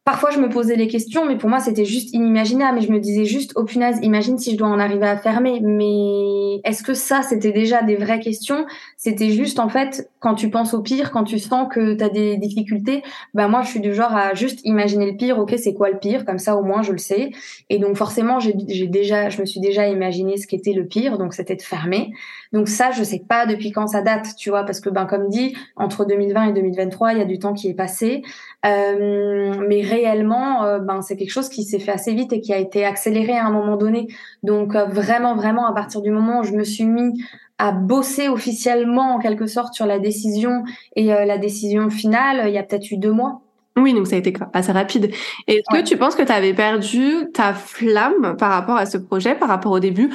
Parfois, 0.09 0.31
je 0.31 0.39
me 0.39 0.49
posais 0.49 0.75
les 0.75 0.87
questions, 0.87 1.27
mais 1.27 1.37
pour 1.37 1.51
moi, 1.51 1.59
c'était 1.59 1.85
juste 1.85 2.15
inimaginable. 2.15 2.79
Mais 2.79 2.81
je 2.81 2.91
me 2.91 2.99
disais 2.99 3.25
juste, 3.25 3.51
oh 3.55 3.63
punaise, 3.63 3.99
imagine 4.01 4.39
si 4.39 4.53
je 4.53 4.57
dois 4.57 4.67
en 4.67 4.79
arriver 4.79 5.05
à 5.05 5.15
fermer. 5.15 5.59
Mais 5.61 6.59
est-ce 6.63 6.81
que 6.81 6.95
ça, 6.95 7.21
c'était 7.21 7.51
déjà 7.51 7.83
des 7.83 7.95
vraies 7.95 8.19
questions? 8.19 8.65
C'était 8.97 9.29
juste, 9.29 9.59
en 9.59 9.69
fait, 9.69 10.09
quand 10.19 10.33
tu 10.33 10.49
penses 10.49 10.73
au 10.73 10.81
pire, 10.81 11.11
quand 11.11 11.25
tu 11.25 11.37
sens 11.37 11.67
que 11.71 11.93
tu 11.93 12.03
as 12.03 12.09
des 12.09 12.37
difficultés, 12.37 13.03
ben 13.35 13.49
moi, 13.49 13.61
je 13.61 13.69
suis 13.69 13.81
du 13.81 13.93
genre 13.93 14.15
à 14.15 14.33
juste 14.33 14.61
imaginer 14.63 15.11
le 15.11 15.15
pire. 15.15 15.37
Ok, 15.37 15.53
c'est 15.59 15.75
quoi 15.75 15.91
le 15.91 15.99
pire? 15.99 16.25
Comme 16.25 16.39
ça, 16.39 16.55
au 16.55 16.63
moins, 16.63 16.81
je 16.81 16.91
le 16.91 16.97
sais. 16.97 17.29
Et 17.69 17.77
donc, 17.77 17.95
forcément, 17.95 18.39
j'ai 18.39 18.87
déjà, 18.87 19.29
je 19.29 19.39
me 19.39 19.45
suis 19.45 19.59
déjà 19.59 19.87
imaginé 19.87 20.37
ce 20.37 20.47
qu'était 20.47 20.73
le 20.73 20.87
pire. 20.87 21.19
Donc, 21.19 21.35
c'était 21.35 21.55
de 21.55 21.61
fermer. 21.61 22.09
Donc 22.51 22.67
ça, 22.67 22.91
je 22.91 23.03
sais 23.03 23.21
pas 23.27 23.45
depuis 23.45 23.71
quand 23.71 23.87
ça 23.87 24.01
date, 24.01 24.35
tu 24.37 24.49
vois, 24.49 24.63
parce 24.63 24.79
que 24.79 24.89
ben 24.89 25.05
comme 25.05 25.29
dit, 25.29 25.55
entre 25.75 26.05
2020 26.05 26.49
et 26.49 26.53
2023, 26.53 27.13
il 27.13 27.19
y 27.19 27.21
a 27.21 27.25
du 27.25 27.37
temps 27.37 27.53
qui 27.53 27.69
est 27.69 27.75
passé. 27.75 28.23
Euh, 28.65 29.53
mais 29.67 29.81
réellement, 29.81 30.65
euh, 30.65 30.79
ben 30.79 31.01
c'est 31.01 31.15
quelque 31.15 31.31
chose 31.31 31.47
qui 31.47 31.63
s'est 31.63 31.79
fait 31.79 31.91
assez 31.91 32.13
vite 32.13 32.33
et 32.33 32.41
qui 32.41 32.53
a 32.53 32.57
été 32.57 32.85
accéléré 32.85 33.37
à 33.37 33.45
un 33.45 33.51
moment 33.51 33.77
donné. 33.77 34.07
Donc 34.43 34.75
euh, 34.75 34.85
vraiment, 34.85 35.35
vraiment, 35.35 35.65
à 35.65 35.73
partir 35.73 36.01
du 36.01 36.11
moment 36.11 36.41
où 36.41 36.43
je 36.43 36.51
me 36.51 36.63
suis 36.63 36.85
mis 36.85 37.23
à 37.57 37.71
bosser 37.71 38.27
officiellement 38.27 39.15
en 39.15 39.19
quelque 39.19 39.45
sorte 39.45 39.73
sur 39.73 39.85
la 39.85 39.99
décision 39.99 40.63
et 40.95 41.07
la 41.07 41.37
décision 41.37 41.89
finale, 41.89 42.43
il 42.47 42.53
y 42.53 42.57
a 42.57 42.63
peut-être 42.63 42.89
eu 42.89 42.95
deux 42.95 43.11
mois. 43.11 43.41
Oui, 43.75 43.93
donc 43.93 44.07
ça 44.07 44.15
a 44.15 44.19
été 44.19 44.33
assez 44.53 44.71
rapide. 44.71 45.11
Est-ce 45.45 45.77
que 45.77 45.83
tu 45.83 45.97
penses 45.97 46.15
que 46.15 46.23
tu 46.23 46.31
avais 46.31 46.53
perdu 46.53 47.29
ta 47.33 47.53
flamme 47.53 48.37
par 48.37 48.51
rapport 48.51 48.77
à 48.77 48.85
ce 48.85 48.97
projet, 48.97 49.35
par 49.35 49.49
rapport 49.49 49.73
au 49.73 49.81
début? 49.81 50.09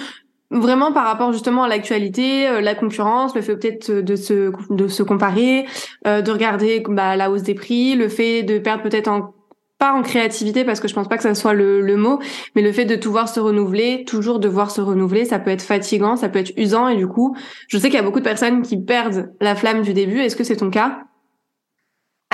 Vraiment 0.51 0.93
par 0.93 1.05
rapport 1.05 1.33
justement 1.33 1.65
à 1.65 1.69
l'actualité, 1.69 2.47
euh, 2.49 2.61
la 2.61 2.75
concurrence, 2.75 3.35
le 3.35 3.41
fait 3.41 3.57
peut-être 3.57 3.91
de 3.91 4.15
se 4.15 4.53
de 4.71 4.89
se 4.89 5.03
comparer, 5.03 5.67
euh, 6.07 6.23
de 6.23 6.31
regarder 6.31 6.83
bah, 6.87 7.17
la 7.17 7.31
hausse 7.31 7.43
des 7.43 7.55
prix, 7.55 7.97
le 7.97 8.09
fait 8.09 8.43
de 8.43 8.59
perdre 8.59 8.83
peut-être 8.83 9.09
en 9.09 9.35
pas 9.79 9.93
en 9.93 10.03
créativité 10.03 10.65
parce 10.65 10.81
que 10.81 10.87
je 10.87 10.95
pense 10.95 11.09
pas 11.09 11.17
que 11.17 11.23
ça 11.23 11.35
soit 11.35 11.55
le, 11.55 11.81
le 11.81 11.97
mot, 11.97 12.21
mais 12.55 12.63
le 12.63 12.73
fait 12.73 12.85
de 12.85 12.95
pouvoir 12.97 13.29
se 13.29 13.41
renouveler, 13.41 14.05
toujours 14.07 14.39
devoir 14.39 14.71
se 14.71 14.81
renouveler, 14.81 15.25
ça 15.25 15.39
peut 15.39 15.51
être 15.51 15.63
fatigant, 15.63 16.17
ça 16.17 16.29
peut 16.29 16.39
être 16.39 16.53
usant 16.57 16.89
et 16.89 16.97
du 16.97 17.09
coup, 17.09 17.37
je 17.69 17.77
sais 17.79 17.89
qu'il 17.89 17.97
y 17.97 18.01
a 18.01 18.05
beaucoup 18.05 18.21
de 18.21 18.25
personnes 18.25 18.63
qui 18.63 18.81
perdent 18.81 19.33
la 19.41 19.57
flamme 19.57 19.83
du 19.83 19.93
début. 19.93 20.21
Est-ce 20.21 20.37
que 20.37 20.45
c'est 20.45 20.57
ton 20.57 20.71
cas? 20.71 21.01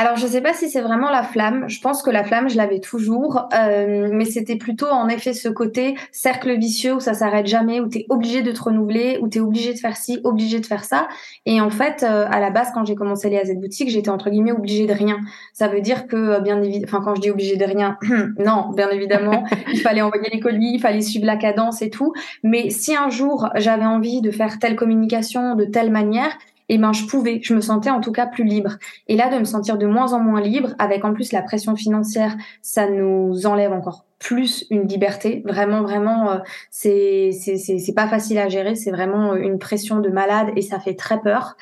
Alors, 0.00 0.16
je 0.16 0.24
ne 0.24 0.30
sais 0.30 0.40
pas 0.40 0.54
si 0.54 0.70
c'est 0.70 0.80
vraiment 0.80 1.10
la 1.10 1.22
flamme. 1.22 1.68
Je 1.68 1.78
pense 1.78 2.02
que 2.02 2.08
la 2.08 2.24
flamme, 2.24 2.48
je 2.48 2.56
l'avais 2.56 2.80
toujours, 2.80 3.50
euh, 3.52 4.08
mais 4.10 4.24
c'était 4.24 4.56
plutôt 4.56 4.86
en 4.86 5.08
effet 5.08 5.34
ce 5.34 5.50
côté 5.50 5.94
cercle 6.10 6.56
vicieux 6.58 6.94
où 6.94 7.00
ça 7.00 7.12
s'arrête 7.12 7.46
jamais, 7.46 7.80
où 7.80 7.88
tu 7.90 7.98
es 7.98 8.06
obligé 8.08 8.40
de 8.40 8.50
te 8.50 8.62
renouveler, 8.62 9.18
où 9.20 9.28
tu 9.28 9.36
es 9.36 9.40
obligé 9.42 9.74
de 9.74 9.78
faire 9.78 9.98
ci, 9.98 10.18
obligé 10.24 10.58
de 10.58 10.64
faire 10.64 10.84
ça. 10.84 11.06
Et 11.44 11.60
en 11.60 11.68
fait, 11.68 12.02
euh, 12.02 12.24
à 12.30 12.40
la 12.40 12.48
base, 12.48 12.68
quand 12.72 12.86
j'ai 12.86 12.94
commencé 12.94 13.28
les 13.28 13.36
AZ 13.36 13.54
boutiques, 13.56 13.90
j'étais 13.90 14.08
entre 14.08 14.30
guillemets 14.30 14.52
obligée 14.52 14.86
de 14.86 14.94
rien. 14.94 15.18
Ça 15.52 15.68
veut 15.68 15.82
dire 15.82 16.06
que, 16.06 16.16
euh, 16.16 16.40
bien 16.40 16.62
évidemment, 16.62 16.86
enfin, 16.88 17.02
quand 17.04 17.16
je 17.16 17.20
dis 17.20 17.30
obligée 17.30 17.56
de 17.56 17.66
rien, 17.66 17.98
non, 18.38 18.70
bien 18.74 18.88
évidemment, 18.88 19.44
il 19.70 19.80
fallait 19.80 20.00
envoyer 20.00 20.30
les 20.32 20.40
colis, 20.40 20.76
il 20.76 20.80
fallait 20.80 21.02
suivre 21.02 21.26
la 21.26 21.36
cadence 21.36 21.82
et 21.82 21.90
tout. 21.90 22.14
Mais 22.42 22.70
si 22.70 22.96
un 22.96 23.10
jour 23.10 23.50
j'avais 23.56 23.84
envie 23.84 24.22
de 24.22 24.30
faire 24.30 24.58
telle 24.60 24.76
communication 24.76 25.56
de 25.56 25.66
telle 25.66 25.90
manière, 25.90 26.32
et 26.70 26.74
eh 26.74 26.78
ben 26.78 26.92
je 26.92 27.04
pouvais, 27.04 27.40
je 27.42 27.52
me 27.52 27.60
sentais 27.60 27.90
en 27.90 28.00
tout 28.00 28.12
cas 28.12 28.26
plus 28.26 28.44
libre. 28.44 28.76
Et 29.08 29.16
là, 29.16 29.28
de 29.28 29.40
me 29.40 29.44
sentir 29.44 29.76
de 29.76 29.86
moins 29.86 30.12
en 30.12 30.20
moins 30.20 30.40
libre, 30.40 30.70
avec 30.78 31.04
en 31.04 31.12
plus 31.12 31.32
la 31.32 31.42
pression 31.42 31.74
financière, 31.74 32.36
ça 32.62 32.88
nous 32.88 33.44
enlève 33.44 33.72
encore 33.72 34.06
plus 34.20 34.66
une 34.70 34.86
liberté. 34.86 35.42
Vraiment, 35.44 35.82
vraiment, 35.82 36.30
euh, 36.30 36.38
c'est 36.70 37.32
c'est 37.32 37.56
c'est 37.56 37.92
pas 37.92 38.06
facile 38.06 38.38
à 38.38 38.48
gérer. 38.48 38.76
C'est 38.76 38.92
vraiment 38.92 39.34
une 39.34 39.58
pression 39.58 39.98
de 39.98 40.10
malade 40.10 40.50
et 40.54 40.62
ça 40.62 40.78
fait 40.78 40.94
très 40.94 41.20
peur. 41.20 41.56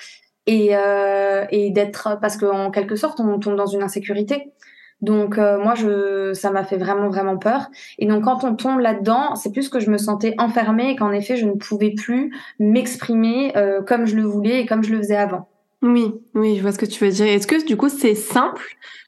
Et 0.46 0.76
euh, 0.76 1.46
et 1.50 1.70
d'être 1.70 2.18
parce 2.20 2.36
qu'en 2.36 2.70
quelque 2.70 2.96
sorte, 2.96 3.18
on 3.18 3.38
tombe 3.38 3.56
dans 3.56 3.66
une 3.66 3.82
insécurité. 3.82 4.52
Donc 5.00 5.38
euh, 5.38 5.58
moi, 5.58 5.74
je, 5.74 6.32
ça 6.34 6.50
m'a 6.50 6.64
fait 6.64 6.76
vraiment 6.76 7.08
vraiment 7.08 7.38
peur. 7.38 7.66
Et 7.98 8.06
donc 8.06 8.24
quand 8.24 8.44
on 8.44 8.54
tombe 8.56 8.80
là-dedans, 8.80 9.36
c'est 9.36 9.52
plus 9.52 9.68
que 9.68 9.80
je 9.80 9.90
me 9.90 9.98
sentais 9.98 10.34
enfermée 10.38 10.90
et 10.90 10.96
qu'en 10.96 11.12
effet, 11.12 11.36
je 11.36 11.46
ne 11.46 11.52
pouvais 11.52 11.90
plus 11.90 12.32
m'exprimer 12.58 13.56
euh, 13.56 13.80
comme 13.82 14.06
je 14.06 14.16
le 14.16 14.22
voulais 14.22 14.60
et 14.60 14.66
comme 14.66 14.82
je 14.82 14.92
le 14.92 14.98
faisais 14.98 15.16
avant. 15.16 15.48
Oui, 15.82 16.12
oui, 16.34 16.56
je 16.56 16.62
vois 16.62 16.72
ce 16.72 16.78
que 16.78 16.86
tu 16.86 17.04
veux 17.04 17.10
dire. 17.10 17.26
Est-ce 17.26 17.46
que 17.46 17.64
du 17.64 17.76
coup 17.76 17.88
c'est 17.88 18.16
simple? 18.16 18.62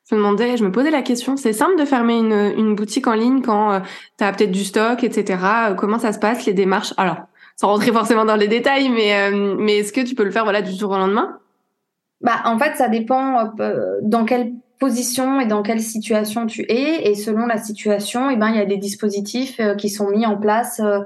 Je 0.09 0.15
me 0.15 0.21
demandais, 0.21 0.57
je 0.57 0.65
me 0.65 0.73
posais 0.73 0.91
la 0.91 1.03
question, 1.03 1.37
c'est 1.37 1.53
simple 1.53 1.79
de 1.79 1.85
fermer 1.85 2.19
une, 2.19 2.53
une 2.57 2.75
boutique 2.75 3.07
en 3.07 3.15
ligne 3.15 3.43
quand 3.43 3.73
euh, 3.73 3.81
tu 4.19 4.25
as 4.25 4.33
peut-être 4.33 4.51
du 4.51 4.65
stock, 4.65 5.03
etc. 5.03 5.39
comment 5.77 5.99
ça 5.99 6.13
se 6.13 6.19
passe 6.21 6.47
les 6.47 6.53
démarches? 6.53 6.95
Alors, 6.97 7.17
sans 7.57 7.69
rentrer 7.69 7.93
forcément 7.93 8.25
dans 8.25 8.37
les 8.37 8.49
détails, 8.49 8.89
mais 8.89 9.31
mais 9.59 9.79
est-ce 9.79 9.93
que 9.93 10.01
tu 10.01 10.15
peux 10.15 10.25
le 10.25 10.31
faire 10.31 10.45
voilà 10.45 10.63
du 10.63 10.73
jour 10.73 10.93
au 10.93 10.97
lendemain? 10.97 11.39
Bah 12.23 12.43
en 12.45 12.59
fait, 12.59 12.77
ça 12.77 12.89
dépend 12.89 13.53
dans 14.03 14.25
quel 14.25 14.53
position 14.81 15.41
et 15.41 15.47
dans 15.47 15.63
quelle 15.63 15.81
situation 15.81 16.47
tu 16.47 16.63
es. 16.63 17.09
Et 17.09 17.15
selon 17.15 17.47
la 17.47 17.59
situation 17.59 18.31
eh 18.31 18.37
ben 18.37 18.49
il 18.49 18.57
y 18.57 18.61
a 18.61 18.67
des 18.67 18.79
dispositifs 18.79 19.61
euh, 19.61 19.77
qui 19.77 19.89
sont 19.89 20.11
mis 20.11 20.27
en 20.27 20.37
place 20.37 20.81
euh, 20.81 21.01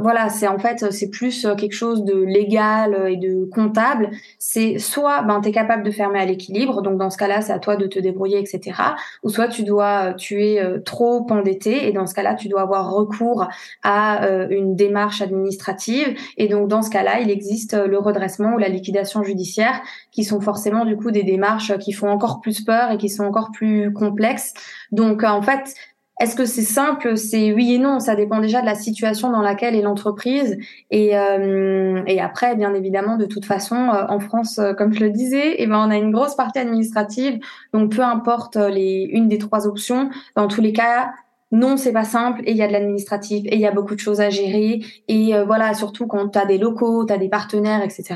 voilà 0.00 0.28
c'est 0.28 0.46
en 0.46 0.58
fait 0.58 0.92
c'est 0.92 1.10
plus 1.10 1.46
quelque 1.58 1.72
chose 1.72 2.04
de 2.04 2.14
légal 2.14 3.08
et 3.08 3.16
de 3.16 3.44
comptable 3.44 4.10
c'est 4.38 4.78
soit 4.78 5.22
ben 5.22 5.40
es 5.42 5.50
capable 5.50 5.82
de 5.82 5.90
fermer 5.90 6.20
à 6.20 6.24
l'équilibre 6.24 6.82
donc 6.82 6.98
dans 6.98 7.10
ce 7.10 7.18
cas-là 7.18 7.40
c'est 7.40 7.52
à 7.52 7.58
toi 7.58 7.76
de 7.76 7.86
te 7.86 7.98
débrouiller 7.98 8.38
etc 8.38 8.80
ou 9.22 9.28
soit 9.28 9.48
tu 9.48 9.64
dois 9.64 10.14
tu 10.14 10.44
es 10.44 10.62
trop 10.84 11.26
endetté 11.30 11.88
et 11.88 11.92
dans 11.92 12.06
ce 12.06 12.14
cas-là 12.14 12.34
tu 12.34 12.48
dois 12.48 12.62
avoir 12.62 12.92
recours 12.92 13.48
à 13.82 14.26
une 14.50 14.76
démarche 14.76 15.20
administrative 15.20 16.14
et 16.36 16.48
donc 16.48 16.68
dans 16.68 16.82
ce 16.82 16.90
cas-là 16.90 17.20
il 17.20 17.30
existe 17.30 17.74
le 17.74 17.98
redressement 17.98 18.54
ou 18.54 18.58
la 18.58 18.68
liquidation 18.68 19.22
judiciaire 19.22 19.80
qui 20.12 20.24
sont 20.24 20.40
forcément 20.40 20.84
du 20.84 20.96
coup 20.96 21.10
des 21.10 21.22
démarches 21.22 21.76
qui 21.78 21.92
font 21.92 22.08
encore 22.08 22.40
plus 22.40 22.62
peur 22.62 22.90
et 22.90 22.98
qui 22.98 23.08
sont 23.08 23.24
encore 23.24 23.50
plus 23.52 23.92
complexes. 23.92 24.54
Donc 24.92 25.22
euh, 25.22 25.28
en 25.28 25.42
fait, 25.42 25.74
est-ce 26.20 26.36
que 26.36 26.44
c'est 26.44 26.62
simple 26.62 27.16
C'est 27.16 27.52
oui 27.52 27.74
et 27.74 27.78
non? 27.78 27.98
Ça 27.98 28.14
dépend 28.14 28.40
déjà 28.40 28.60
de 28.60 28.66
la 28.66 28.74
situation 28.74 29.30
dans 29.30 29.40
laquelle 29.40 29.74
est 29.74 29.80
l'entreprise. 29.80 30.58
Et, 30.90 31.16
euh, 31.16 32.02
et 32.06 32.20
après, 32.20 32.54
bien 32.56 32.74
évidemment, 32.74 33.16
de 33.16 33.24
toute 33.24 33.46
façon, 33.46 33.76
euh, 33.76 34.04
en 34.06 34.20
France, 34.20 34.58
euh, 34.58 34.74
comme 34.74 34.92
je 34.92 35.00
le 35.00 35.08
disais, 35.08 35.54
eh 35.56 35.66
ben, 35.66 35.78
on 35.78 35.90
a 35.90 35.96
une 35.96 36.12
grosse 36.12 36.36
partie 36.36 36.58
administrative. 36.58 37.40
Donc, 37.72 37.96
peu 37.96 38.02
importe 38.02 38.56
les, 38.56 39.08
une 39.10 39.28
des 39.28 39.38
trois 39.38 39.66
options, 39.66 40.10
dans 40.36 40.46
tous 40.46 40.60
les 40.60 40.74
cas, 40.74 41.10
non, 41.52 41.78
c'est 41.78 41.92
pas 41.92 42.04
simple 42.04 42.42
et 42.44 42.52
il 42.52 42.56
y 42.56 42.62
a 42.62 42.68
de 42.68 42.72
l'administratif 42.72 43.44
et 43.46 43.54
il 43.54 43.60
y 43.60 43.66
a 43.66 43.72
beaucoup 43.72 43.94
de 43.94 44.00
choses 44.00 44.20
à 44.20 44.30
gérer. 44.30 44.82
Et 45.08 45.32
voilà, 45.46 45.74
surtout 45.74 46.06
quand 46.06 46.28
tu 46.28 46.38
as 46.38 46.46
des 46.46 46.58
locaux, 46.58 47.04
tu 47.04 47.12
as 47.12 47.18
des 47.18 47.28
partenaires, 47.28 47.82
etc 47.82 48.14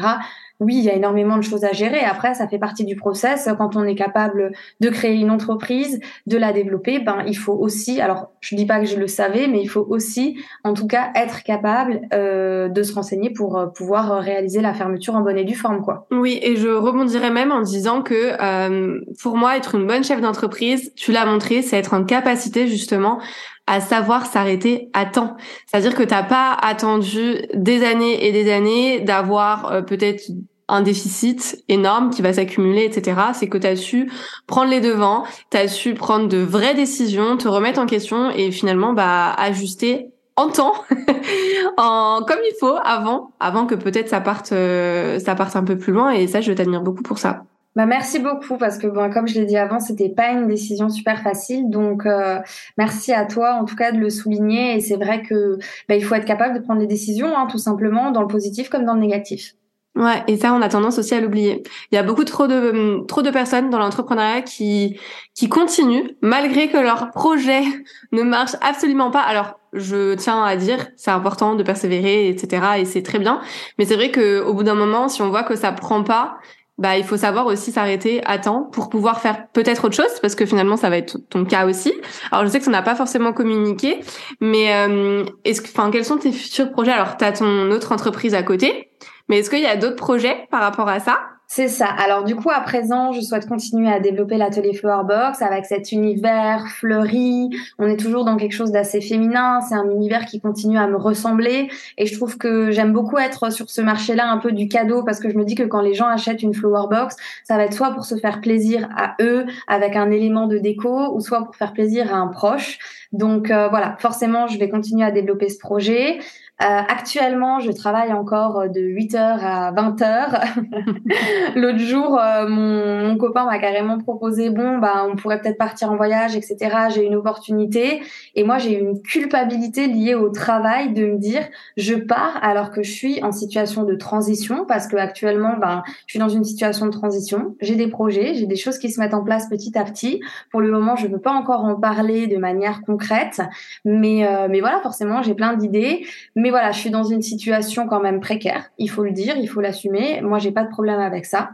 oui, 0.60 0.76
il 0.76 0.84
y 0.84 0.90
a 0.90 0.94
énormément 0.94 1.36
de 1.36 1.42
choses 1.42 1.64
à 1.64 1.72
gérer. 1.72 2.00
Après, 2.00 2.34
ça 2.34 2.46
fait 2.46 2.58
partie 2.58 2.84
du 2.84 2.96
process. 2.96 3.48
Quand 3.58 3.76
on 3.76 3.84
est 3.84 3.96
capable 3.96 4.52
de 4.80 4.88
créer 4.88 5.16
une 5.16 5.30
entreprise, 5.30 6.00
de 6.26 6.36
la 6.36 6.52
développer, 6.52 7.00
ben 7.00 7.24
il 7.26 7.36
faut 7.36 7.54
aussi. 7.54 8.00
Alors, 8.00 8.30
je 8.40 8.54
dis 8.54 8.66
pas 8.66 8.78
que 8.80 8.86
je 8.86 8.96
le 8.96 9.08
savais, 9.08 9.48
mais 9.48 9.60
il 9.60 9.66
faut 9.66 9.86
aussi, 9.88 10.38
en 10.62 10.74
tout 10.74 10.86
cas, 10.86 11.10
être 11.16 11.42
capable 11.42 12.02
euh, 12.12 12.68
de 12.68 12.82
se 12.82 12.94
renseigner 12.94 13.30
pour 13.30 13.58
euh, 13.58 13.66
pouvoir 13.66 14.20
réaliser 14.20 14.60
la 14.60 14.74
fermeture 14.74 15.16
en 15.16 15.22
bonne 15.22 15.38
et 15.38 15.44
due 15.44 15.56
forme, 15.56 15.82
quoi. 15.82 16.06
Oui, 16.10 16.38
et 16.42 16.56
je 16.56 16.68
rebondirais 16.68 17.30
même 17.30 17.50
en 17.50 17.60
disant 17.60 18.02
que 18.02 18.36
euh, 18.40 19.00
pour 19.20 19.36
moi, 19.36 19.56
être 19.56 19.74
une 19.74 19.86
bonne 19.86 20.04
chef 20.04 20.20
d'entreprise, 20.20 20.92
tu 20.94 21.10
l'as 21.10 21.26
montré, 21.26 21.62
c'est 21.62 21.76
être 21.76 21.94
en 21.94 22.04
capacité 22.04 22.68
justement 22.68 23.18
à 23.66 23.80
savoir 23.80 24.26
s'arrêter 24.26 24.90
à 24.92 25.06
temps. 25.06 25.36
C'est-à-dire 25.66 25.94
que 25.94 26.02
t'as 26.02 26.22
pas 26.22 26.52
attendu 26.60 27.38
des 27.54 27.84
années 27.84 28.26
et 28.26 28.32
des 28.32 28.52
années 28.52 29.00
d'avoir 29.00 29.72
euh, 29.72 29.82
peut-être 29.82 30.22
un 30.68 30.80
déficit 30.80 31.62
énorme 31.68 32.10
qui 32.10 32.22
va 32.22 32.32
s'accumuler, 32.32 32.84
etc. 32.84 33.20
C'est 33.34 33.48
que 33.48 33.58
tu 33.58 33.66
as 33.66 33.76
su 33.76 34.10
prendre 34.46 34.70
les 34.70 34.80
devants, 34.80 35.24
tu 35.50 35.56
as 35.56 35.68
su 35.68 35.94
prendre 35.94 36.28
de 36.28 36.38
vraies 36.38 36.74
décisions, 36.74 37.36
te 37.36 37.48
remettre 37.48 37.80
en 37.80 37.86
question 37.86 38.30
et 38.30 38.50
finalement 38.50 38.92
bah 38.92 39.32
ajuster 39.32 40.10
en 40.36 40.48
temps, 40.48 40.74
en 41.76 42.22
comme 42.26 42.40
il 42.44 42.56
faut 42.58 42.76
avant, 42.82 43.32
avant 43.40 43.66
que 43.66 43.74
peut-être 43.74 44.08
ça 44.08 44.20
parte, 44.20 44.52
euh, 44.52 45.18
ça 45.18 45.34
parte 45.34 45.54
un 45.54 45.64
peu 45.64 45.78
plus 45.78 45.92
loin. 45.92 46.10
Et 46.10 46.26
ça, 46.26 46.40
je 46.40 46.52
t'admire 46.52 46.82
beaucoup 46.82 47.02
pour 47.02 47.18
ça. 47.18 47.44
Bah 47.76 47.86
merci 47.86 48.20
beaucoup 48.20 48.56
parce 48.56 48.78
que 48.78 48.86
bon 48.86 49.10
comme 49.10 49.26
je 49.26 49.34
l'ai 49.34 49.46
dit 49.46 49.56
avant 49.56 49.80
c'était 49.80 50.08
pas 50.08 50.30
une 50.30 50.46
décision 50.46 50.88
super 50.88 51.22
facile 51.22 51.70
donc 51.70 52.06
euh, 52.06 52.38
merci 52.78 53.12
à 53.12 53.24
toi 53.24 53.54
en 53.54 53.64
tout 53.64 53.74
cas 53.74 53.90
de 53.90 53.98
le 53.98 54.10
souligner 54.10 54.76
et 54.76 54.80
c'est 54.80 54.94
vrai 54.94 55.22
que 55.22 55.58
bah, 55.88 55.96
il 55.96 56.04
faut 56.04 56.14
être 56.14 56.24
capable 56.24 56.54
de 56.54 56.62
prendre 56.62 56.80
les 56.80 56.86
décisions 56.86 57.36
hein, 57.36 57.48
tout 57.50 57.58
simplement 57.58 58.12
dans 58.12 58.20
le 58.20 58.28
positif 58.28 58.68
comme 58.68 58.84
dans 58.84 58.94
le 58.94 59.00
négatif. 59.00 59.54
Ouais, 59.96 60.24
et 60.26 60.36
ça, 60.36 60.52
on 60.52 60.60
a 60.60 60.68
tendance 60.68 60.98
aussi 60.98 61.14
à 61.14 61.20
l'oublier. 61.20 61.62
Il 61.92 61.94
y 61.94 61.98
a 61.98 62.02
beaucoup 62.02 62.24
trop 62.24 62.48
de 62.48 63.04
trop 63.06 63.22
de 63.22 63.30
personnes 63.30 63.70
dans 63.70 63.78
l'entrepreneuriat 63.78 64.42
qui 64.42 64.98
qui 65.34 65.48
continuent 65.48 66.16
malgré 66.20 66.68
que 66.68 66.76
leur 66.78 67.12
projet 67.12 67.62
ne 68.10 68.22
marche 68.22 68.56
absolument 68.60 69.12
pas. 69.12 69.20
Alors, 69.20 69.60
je 69.72 70.14
tiens 70.14 70.42
à 70.42 70.56
dire, 70.56 70.88
c'est 70.96 71.12
important 71.12 71.54
de 71.54 71.62
persévérer, 71.62 72.28
etc. 72.28 72.78
Et 72.78 72.84
c'est 72.86 73.02
très 73.02 73.20
bien. 73.20 73.40
Mais 73.78 73.84
c'est 73.84 73.94
vrai 73.94 74.10
que 74.10 74.40
au 74.42 74.52
bout 74.54 74.64
d'un 74.64 74.74
moment, 74.74 75.08
si 75.08 75.22
on 75.22 75.28
voit 75.30 75.44
que 75.44 75.54
ça 75.54 75.70
prend 75.70 76.02
pas, 76.02 76.38
bah 76.78 76.98
il 76.98 77.04
faut 77.04 77.16
savoir 77.16 77.46
aussi 77.46 77.70
s'arrêter 77.70 78.20
à 78.24 78.38
temps 78.38 78.62
pour 78.62 78.88
pouvoir 78.88 79.20
faire 79.20 79.48
peut-être 79.52 79.84
autre 79.84 79.96
chose 79.96 80.20
parce 80.20 80.34
que 80.34 80.44
finalement 80.44 80.76
ça 80.76 80.90
va 80.90 80.96
être 80.96 81.18
ton 81.30 81.44
cas 81.44 81.66
aussi. 81.66 81.92
Alors 82.32 82.44
je 82.44 82.50
sais 82.50 82.58
que 82.58 82.64
ça 82.64 82.70
n'a 82.70 82.82
pas 82.82 82.96
forcément 82.96 83.32
communiqué, 83.32 84.00
mais 84.40 84.74
euh, 84.74 85.24
est-ce 85.44 85.60
que, 85.60 85.68
enfin 85.68 85.90
quels 85.90 86.04
sont 86.04 86.18
tes 86.18 86.32
futurs 86.32 86.72
projets? 86.72 86.92
Alors 86.92 87.16
tu 87.16 87.24
as 87.24 87.32
ton 87.32 87.70
autre 87.70 87.92
entreprise 87.92 88.34
à 88.34 88.42
côté, 88.42 88.90
mais 89.28 89.38
est-ce 89.38 89.50
qu'il 89.50 89.60
y 89.60 89.66
a 89.66 89.76
d'autres 89.76 89.96
projets 89.96 90.48
par 90.50 90.60
rapport 90.60 90.88
à 90.88 91.00
ça? 91.00 91.18
C'est 91.46 91.68
ça. 91.68 91.86
Alors 91.86 92.24
du 92.24 92.34
coup, 92.34 92.50
à 92.50 92.60
présent, 92.60 93.12
je 93.12 93.20
souhaite 93.20 93.46
continuer 93.46 93.92
à 93.92 94.00
développer 94.00 94.38
l'atelier 94.38 94.72
Flowerbox 94.72 95.42
avec 95.42 95.66
cet 95.66 95.92
univers 95.92 96.66
fleuri. 96.68 97.50
On 97.78 97.86
est 97.86 97.98
toujours 97.98 98.24
dans 98.24 98.36
quelque 98.36 98.52
chose 98.54 98.72
d'assez 98.72 99.00
féminin. 99.00 99.60
C'est 99.60 99.74
un 99.74 99.88
univers 99.90 100.24
qui 100.24 100.40
continue 100.40 100.78
à 100.78 100.86
me 100.86 100.96
ressembler. 100.96 101.68
Et 101.98 102.06
je 102.06 102.16
trouve 102.16 102.38
que 102.38 102.70
j'aime 102.70 102.92
beaucoup 102.92 103.18
être 103.18 103.52
sur 103.52 103.68
ce 103.68 103.82
marché-là 103.82 104.28
un 104.30 104.38
peu 104.38 104.52
du 104.52 104.68
cadeau 104.68 105.04
parce 105.04 105.20
que 105.20 105.30
je 105.30 105.36
me 105.36 105.44
dis 105.44 105.54
que 105.54 105.62
quand 105.62 105.82
les 105.82 105.94
gens 105.94 106.06
achètent 106.06 106.42
une 106.42 106.54
Flowerbox, 106.54 107.14
ça 107.44 107.56
va 107.56 107.64
être 107.64 107.74
soit 107.74 107.92
pour 107.92 108.04
se 108.04 108.16
faire 108.16 108.40
plaisir 108.40 108.88
à 108.96 109.14
eux 109.20 109.44
avec 109.68 109.96
un 109.96 110.10
élément 110.10 110.46
de 110.46 110.58
déco 110.58 111.14
ou 111.14 111.20
soit 111.20 111.44
pour 111.44 111.54
faire 111.56 111.72
plaisir 111.72 112.12
à 112.12 112.16
un 112.16 112.28
proche. 112.28 112.78
Donc 113.12 113.50
euh, 113.50 113.68
voilà, 113.68 113.96
forcément, 114.00 114.48
je 114.48 114.58
vais 114.58 114.68
continuer 114.68 115.04
à 115.04 115.12
développer 115.12 115.48
ce 115.48 115.58
projet. 115.58 116.18
Euh, 116.62 116.66
actuellement, 116.66 117.58
je 117.58 117.72
travaille 117.72 118.12
encore 118.12 118.60
euh, 118.60 118.68
de 118.68 118.80
8h 118.80 119.16
à 119.18 119.72
20h. 119.72 121.56
L'autre 121.56 121.80
jour, 121.80 122.16
euh, 122.16 122.46
mon, 122.46 123.08
mon, 123.08 123.16
copain 123.16 123.44
m'a 123.44 123.58
carrément 123.58 123.98
proposé, 123.98 124.50
bon, 124.50 124.78
bah, 124.78 125.04
on 125.10 125.16
pourrait 125.16 125.40
peut-être 125.40 125.58
partir 125.58 125.90
en 125.90 125.96
voyage, 125.96 126.36
etc. 126.36 126.56
J'ai 126.94 127.04
une 127.04 127.16
opportunité. 127.16 128.02
Et 128.36 128.44
moi, 128.44 128.58
j'ai 128.58 128.78
une 128.78 129.02
culpabilité 129.02 129.88
liée 129.88 130.14
au 130.14 130.28
travail 130.28 130.92
de 130.92 131.06
me 131.06 131.18
dire, 131.18 131.42
je 131.76 131.96
pars 131.96 132.38
alors 132.40 132.70
que 132.70 132.84
je 132.84 132.92
suis 132.92 133.20
en 133.24 133.32
situation 133.32 133.82
de 133.82 133.96
transition 133.96 134.64
parce 134.64 134.86
que 134.86 134.96
actuellement, 134.96 135.56
ben, 135.60 135.82
je 136.06 136.12
suis 136.12 136.20
dans 136.20 136.28
une 136.28 136.44
situation 136.44 136.86
de 136.86 136.92
transition. 136.92 137.56
J'ai 137.62 137.74
des 137.74 137.88
projets, 137.88 138.34
j'ai 138.34 138.46
des 138.46 138.56
choses 138.56 138.78
qui 138.78 138.92
se 138.92 139.00
mettent 139.00 139.14
en 139.14 139.24
place 139.24 139.48
petit 139.48 139.76
à 139.76 139.82
petit. 139.82 140.20
Pour 140.52 140.60
le 140.60 140.70
moment, 140.70 140.94
je 140.94 141.08
ne 141.08 141.12
peux 141.14 141.20
pas 141.20 141.32
encore 141.32 141.64
en 141.64 141.74
parler 141.74 142.28
de 142.28 142.36
manière 142.36 142.82
concrète, 142.82 143.42
mais, 143.84 144.24
mais 144.48 144.60
voilà, 144.60 144.80
forcément, 144.82 145.20
j'ai 145.22 145.34
plein 145.34 145.54
d'idées. 145.54 146.06
Voilà, 146.50 146.72
je 146.72 146.78
suis 146.78 146.90
dans 146.90 147.04
une 147.04 147.22
situation 147.22 147.86
quand 147.86 148.00
même 148.00 148.20
précaire. 148.20 148.70
Il 148.78 148.88
faut 148.88 149.04
le 149.04 149.12
dire, 149.12 149.36
il 149.36 149.48
faut 149.48 149.60
l'assumer. 149.60 150.20
Moi, 150.22 150.38
j'ai 150.38 150.52
pas 150.52 150.64
de 150.64 150.70
problème 150.70 151.00
avec 151.00 151.24
ça. 151.24 151.50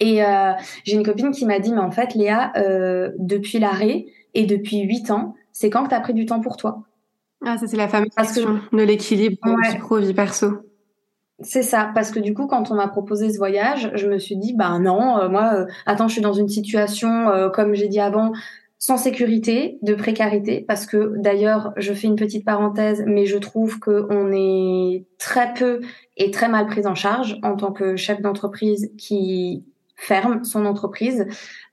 Et 0.00 0.24
euh, 0.24 0.52
j'ai 0.84 0.94
une 0.94 1.04
copine 1.04 1.30
qui 1.30 1.46
m'a 1.46 1.58
dit, 1.58 1.72
mais 1.72 1.80
en 1.80 1.90
fait, 1.90 2.14
Léa, 2.14 2.52
euh, 2.56 3.12
depuis 3.18 3.58
l'arrêt 3.58 4.06
et 4.34 4.46
depuis 4.46 4.80
huit 4.80 5.10
ans, 5.10 5.34
c'est 5.52 5.70
quand 5.70 5.84
que 5.84 5.88
tu 5.88 5.94
as 5.94 6.00
pris 6.00 6.14
du 6.14 6.26
temps 6.26 6.40
pour 6.40 6.56
toi? 6.56 6.82
Ah, 7.46 7.58
ça 7.58 7.66
c'est 7.66 7.76
la 7.76 7.88
fameuse 7.88 8.14
question 8.16 8.60
de 8.72 8.82
l'équilibre 8.82 9.36
vie 9.44 9.78
pro 9.78 9.98
vie 9.98 10.14
perso. 10.14 10.48
C'est 11.40 11.62
ça, 11.62 11.90
parce 11.94 12.10
que 12.10 12.20
du 12.20 12.32
coup, 12.32 12.46
quand 12.46 12.70
on 12.70 12.74
m'a 12.74 12.88
proposé 12.88 13.30
ce 13.30 13.38
voyage, 13.38 13.90
je 13.94 14.08
me 14.08 14.18
suis 14.18 14.36
dit, 14.36 14.54
bah 14.54 14.78
non, 14.78 15.18
euh, 15.18 15.28
moi, 15.28 15.66
attends, 15.84 16.08
je 16.08 16.14
suis 16.14 16.22
dans 16.22 16.32
une 16.32 16.48
situation, 16.48 17.50
comme 17.52 17.74
j'ai 17.74 17.88
dit 17.88 18.00
avant, 18.00 18.32
sans 18.86 18.98
sécurité, 18.98 19.78
de 19.80 19.94
précarité, 19.94 20.62
parce 20.68 20.84
que 20.84 21.14
d'ailleurs, 21.16 21.72
je 21.78 21.94
fais 21.94 22.06
une 22.06 22.16
petite 22.16 22.44
parenthèse, 22.44 23.02
mais 23.06 23.24
je 23.24 23.38
trouve 23.38 23.80
qu'on 23.80 24.30
est 24.30 25.06
très 25.16 25.54
peu 25.54 25.80
et 26.18 26.30
très 26.30 26.50
mal 26.50 26.66
pris 26.66 26.86
en 26.86 26.94
charge 26.94 27.38
en 27.42 27.56
tant 27.56 27.72
que 27.72 27.96
chef 27.96 28.20
d'entreprise 28.20 28.92
qui 28.98 29.64
ferme 29.96 30.44
son 30.44 30.66
entreprise. 30.66 31.24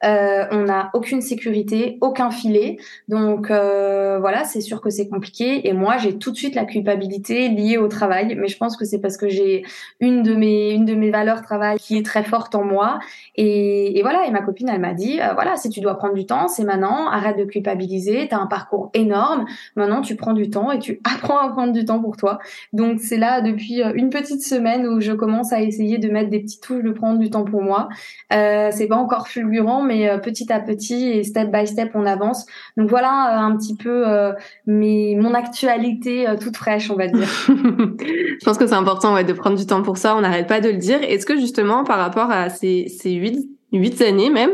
Euh, 0.03 0.45
on 0.51 0.63
n'a 0.63 0.89
aucune 0.93 1.21
sécurité, 1.21 1.97
aucun 2.01 2.31
filet. 2.31 2.77
Donc 3.07 3.51
euh, 3.51 4.17
voilà, 4.19 4.43
c'est 4.43 4.61
sûr 4.61 4.81
que 4.81 4.89
c'est 4.89 5.07
compliqué. 5.07 5.67
Et 5.67 5.73
moi, 5.73 5.97
j'ai 5.97 6.17
tout 6.17 6.31
de 6.31 6.37
suite 6.37 6.55
la 6.55 6.65
culpabilité 6.65 7.49
liée 7.49 7.77
au 7.77 7.87
travail. 7.87 8.35
Mais 8.35 8.47
je 8.47 8.57
pense 8.57 8.77
que 8.77 8.85
c'est 8.85 8.99
parce 8.99 9.17
que 9.17 9.29
j'ai 9.29 9.63
une 9.99 10.23
de 10.23 10.33
mes 10.33 10.71
une 10.71 10.85
de 10.85 10.95
mes 10.95 11.11
valeurs 11.11 11.41
travail 11.41 11.77
qui 11.77 11.97
est 11.97 12.05
très 12.05 12.23
forte 12.23 12.55
en 12.55 12.63
moi. 12.63 12.99
Et, 13.35 13.97
et 13.97 14.01
voilà. 14.01 14.25
Et 14.25 14.31
ma 14.31 14.41
copine, 14.41 14.69
elle 14.69 14.81
m'a 14.81 14.93
dit 14.93 15.19
euh, 15.21 15.33
voilà, 15.33 15.55
si 15.55 15.69
tu 15.69 15.81
dois 15.81 15.97
prendre 15.97 16.13
du 16.13 16.25
temps, 16.25 16.47
c'est 16.47 16.63
maintenant. 16.63 17.07
Arrête 17.07 17.37
de 17.37 17.45
culpabiliser. 17.45 18.27
T'as 18.29 18.37
un 18.37 18.47
parcours 18.47 18.89
énorme. 18.93 19.45
Maintenant, 19.75 20.01
tu 20.01 20.15
prends 20.15 20.33
du 20.33 20.49
temps 20.49 20.71
et 20.71 20.79
tu 20.79 20.99
apprends 21.15 21.37
à 21.37 21.49
prendre 21.49 21.73
du 21.73 21.85
temps 21.85 21.99
pour 21.99 22.17
toi. 22.17 22.39
Donc 22.73 22.99
c'est 22.99 23.17
là 23.17 23.41
depuis 23.41 23.83
euh, 23.83 23.91
une 23.95 24.09
petite 24.09 24.43
semaine 24.43 24.87
où 24.87 24.99
je 24.99 25.11
commence 25.11 25.53
à 25.53 25.61
essayer 25.61 25.97
de 25.97 26.09
mettre 26.09 26.29
des 26.29 26.39
petites 26.39 26.63
touches 26.63 26.83
de 26.83 26.91
prendre 26.91 27.19
du 27.19 27.29
temps 27.29 27.43
pour 27.43 27.61
moi. 27.61 27.89
Euh, 28.33 28.69
c'est 28.71 28.87
pas 28.87 28.95
encore 28.95 29.27
fulgurant, 29.27 29.83
euh, 29.91 30.17
petit 30.17 30.51
à 30.51 30.59
petit 30.59 31.09
et 31.09 31.23
step 31.23 31.51
by 31.51 31.67
step, 31.67 31.91
on 31.93 32.05
avance. 32.05 32.45
Donc 32.77 32.89
voilà 32.89 33.09
euh, 33.09 33.45
un 33.45 33.55
petit 33.57 33.75
peu 33.75 34.07
euh, 34.07 34.33
mes, 34.65 35.15
mon 35.15 35.33
actualité 35.33 36.25
toute 36.41 36.57
fraîche, 36.57 36.89
on 36.89 36.95
va 36.95 37.07
dire. 37.07 37.27
Je 37.47 38.45
pense 38.45 38.57
que 38.57 38.67
c'est 38.67 38.73
important 38.73 39.13
ouais, 39.13 39.23
de 39.23 39.33
prendre 39.33 39.57
du 39.57 39.65
temps 39.65 39.81
pour 39.81 39.97
ça. 39.97 40.15
On 40.15 40.21
n'arrête 40.21 40.47
pas 40.47 40.61
de 40.61 40.69
le 40.69 40.77
dire. 40.77 40.99
Est-ce 41.03 41.25
que 41.25 41.37
justement, 41.37 41.83
par 41.83 41.99
rapport 41.99 42.31
à 42.31 42.49
ces, 42.49 42.87
ces 42.87 43.11
huit 43.11 43.47
huit 43.71 44.01
années 44.01 44.29
même, 44.29 44.51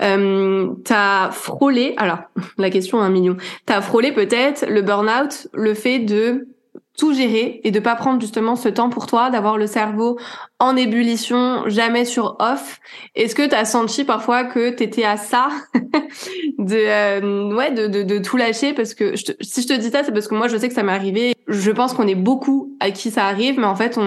euh, 0.00 0.68
t'as 0.84 1.30
frôlé, 1.30 1.94
alors 1.96 2.18
la 2.58 2.70
question 2.70 3.00
un 3.00 3.10
million, 3.10 3.36
t'as 3.66 3.80
frôlé 3.80 4.12
peut-être 4.12 4.66
le 4.68 4.82
burn-out, 4.82 5.48
le 5.52 5.74
fait 5.74 5.98
de 5.98 6.48
tout 6.96 7.12
gérer 7.12 7.60
et 7.64 7.70
de 7.70 7.80
pas 7.80 7.96
prendre 7.96 8.20
justement 8.20 8.56
ce 8.56 8.68
temps 8.68 8.88
pour 8.88 9.06
toi, 9.06 9.30
d'avoir 9.30 9.58
le 9.58 9.66
cerveau 9.66 10.18
en 10.60 10.76
ébullition, 10.76 11.64
jamais 11.66 12.04
sur 12.04 12.36
off. 12.38 12.80
Est-ce 13.14 13.34
que 13.34 13.46
tu 13.46 13.54
as 13.54 13.64
senti 13.64 14.04
parfois 14.04 14.44
que 14.44 14.70
tu 14.70 14.84
étais 14.84 15.04
à 15.04 15.16
ça 15.16 15.48
de 16.58 16.76
euh, 16.76 17.54
ouais 17.54 17.72
de, 17.72 17.88
de, 17.88 18.02
de, 18.02 18.18
tout 18.18 18.36
lâcher? 18.36 18.72
Parce 18.74 18.94
que 18.94 19.14
si 19.16 19.62
je 19.62 19.66
te 19.68 19.72
dis 19.74 19.90
ça 19.90 20.04
c'est 20.04 20.12
parce 20.12 20.28
que 20.28 20.34
moi 20.34 20.48
je 20.48 20.56
sais 20.56 20.68
que 20.68 20.74
ça 20.74 20.82
m'est 20.82 20.92
arrivé. 20.92 21.34
Je 21.48 21.70
pense 21.70 21.94
qu'on 21.94 22.06
est 22.06 22.14
beaucoup 22.14 22.76
à 22.80 22.90
qui 22.90 23.10
ça 23.10 23.26
arrive 23.26 23.58
mais 23.58 23.66
en 23.66 23.76
fait 23.76 23.98
on, 23.98 24.02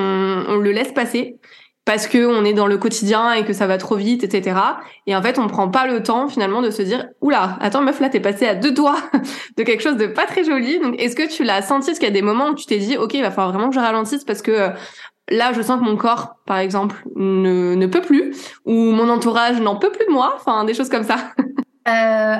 on 0.48 0.56
le 0.58 0.72
laisse 0.72 0.94
passer 0.94 1.38
parce 1.88 2.06
que 2.06 2.28
on 2.28 2.44
est 2.44 2.52
dans 2.52 2.68
le 2.68 2.78
quotidien 2.78 3.32
et 3.32 3.46
que 3.46 3.54
ça 3.54 3.66
va 3.66 3.78
trop 3.78 3.96
vite, 3.96 4.22
etc. 4.22 4.60
Et 5.08 5.16
en 5.16 5.22
fait, 5.22 5.40
on 5.40 5.48
prend 5.48 5.70
pas 5.70 5.88
le 5.88 6.04
temps 6.04 6.28
finalement 6.28 6.62
de 6.62 6.70
se 6.70 6.82
dire, 6.82 7.08
oula, 7.22 7.58
attends 7.62 7.82
meuf, 7.82 8.02
là 8.02 8.10
t'es 8.10 8.20
passé 8.20 8.46
à 8.46 8.56
deux 8.56 8.74
doigts 8.74 8.98
de 9.58 9.64
quelque 9.64 9.82
chose 9.82 9.96
de 9.96 10.06
pas 10.06 10.26
très 10.26 10.44
joli. 10.44 10.80
Donc, 10.80 11.02
est-ce 11.02 11.16
que 11.16 11.34
tu 11.34 11.46
l'as 11.46 11.62
senti? 11.62 11.92
Est-ce 11.92 12.02
qu'il 12.02 12.10
y 12.10 12.12
a 12.12 12.14
des 12.14 12.22
moments 12.22 12.50
où 12.50 12.56
tu 12.56 12.66
t'es 12.66 12.78
dit, 12.78 12.98
ok, 12.98 13.14
il 13.14 13.22
va 13.22 13.32
falloir 13.32 13.54
vraiment 13.54 13.70
que 13.70 13.76
je 13.76 13.80
ralentisse 13.80 14.26
parce 14.26 14.42
que 14.42 14.52
euh, 14.52 14.70
là, 15.30 15.54
je 15.54 15.62
sens 15.62 15.80
que 15.80 15.86
mon 15.86 15.96
corps, 15.96 16.36
par 16.46 16.58
exemple, 16.58 16.98
ne, 17.16 17.74
ne 17.76 17.88
peut 17.88 18.02
plus, 18.02 18.36
ou 18.66 18.74
mon 18.74 19.08
entourage 19.08 19.62
n'en 19.62 19.78
peut 19.78 19.90
plus 19.90 20.06
de 20.08 20.12
moi, 20.12 20.34
enfin 20.36 20.66
des 20.66 20.74
choses 20.74 20.90
comme 20.90 21.06
ça. 21.06 21.16
euh, 21.88 21.92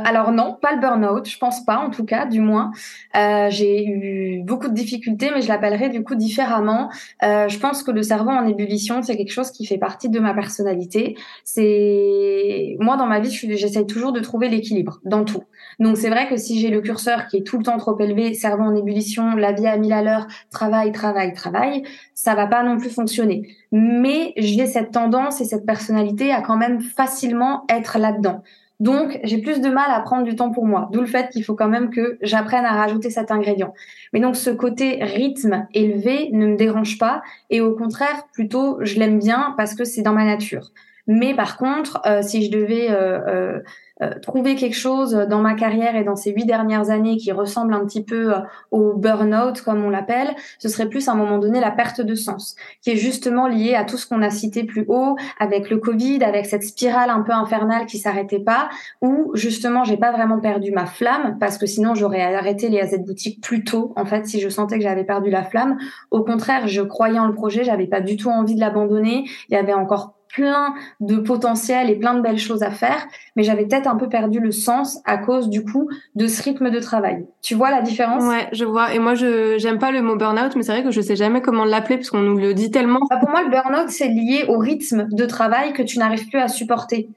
alors 0.04 0.32
non, 0.34 0.58
pas 0.62 0.74
le 0.74 0.82
burn-out, 0.82 1.28
je 1.28 1.38
pense 1.38 1.64
pas 1.64 1.78
en 1.78 1.90
tout 1.90 2.04
cas, 2.04 2.26
du 2.26 2.42
moins. 2.42 2.72
Euh, 3.16 3.48
j'ai 3.50 3.86
eu 3.86 4.44
beaucoup 4.44 4.68
de 4.68 4.74
difficultés, 4.74 5.32
mais 5.34 5.42
je 5.42 5.48
l'appellerai 5.48 5.90
du 5.90 6.04
coup 6.04 6.16
différemment. 6.16 6.90
Euh, 7.24 7.48
je 7.48 7.58
pense 7.58 7.82
que 7.82 7.92
le 7.92 8.04
cerveau 8.04 8.32
en 8.32 8.46
ébullition, 8.46 9.02
c'est 9.02 9.16
quelque 9.16 9.32
chose 9.32 9.52
qui 9.52 9.66
fait 9.66 9.78
partie 9.78 10.10
de 10.10 10.20
ma 10.20 10.34
personnalité. 10.34 11.16
C'est 11.46 12.76
moi 12.80 12.98
dans 12.98 13.08
ma 13.08 13.22
vie, 13.22 13.32
j'essaye 13.32 13.86
toujours 13.86 14.12
de 14.12 14.20
trouver 14.20 14.50
l'équilibre 14.50 15.00
dans 15.06 15.24
tout. 15.24 15.44
Donc 15.80 15.96
c'est 15.96 16.10
vrai 16.10 16.28
que 16.28 16.36
si 16.36 16.60
j'ai 16.60 16.70
le 16.70 16.82
curseur 16.82 17.28
qui 17.28 17.38
est 17.38 17.44
tout 17.44 17.58
le 17.58 17.64
temps 17.64 17.78
trop 17.78 17.98
élevé, 18.00 18.34
cerveau 18.34 18.64
en 18.64 18.76
ébullition, 18.76 19.36
la 19.36 19.54
vie 19.54 19.68
à 19.68 19.78
mille 19.78 19.94
à 19.94 20.02
l'heure, 20.02 20.28
travail, 20.52 20.92
travail, 20.92 21.32
travail, 21.32 21.84
ça 22.14 22.36
va 22.36 22.48
pas 22.48 22.64
non 22.64 22.78
plus 22.78 22.90
fonctionner. 22.90 23.56
Mais 23.72 24.34
j'ai 24.36 24.66
cette 24.66 24.92
tendance 24.92 25.40
et 25.40 25.46
cette 25.46 25.66
personnalité 25.66 26.32
à 26.34 26.42
quand 26.42 26.58
même 26.58 26.82
facilement 26.82 27.64
être 27.70 27.98
là-dedans. 27.98 28.44
Donc, 28.80 29.20
j'ai 29.24 29.40
plus 29.40 29.60
de 29.60 29.70
mal 29.70 29.90
à 29.90 30.00
prendre 30.02 30.24
du 30.24 30.36
temps 30.36 30.52
pour 30.52 30.66
moi. 30.66 30.90
D'où 30.92 31.02
le 31.02 31.08
fait 31.08 31.30
qu'il 31.30 31.44
faut 31.44 31.56
quand 31.56 31.68
même 31.68 31.90
que 31.90 32.18
j'apprenne 32.22 32.66
à 32.66 32.74
rajouter 32.74 33.10
cet 33.10 33.32
ingrédient. 33.32 33.74
Mais 34.14 34.20
donc, 34.20 34.36
ce 34.36 34.52
côté 34.52 35.04
rythme 35.04 35.68
élevé 35.74 36.30
ne 36.32 36.48
me 36.48 36.58
dérange 36.58 37.00
pas. 37.00 37.24
Et 37.50 37.60
au 37.60 37.76
contraire, 37.76 38.28
plutôt, 38.34 38.78
je 38.82 39.00
l'aime 39.00 39.20
bien 39.20 39.56
parce 39.58 39.74
que 39.74 39.84
c'est 39.84 40.04
dans 40.04 40.14
ma 40.14 40.26
nature. 40.26 40.72
Mais 41.08 41.34
par 41.34 41.58
contre, 41.58 42.02
euh, 42.06 42.22
si 42.22 42.46
je 42.46 42.52
devais 42.52 42.92
euh, 42.92 43.20
euh, 43.28 43.60
euh, 44.04 44.12
trouver 44.22 44.54
quelque 44.56 44.76
chose 44.76 45.14
dans 45.28 45.40
ma 45.40 45.56
carrière 45.56 45.96
et 45.96 46.04
dans 46.04 46.16
ces 46.16 46.32
huit 46.32 46.46
dernières 46.46 46.92
années 46.92 47.18
qui 47.18 47.32
ressemble 47.32 47.74
un 47.74 47.84
petit 47.84 48.04
peu 48.04 48.34
euh, 48.34 48.40
au 48.70 48.94
burn-out, 48.94 49.62
comme 49.62 49.84
on 49.84 49.90
l'appelle, 49.90 50.36
ce 50.60 50.70
serait 50.70 50.88
plus 50.88 51.08
à 51.08 51.14
un 51.14 51.16
moment 51.16 51.40
donné 51.40 51.60
la 51.60 51.72
perte 51.72 52.02
de 52.02 52.14
sens, 52.14 52.56
qui 52.82 52.92
est 52.92 52.96
justement 52.96 53.48
liée 53.48 53.74
à 53.74 53.86
tout 53.86 53.98
ce 53.98 54.06
qu'on 54.06 54.22
a 54.22 54.30
cité 54.30 54.66
plus 54.66 54.86
haut, 54.88 55.16
avec 55.40 55.72
le 55.72 55.78
Covid, 55.78 56.24
avec 56.24 56.46
cette 56.46 56.62
spirale 56.62 57.10
un 57.10 57.22
peu 57.22 57.32
infernale 57.32 57.88
qui 57.88 57.98
s'arrêtait 57.98 58.40
pas, 58.40 58.70
où 59.02 59.32
justement 59.34 59.84
j'ai 59.84 59.98
pas 59.98 60.12
vraiment 60.12 60.40
perdu 60.40 60.72
ma 60.72 60.86
flamme, 60.86 61.38
parce 61.40 61.58
que 61.58 61.66
sinon 61.66 61.96
j'aurais 61.96 62.22
arrêté 62.36 62.70
les 62.70 62.82
AZ 62.82 63.00
boutiques 63.00 63.42
plus 63.42 63.64
tôt, 63.64 63.94
en 63.96 64.06
fait, 64.06 64.28
si 64.28 64.40
je 64.40 64.50
sentais 64.50 64.78
que 64.78 64.84
j'avais 64.84 65.06
perdu 65.06 65.32
la 65.32 65.44
flamme. 65.44 65.78
Au 66.12 66.24
contraire, 66.24 66.68
je 66.68 66.82
croyais 66.84 67.18
en 67.18 67.26
le 67.26 67.34
projet, 67.34 67.64
j'avais 67.64 67.88
pas 67.88 68.02
du 68.02 68.16
tout 68.16 68.30
envie 68.30 68.54
de 68.54 68.60
l'abandonner. 68.60 69.26
Il 69.50 69.54
y 69.54 69.58
avait 69.58 69.74
encore 69.74 70.17
plein 70.34 70.74
de 71.00 71.18
potentiel 71.18 71.90
et 71.90 71.96
plein 71.96 72.14
de 72.14 72.22
belles 72.22 72.38
choses 72.38 72.64
à 72.64 72.72
faire, 72.72 73.08
mais 73.36 73.44
j'avais 73.44 73.66
peut-être 73.66 73.88
un 73.88 73.96
peu 73.96 74.10
perdu 74.10 74.40
le 74.40 74.52
sens 74.52 75.00
à 75.06 75.18
cause 75.18 75.50
du 75.50 75.64
coup 75.64 75.90
de 76.16 76.28
ce 76.28 76.42
rythme 76.44 76.70
de 76.70 76.80
travail. 76.80 77.26
Tu 77.42 77.56
vois 77.56 77.72
la 77.72 77.82
différence? 77.82 78.24
Ouais, 78.24 78.48
je 78.52 78.66
vois. 78.66 78.94
Et 78.94 79.00
moi, 79.00 79.16
je 79.16 79.58
j'aime 79.58 79.80
pas 79.80 79.92
le 79.92 80.02
mot 80.02 80.16
burn-out, 80.16 80.56
mais 80.56 80.64
c'est 80.64 80.72
vrai 80.72 80.84
que 80.84 80.92
je 80.92 81.02
sais 81.02 81.16
jamais 81.16 81.42
comment 81.42 81.66
l'appeler 81.66 81.98
parce 81.98 82.10
qu'on 82.10 82.22
nous 82.22 82.38
le 82.38 82.54
dit 82.54 82.72
tellement. 82.72 83.00
Bah, 83.10 83.18
pour 83.18 83.30
moi, 83.30 83.44
le 83.44 83.50
burn-out 83.50 83.90
c'est 83.90 84.08
lié 84.08 84.46
au 84.48 84.58
rythme 84.58 85.08
de 85.12 85.26
travail 85.26 85.74
que 85.74 85.82
tu 85.82 86.00
n'arrives 86.00 86.28
plus 86.28 86.40
à 86.40 86.48
supporter 86.48 87.10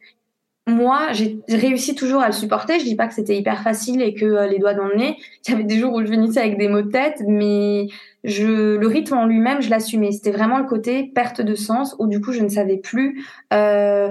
moi, 0.70 1.12
j'ai 1.12 1.40
réussi 1.48 1.94
toujours 1.94 2.22
à 2.22 2.26
le 2.26 2.32
supporter. 2.32 2.78
Je 2.78 2.84
dis 2.84 2.94
pas 2.94 3.06
que 3.06 3.14
c'était 3.14 3.36
hyper 3.36 3.62
facile 3.62 4.02
et 4.02 4.14
que 4.14 4.24
euh, 4.24 4.46
les 4.46 4.58
doigts 4.58 4.74
dans 4.74 4.86
le 4.86 4.96
nez. 4.96 5.16
Il 5.46 5.50
y 5.50 5.54
avait 5.54 5.64
des 5.64 5.78
jours 5.78 5.92
où 5.94 6.00
je 6.00 6.06
finissais 6.10 6.40
avec 6.40 6.58
des 6.58 6.68
maux 6.68 6.82
de 6.82 6.90
tête, 6.90 7.22
mais 7.26 7.88
je, 8.24 8.76
le 8.76 8.86
rythme 8.86 9.14
en 9.14 9.26
lui-même, 9.26 9.62
je 9.62 9.70
l'assumais. 9.70 10.12
C'était 10.12 10.30
vraiment 10.30 10.58
le 10.58 10.66
côté 10.66 11.10
perte 11.14 11.40
de 11.40 11.54
sens 11.54 11.96
où 11.98 12.06
du 12.06 12.20
coup, 12.20 12.32
je 12.32 12.42
ne 12.42 12.48
savais 12.48 12.78
plus 12.78 13.24
euh, 13.52 14.10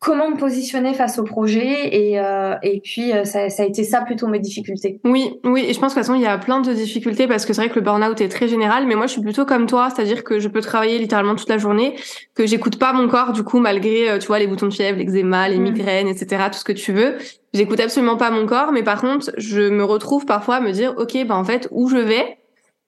comment 0.00 0.30
me 0.30 0.36
positionner 0.36 0.94
face 0.94 1.18
au 1.18 1.24
projet 1.24 1.94
et, 1.94 2.18
euh, 2.18 2.54
et 2.62 2.80
puis 2.80 3.12
euh, 3.12 3.24
ça, 3.24 3.50
ça, 3.50 3.62
a 3.62 3.66
été 3.66 3.84
ça 3.84 4.00
plutôt 4.00 4.28
mes 4.28 4.38
difficultés. 4.38 4.98
Oui, 5.04 5.34
oui, 5.44 5.66
et 5.68 5.74
je 5.74 5.78
pense 5.78 5.92
que 5.92 6.00
de 6.00 6.04
toute 6.04 6.06
façon 6.06 6.14
il 6.14 6.22
y 6.22 6.26
a 6.26 6.38
plein 6.38 6.60
de 6.60 6.72
difficultés 6.72 7.28
parce 7.28 7.44
que 7.44 7.52
c'est 7.52 7.60
vrai 7.60 7.70
que 7.70 7.74
le 7.74 7.82
burn-out 7.82 8.18
est 8.22 8.28
très 8.28 8.48
général, 8.48 8.86
mais 8.86 8.94
moi 8.94 9.06
je 9.06 9.12
suis 9.12 9.20
plutôt 9.20 9.44
comme 9.44 9.66
toi, 9.66 9.90
c'est-à-dire 9.94 10.24
que 10.24 10.38
je 10.38 10.48
peux 10.48 10.62
travailler 10.62 10.98
littéralement 10.98 11.34
toute 11.34 11.50
la 11.50 11.58
journée, 11.58 11.96
que 12.34 12.46
j'écoute 12.46 12.78
pas 12.78 12.94
mon 12.94 13.08
corps 13.08 13.32
du 13.32 13.42
coup 13.42 13.60
malgré 13.60 14.10
euh, 14.10 14.18
tu 14.18 14.26
vois 14.26 14.38
les 14.38 14.46
boutons 14.46 14.68
de 14.68 14.72
fièvre, 14.72 14.98
l'eczéma, 14.98 15.50
les 15.50 15.58
mm. 15.58 15.62
migraines, 15.62 16.08
etc. 16.08 16.44
Tout 16.50 16.58
ce 16.58 16.64
que 16.64 16.72
tu 16.72 16.92
veux, 16.92 17.16
j'écoute 17.52 17.78
absolument 17.78 18.16
pas 18.16 18.30
mon 18.30 18.46
corps, 18.46 18.72
mais 18.72 18.82
par 18.82 19.02
contre 19.02 19.30
je 19.36 19.68
me 19.68 19.84
retrouve 19.84 20.24
parfois 20.24 20.56
à 20.56 20.60
me 20.60 20.72
dire 20.72 20.94
ok 20.96 21.26
ben 21.26 21.36
en 21.36 21.44
fait 21.44 21.68
où 21.72 21.90
je 21.90 21.98
vais 21.98 22.38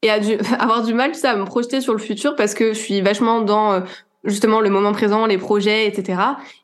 et 0.02 0.10
à 0.10 0.20
du, 0.20 0.36
avoir 0.58 0.82
du 0.82 0.94
mal 0.94 1.12
tu 1.12 1.18
sais, 1.18 1.28
à 1.28 1.36
me 1.36 1.44
projeter 1.44 1.80
sur 1.80 1.92
le 1.92 1.98
futur 1.98 2.36
parce 2.36 2.54
que 2.54 2.72
je 2.72 2.78
suis 2.78 3.00
vachement 3.00 3.40
dans 3.40 3.82
justement 4.24 4.60
le 4.60 4.70
moment 4.70 4.92
présent, 4.92 5.26
les 5.26 5.38
projets, 5.38 5.86
etc. 5.86 6.20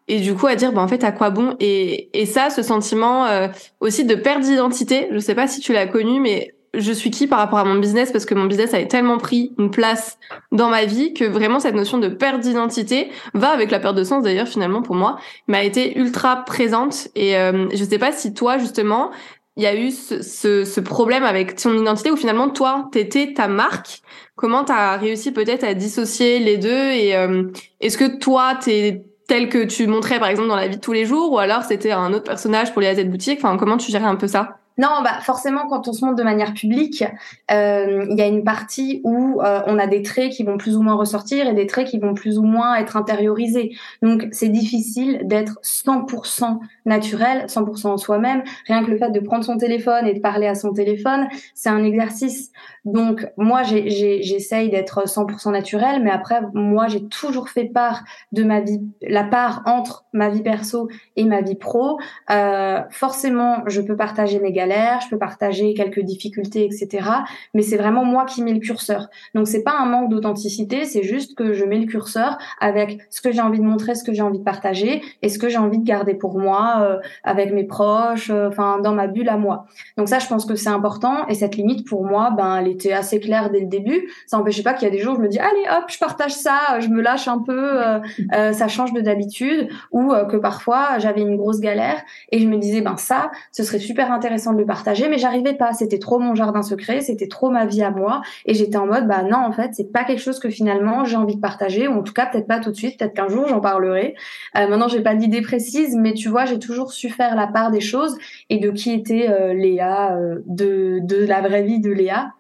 Et 0.07 0.21
du 0.21 0.35
coup 0.35 0.47
à 0.47 0.55
dire, 0.55 0.73
bah, 0.73 0.83
en 0.83 0.89
fait, 0.89 1.05
à 1.05 1.13
quoi 1.13 1.31
bon? 1.31 1.57
Et, 1.61 2.09
et 2.19 2.27
ça, 2.27 2.51
ce 2.51 2.63
sentiment 2.63 3.27
euh, 3.27 3.49
aussi 3.81 4.05
de 4.05 4.15
perte 4.15 4.43
d'identité. 4.43 5.09
Je 5.11 5.19
sais 5.19 5.35
pas 5.35 5.47
si 5.47 5.61
tu 5.61 5.73
l'as 5.73 5.87
connu, 5.87 6.21
mais 6.21 6.55
je 6.75 6.93
suis 6.93 7.11
qui 7.11 7.27
par 7.27 7.39
rapport 7.39 7.59
à 7.59 7.65
mon 7.65 7.77
business? 7.77 8.13
Parce 8.13 8.27
que 8.27 8.35
mon 8.35 8.45
business 8.45 8.75
avait 8.75 8.89
tellement 8.89 9.19
pris 9.19 9.53
une 9.59 9.71
place 9.71 10.19
dans 10.53 10.69
ma 10.69 10.85
vie 10.85 11.15
que 11.15 11.25
vraiment 11.25 11.61
cette 11.61 11.75
notion 11.75 11.99
de 11.99 12.09
perte 12.09 12.41
d'identité 12.41 13.11
va 13.35 13.49
avec 13.49 13.71
la 13.71 13.81
perte 13.81 13.97
de 13.97 14.05
sens 14.05 14.23
d'ailleurs 14.23 14.47
finalement 14.47 14.83
pour 14.83 14.95
moi 14.95 15.19
m'a 15.47 15.65
été 15.65 15.99
ultra 15.99 16.45
présente 16.45 17.09
et 17.15 17.37
euh, 17.37 17.69
je 17.73 17.83
sais 17.85 17.99
pas 17.99 18.13
si 18.13 18.35
toi 18.35 18.59
justement 18.59 19.11
il 19.59 19.65
y 19.65 19.67
a 19.67 19.75
eu 19.75 19.91
ce, 19.91 20.23
ce, 20.23 20.65
ce, 20.65 20.81
problème 20.81 21.25
avec 21.25 21.57
ton 21.57 21.77
identité 21.77 22.13
où 22.13 22.17
finalement 22.17 22.49
toi 22.49 22.89
t'étais 22.93 23.35
ta 23.35 23.49
marque. 23.49 24.03
Comment 24.37 24.65
t'as 24.65 24.97
réussi 24.97 25.33
peut-être 25.33 25.65
à 25.65 25.75
dissocier 25.75 26.39
les 26.39 26.59
deux 26.59 26.93
et 26.93 27.17
euh, 27.17 27.51
est-ce 27.81 27.99
que 27.99 28.19
toi 28.19 28.55
t'es 28.55 29.05
tel 29.27 29.49
que 29.49 29.65
tu 29.65 29.89
montrais 29.89 30.21
par 30.21 30.29
exemple 30.29 30.49
dans 30.49 30.57
la 30.57 30.69
vie 30.69 30.77
de 30.77 30.81
tous 30.81 30.93
les 30.93 31.05
jours 31.05 31.33
ou 31.33 31.39
alors 31.39 31.65
c'était 31.65 31.91
un 31.91 32.13
autre 32.13 32.25
personnage 32.25 32.73
pour 32.73 32.81
les 32.81 32.89
AZ 32.89 33.05
boutiques 33.07 33.41
enfin 33.43 33.57
comment 33.57 33.77
tu 33.77 33.91
gérais 33.91 34.05
un 34.05 34.15
peu 34.17 34.29
ça? 34.29 34.59
Non, 34.79 35.03
bah 35.03 35.21
forcément, 35.23 35.67
quand 35.69 35.89
on 35.89 35.93
se 35.93 36.05
montre 36.05 36.17
de 36.17 36.23
manière 36.23 36.55
publique, 36.55 37.03
euh, 37.51 38.07
il 38.09 38.17
y 38.17 38.23
a 38.23 38.27
une 38.27 38.45
partie 38.45 39.01
où 39.03 39.41
euh, 39.43 39.61
on 39.67 39.77
a 39.77 39.89
des 39.89 40.03
traits 40.03 40.31
qui 40.31 40.45
vont 40.45 40.57
plus 40.57 40.77
ou 40.77 40.83
moins 40.83 40.95
ressortir 40.95 41.49
et 41.49 41.53
des 41.53 41.67
traits 41.67 41.89
qui 41.89 41.99
vont 41.99 42.15
plus 42.15 42.39
ou 42.39 42.45
moins 42.45 42.77
être 42.77 42.97
intériorisés. 42.97 43.77
Donc, 44.03 44.29
c'est 44.31 44.49
difficile 44.49 45.23
d'être 45.25 45.59
100% 45.65 46.61
naturel, 46.87 47.47
100% 47.47 47.99
soi-même. 47.99 48.45
Rien 48.69 48.85
que 48.85 48.91
le 48.91 48.99
fait 48.99 49.11
de 49.11 49.19
prendre 49.19 49.45
son 49.45 49.59
téléphone 49.59 50.07
et 50.07 50.15
de 50.15 50.21
parler 50.21 50.47
à 50.47 50.55
son 50.55 50.73
téléphone, 50.73 51.27
c'est 51.55 51.71
un 51.71 51.83
exercice. 51.83 52.53
Donc, 52.93 53.27
moi, 53.37 53.63
j'essaye 53.63 54.71
d'être 54.71 55.07
100% 55.07 55.53
naturel, 55.53 56.03
mais 56.03 56.11
après, 56.11 56.41
moi, 56.55 56.89
j'ai 56.89 57.07
toujours 57.07 57.49
fait 57.49 57.67
part 57.67 58.05
de 58.33 58.45
ma 58.45 58.61
vie, 58.61 58.81
la 59.03 59.25
part 59.25 59.63
entre 59.67 60.05
ma 60.13 60.29
vie 60.29 60.43
perso 60.43 60.89
et 61.17 61.25
ma 61.25 61.41
vie 61.41 61.55
pro. 61.55 61.99
Euh, 62.31 62.81
forcément, 62.91 63.63
je 63.67 63.81
peux 63.81 63.97
partager 63.97 64.41
mes 64.41 64.53
galères 64.53 64.89
je 65.01 65.09
peux 65.09 65.19
partager 65.19 65.75
quelques 65.75 66.01
difficultés, 66.01 66.65
etc. 66.65 67.09
Mais 67.55 67.63
c'est 67.63 67.77
vraiment 67.77 68.05
moi 68.05 68.25
qui 68.25 68.43
mets 68.43 68.53
le 68.53 68.61
curseur. 68.61 69.09
Donc 69.35 69.49
c'est 69.49 69.63
pas 69.63 69.79
un 69.79 69.87
manque 69.87 70.11
d'authenticité, 70.11 70.85
c'est 70.85 71.03
juste 71.03 71.37
que 71.37 71.53
je 71.53 71.65
mets 71.65 71.79
le 71.79 71.87
curseur 71.87 72.39
avec 72.61 73.01
ce 73.11 73.21
que 73.21 73.33
j'ai 73.33 73.41
envie 73.41 73.59
de 73.59 73.65
montrer, 73.65 73.95
ce 73.95 74.05
que 74.05 74.13
j'ai 74.13 74.23
envie 74.23 74.39
de 74.39 74.45
partager 74.45 75.03
et 75.23 75.29
ce 75.29 75.39
que 75.39 75.49
j'ai 75.49 75.59
envie 75.59 75.79
de 75.79 75.85
garder 75.85 76.15
pour 76.15 76.39
moi, 76.39 76.79
euh, 76.83 76.99
avec 77.25 77.53
mes 77.53 77.65
proches, 77.65 78.31
euh, 78.31 78.49
enfin 78.49 78.79
dans 78.81 78.95
ma 78.95 79.07
bulle 79.07 79.29
à 79.29 79.37
moi. 79.37 79.67
Donc 79.97 80.09
ça, 80.09 80.19
je 80.19 80.27
pense 80.27 80.45
que 80.45 80.55
c'est 80.55 80.69
important 80.69 81.27
et 81.29 81.35
cette 81.35 81.57
limite 81.57 81.87
pour 81.87 82.05
moi, 82.05 82.31
ben 82.31 82.57
elle 82.59 82.69
était 82.79 82.93
assez 82.93 83.21
claire 83.21 83.51
dès 83.51 83.61
le 83.61 83.67
début. 83.67 84.11
Ça 84.27 84.39
n'empêchait 84.39 84.63
pas 84.63 84.75
qu'il 84.75 84.89
y 84.89 84.91
a 84.91 84.95
des 84.95 85.01
jours 85.01 85.15
où 85.15 85.17
je 85.17 85.23
me 85.23 85.29
dis 85.29 85.39
allez 85.39 85.65
hop, 85.71 85.85
je 85.89 85.99
partage 85.99 86.33
ça, 86.33 86.81
je 86.81 86.89
me 86.89 87.01
lâche 87.01 87.29
un 87.29 87.39
peu, 87.39 87.81
euh, 87.83 88.53
ça 88.53 88.69
change 88.69 88.93
de 88.93 89.01
d'habitude 89.01 89.69
ou 89.93 90.13
que 90.31 90.37
parfois 90.37 90.99
j'avais 90.99 91.21
une 91.21 91.37
grosse 91.37 91.61
galère 91.61 92.03
et 92.33 92.39
je 92.39 92.47
me 92.47 92.57
disais 92.57 92.81
ben 92.81 92.97
ça, 92.97 93.31
ce 93.53 93.63
serait 93.63 93.79
super 93.79 94.13
intéressant 94.13 94.53
de 94.53 94.59
le 94.59 94.67
partager, 94.67 95.09
mais 95.09 95.19
j'arrivais 95.19 95.55
pas. 95.55 95.73
C'était 95.73 95.99
trop 95.99 96.19
mon 96.19 96.35
jardin 96.35 96.63
secret, 96.63 97.01
c'était 97.01 97.29
trop 97.29 97.51
ma 97.51 97.67
vie 97.67 97.83
à 97.83 97.91
moi, 97.91 98.23
et 98.47 98.55
j'étais 98.55 98.77
en 98.77 98.87
mode 98.87 99.07
bah 99.07 99.23
non 99.23 99.39
en 99.39 99.53
fait 99.53 99.71
c'est 99.75 99.93
pas 99.93 100.05
quelque 100.05 100.21
chose 100.21 100.39
que 100.39 100.51
finalement 100.51 101.05
j'ai 101.05 101.17
envie 101.17 101.37
de 101.37 101.41
partager, 101.41 101.89
ou 101.89 101.93
en 101.93 102.03
tout 102.03 102.13
cas 102.13 102.27
peut-être 102.27 102.47
pas 102.47 102.61
tout 102.61 102.71
de 102.71 102.77
suite, 102.77 102.99
peut-être 102.99 103.15
qu'un 103.15 103.29
jour 103.29 103.47
j'en 103.49 103.61
parlerai. 103.61 104.15
Euh, 104.57 104.69
maintenant 104.69 104.89
j'ai 104.89 105.03
pas 105.03 105.15
d'idée 105.15 105.43
précise, 105.43 105.97
mais 105.97 106.15
tu 106.15 106.29
vois 106.29 106.45
j'ai 106.45 106.59
toujours 106.59 106.93
su 106.93 107.09
faire 107.09 107.35
la 107.35 107.47
part 107.47 107.71
des 107.71 107.81
choses 107.81 108.17
et 108.51 108.59
de 108.59 108.71
qui 108.71 108.93
était 108.93 109.29
euh, 109.29 109.55
Léa, 109.55 110.17
euh, 110.17 110.43
de 110.47 111.01
de 111.03 111.25
la 111.25 111.41
vraie 111.41 111.63
vie 111.63 111.81
de 111.81 111.91
Léa 111.91 112.35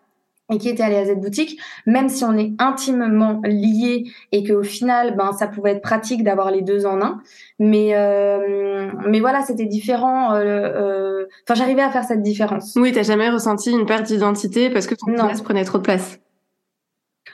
et 0.50 0.58
qui 0.58 0.68
était 0.68 0.82
allé 0.82 0.96
à 0.96 1.04
cette 1.04 1.20
boutique, 1.20 1.60
même 1.86 2.08
si 2.08 2.24
on 2.24 2.36
est 2.36 2.52
intimement 2.58 3.40
liés 3.44 4.04
et 4.32 4.46
qu'au 4.46 4.62
final, 4.62 5.14
ben, 5.16 5.32
ça 5.32 5.46
pouvait 5.46 5.72
être 5.72 5.82
pratique 5.82 6.24
d'avoir 6.24 6.50
les 6.50 6.62
deux 6.62 6.86
en 6.86 7.02
un. 7.02 7.20
Mais, 7.58 7.90
euh, 7.94 8.90
mais 9.06 9.20
voilà, 9.20 9.42
c'était 9.42 9.66
différent. 9.66 10.34
Euh, 10.34 10.38
euh, 10.38 11.26
enfin, 11.44 11.54
j'arrivais 11.54 11.82
à 11.82 11.90
faire 11.90 12.04
cette 12.04 12.22
différence. 12.22 12.74
Oui, 12.76 12.92
t'as 12.92 13.02
jamais 13.02 13.28
ressenti 13.28 13.70
une 13.70 13.86
perte 13.86 14.06
d'identité 14.06 14.70
parce 14.70 14.86
que 14.86 14.94
ton 14.94 15.12
business 15.12 15.42
prenait 15.42 15.64
trop 15.64 15.78
de 15.78 15.82
place. 15.82 16.18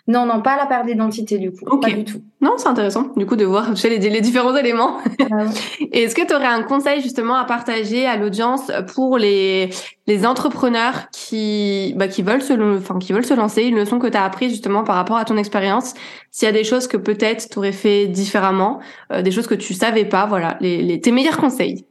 Non, 0.07 0.27
non, 0.27 0.43
pas 0.43 0.57
la 0.57 0.67
perte 0.67 0.87
d'identité 0.87 1.39
du 1.39 1.51
coup, 1.51 1.79
pas 1.79 1.89
du 1.89 2.05
tout. 2.05 2.23
Non, 2.43 2.55
c'est 2.59 2.69
intéressant 2.69 3.09
du 3.17 3.25
coup 3.25 3.37
de 3.37 3.45
voir 3.47 3.73
les, 3.85 3.99
les 3.99 4.21
différents 4.21 4.55
éléments. 4.55 4.99
Ah 5.21 5.45
est-ce 5.93 6.15
que 6.15 6.27
tu 6.27 6.35
aurais 6.35 6.47
un 6.47 6.63
conseil 6.63 7.01
justement 7.01 7.37
à 7.37 7.45
partager 7.45 8.07
à 8.07 8.19
l'audience 8.19 8.71
pour 8.95 9.17
les 9.17 9.71
les 10.07 10.27
entrepreneurs 10.27 11.09
qui 11.11 11.95
bah, 11.97 12.09
qui 12.09 12.23
veulent 12.23 12.43
se 12.43 12.53
enfin 12.53 12.99
qui 12.99 13.15
veulent 13.15 13.25
se 13.25 13.33
lancer, 13.33 13.63
une 13.63 13.77
leçon 13.77 13.99
que 13.99 14.07
tu 14.07 14.17
as 14.19 14.25
apprise 14.25 14.51
justement 14.51 14.85
par 14.85 14.97
rapport 14.97 15.17
à 15.17 15.25
ton 15.25 15.39
expérience, 15.39 15.95
s'il 16.31 16.45
y 16.45 16.49
a 16.51 16.53
des 16.53 16.65
choses 16.65 16.87
que 16.87 16.99
peut-être 16.99 17.49
tu 17.49 17.59
aurais 17.59 17.73
fait 17.73 18.07
différemment, 18.07 18.81
euh, 19.11 19.23
des 19.23 19.31
choses 19.31 19.47
que 19.47 19.55
tu 19.55 19.73
savais 19.73 20.05
pas, 20.05 20.27
voilà, 20.27 20.59
les, 20.61 20.83
les 20.83 21.01
tes 21.01 21.13
meilleurs 21.13 21.39
conseils. 21.39 21.87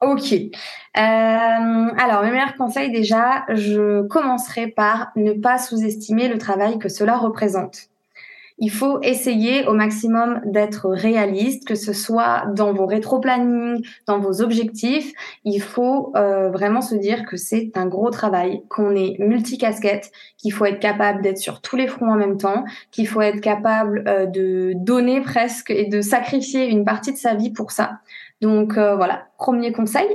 Ok. 0.00 0.32
Euh, 0.32 0.50
alors, 0.96 2.22
mes 2.22 2.30
meilleurs 2.30 2.54
conseils, 2.56 2.92
déjà, 2.92 3.44
je 3.48 4.02
commencerai 4.06 4.68
par 4.68 5.08
ne 5.16 5.32
pas 5.32 5.58
sous-estimer 5.58 6.28
le 6.28 6.38
travail 6.38 6.78
que 6.78 6.88
cela 6.88 7.16
représente. 7.16 7.88
il 8.60 8.70
faut 8.70 9.00
essayer 9.02 9.66
au 9.68 9.72
maximum 9.72 10.40
d'être 10.44 10.88
réaliste, 10.88 11.66
que 11.66 11.76
ce 11.76 11.92
soit 11.92 12.44
dans 12.56 12.72
vos 12.72 12.86
rétro-planning, 12.86 13.84
dans 14.06 14.18
vos 14.18 14.42
objectifs. 14.42 15.12
Il 15.44 15.60
faut 15.60 16.12
euh, 16.16 16.50
vraiment 16.50 16.80
se 16.80 16.96
dire 16.96 17.24
que 17.24 17.36
c'est 17.36 17.70
un 17.76 17.86
gros 17.86 18.10
travail, 18.10 18.62
qu'on 18.68 18.96
est 18.96 19.16
multicasquette, 19.20 20.10
qu'il 20.38 20.52
faut 20.52 20.64
être 20.64 20.80
capable 20.80 21.22
d'être 21.22 21.38
sur 21.38 21.60
tous 21.60 21.76
les 21.76 21.86
fronts 21.86 22.10
en 22.10 22.16
même 22.16 22.36
temps, 22.36 22.64
qu'il 22.90 23.06
faut 23.06 23.20
être 23.20 23.40
capable 23.40 24.02
euh, 24.08 24.26
de 24.26 24.72
donner 24.74 25.20
presque 25.20 25.70
et 25.70 25.86
de 25.86 26.00
sacrifier 26.00 26.66
une 26.68 26.84
partie 26.84 27.12
de 27.12 27.18
sa 27.18 27.34
vie 27.34 27.50
pour 27.50 27.70
ça. 27.70 28.00
Donc 28.40 28.78
euh, 28.78 28.94
voilà, 28.94 29.26
premier 29.36 29.72
conseil. 29.72 30.08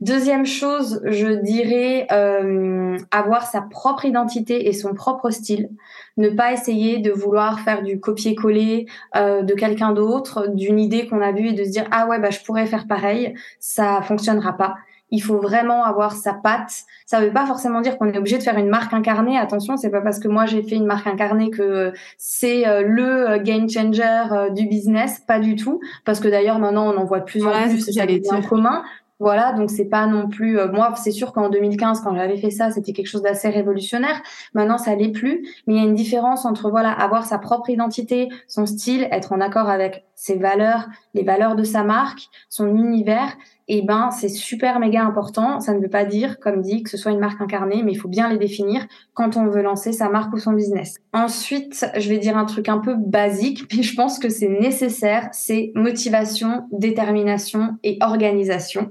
Deuxième 0.00 0.46
chose, 0.46 1.00
je 1.04 1.26
dirais 1.26 2.06
euh, 2.12 2.96
avoir 3.10 3.46
sa 3.46 3.62
propre 3.62 4.04
identité 4.04 4.68
et 4.68 4.72
son 4.72 4.94
propre 4.94 5.30
style. 5.30 5.70
Ne 6.16 6.28
pas 6.30 6.52
essayer 6.52 6.98
de 6.98 7.10
vouloir 7.10 7.60
faire 7.60 7.82
du 7.82 7.98
copier-coller 7.98 8.86
euh, 9.16 9.42
de 9.42 9.54
quelqu'un 9.54 9.92
d'autre, 9.92 10.46
d'une 10.54 10.78
idée 10.78 11.08
qu'on 11.08 11.20
a 11.20 11.32
vue 11.32 11.48
et 11.48 11.52
de 11.52 11.64
se 11.64 11.70
dire 11.70 11.86
ah 11.90 12.06
ouais 12.06 12.20
bah 12.20 12.30
je 12.30 12.40
pourrais 12.40 12.66
faire 12.66 12.86
pareil. 12.86 13.34
Ça 13.58 14.02
fonctionnera 14.02 14.52
pas 14.52 14.76
il 15.10 15.22
faut 15.22 15.38
vraiment 15.38 15.84
avoir 15.84 16.12
sa 16.12 16.34
patte. 16.34 16.82
Ça 17.06 17.20
ne 17.20 17.26
veut 17.26 17.32
pas 17.32 17.46
forcément 17.46 17.80
dire 17.80 17.98
qu'on 17.98 18.08
est 18.08 18.18
obligé 18.18 18.38
de 18.38 18.42
faire 18.42 18.58
une 18.58 18.68
marque 18.68 18.92
incarnée. 18.92 19.38
Attention, 19.38 19.76
c'est 19.76 19.90
pas 19.90 20.00
parce 20.00 20.18
que 20.18 20.28
moi 20.28 20.46
j'ai 20.46 20.62
fait 20.62 20.76
une 20.76 20.86
marque 20.86 21.06
incarnée 21.06 21.50
que 21.50 21.92
c'est 22.18 22.66
euh, 22.66 22.82
le 22.82 23.30
euh, 23.30 23.38
game 23.38 23.68
changer 23.68 24.02
euh, 24.32 24.50
du 24.50 24.66
business, 24.66 25.20
pas 25.26 25.38
du 25.38 25.56
tout. 25.56 25.80
Parce 26.04 26.20
que 26.20 26.28
d'ailleurs 26.28 26.58
maintenant 26.58 26.92
on 26.92 26.96
en 26.96 27.04
voit 27.04 27.20
de 27.20 27.24
plus 27.24 27.46
en 27.46 27.52
plus, 27.68 27.80
c'est 27.92 28.32
en 28.32 28.42
commun. 28.42 28.82
Voilà, 29.20 29.52
donc 29.52 29.70
c'est 29.70 29.84
pas 29.84 30.06
non 30.08 30.28
plus. 30.28 30.58
moi, 30.72 30.92
c'est 30.96 31.12
sûr 31.12 31.32
qu'en 31.32 31.48
2015, 31.48 32.00
quand 32.00 32.16
j'avais 32.16 32.36
fait 32.36 32.50
ça, 32.50 32.72
c'était 32.72 32.92
quelque 32.92 33.06
chose 33.06 33.22
d'assez 33.22 33.48
révolutionnaire. 33.48 34.20
Maintenant, 34.54 34.76
ça 34.76 34.96
l'est 34.96 35.12
plus. 35.12 35.46
Mais 35.66 35.74
il 35.74 35.76
y 35.76 35.80
a 35.80 35.84
une 35.84 35.94
différence 35.94 36.44
entre 36.44 36.68
voilà 36.68 36.90
avoir 36.90 37.24
sa 37.24 37.38
propre 37.38 37.70
identité, 37.70 38.28
son 38.48 38.66
style, 38.66 39.06
être 39.12 39.32
en 39.32 39.40
accord 39.40 39.68
avec 39.68 40.04
ses 40.16 40.36
valeurs, 40.36 40.88
les 41.14 41.22
valeurs 41.22 41.54
de 41.54 41.62
sa 41.62 41.84
marque, 41.84 42.28
son 42.48 42.66
univers, 42.76 43.36
eh 43.68 43.82
ben 43.82 44.10
c'est 44.10 44.28
super 44.28 44.78
méga 44.78 45.02
important. 45.04 45.60
Ça 45.60 45.72
ne 45.72 45.80
veut 45.80 45.88
pas 45.88 46.04
dire, 46.04 46.38
comme 46.40 46.60
dit, 46.60 46.82
que 46.82 46.90
ce 46.90 46.96
soit 46.96 47.12
une 47.12 47.18
marque 47.18 47.40
incarnée, 47.40 47.82
mais 47.82 47.92
il 47.92 47.98
faut 47.98 48.08
bien 48.08 48.28
les 48.28 48.38
définir 48.38 48.86
quand 49.14 49.36
on 49.36 49.46
veut 49.46 49.62
lancer 49.62 49.92
sa 49.92 50.08
marque 50.08 50.32
ou 50.34 50.38
son 50.38 50.52
business. 50.52 50.96
Ensuite, 51.12 51.86
je 51.96 52.08
vais 52.08 52.18
dire 52.18 52.36
un 52.36 52.44
truc 52.44 52.68
un 52.68 52.78
peu 52.78 52.94
basique, 52.94 53.64
mais 53.76 53.82
je 53.82 53.94
pense 53.94 54.18
que 54.18 54.28
c'est 54.28 54.48
nécessaire, 54.48 55.28
c'est 55.32 55.72
motivation, 55.74 56.66
détermination 56.72 57.78
et 57.82 57.98
organisation. 58.00 58.90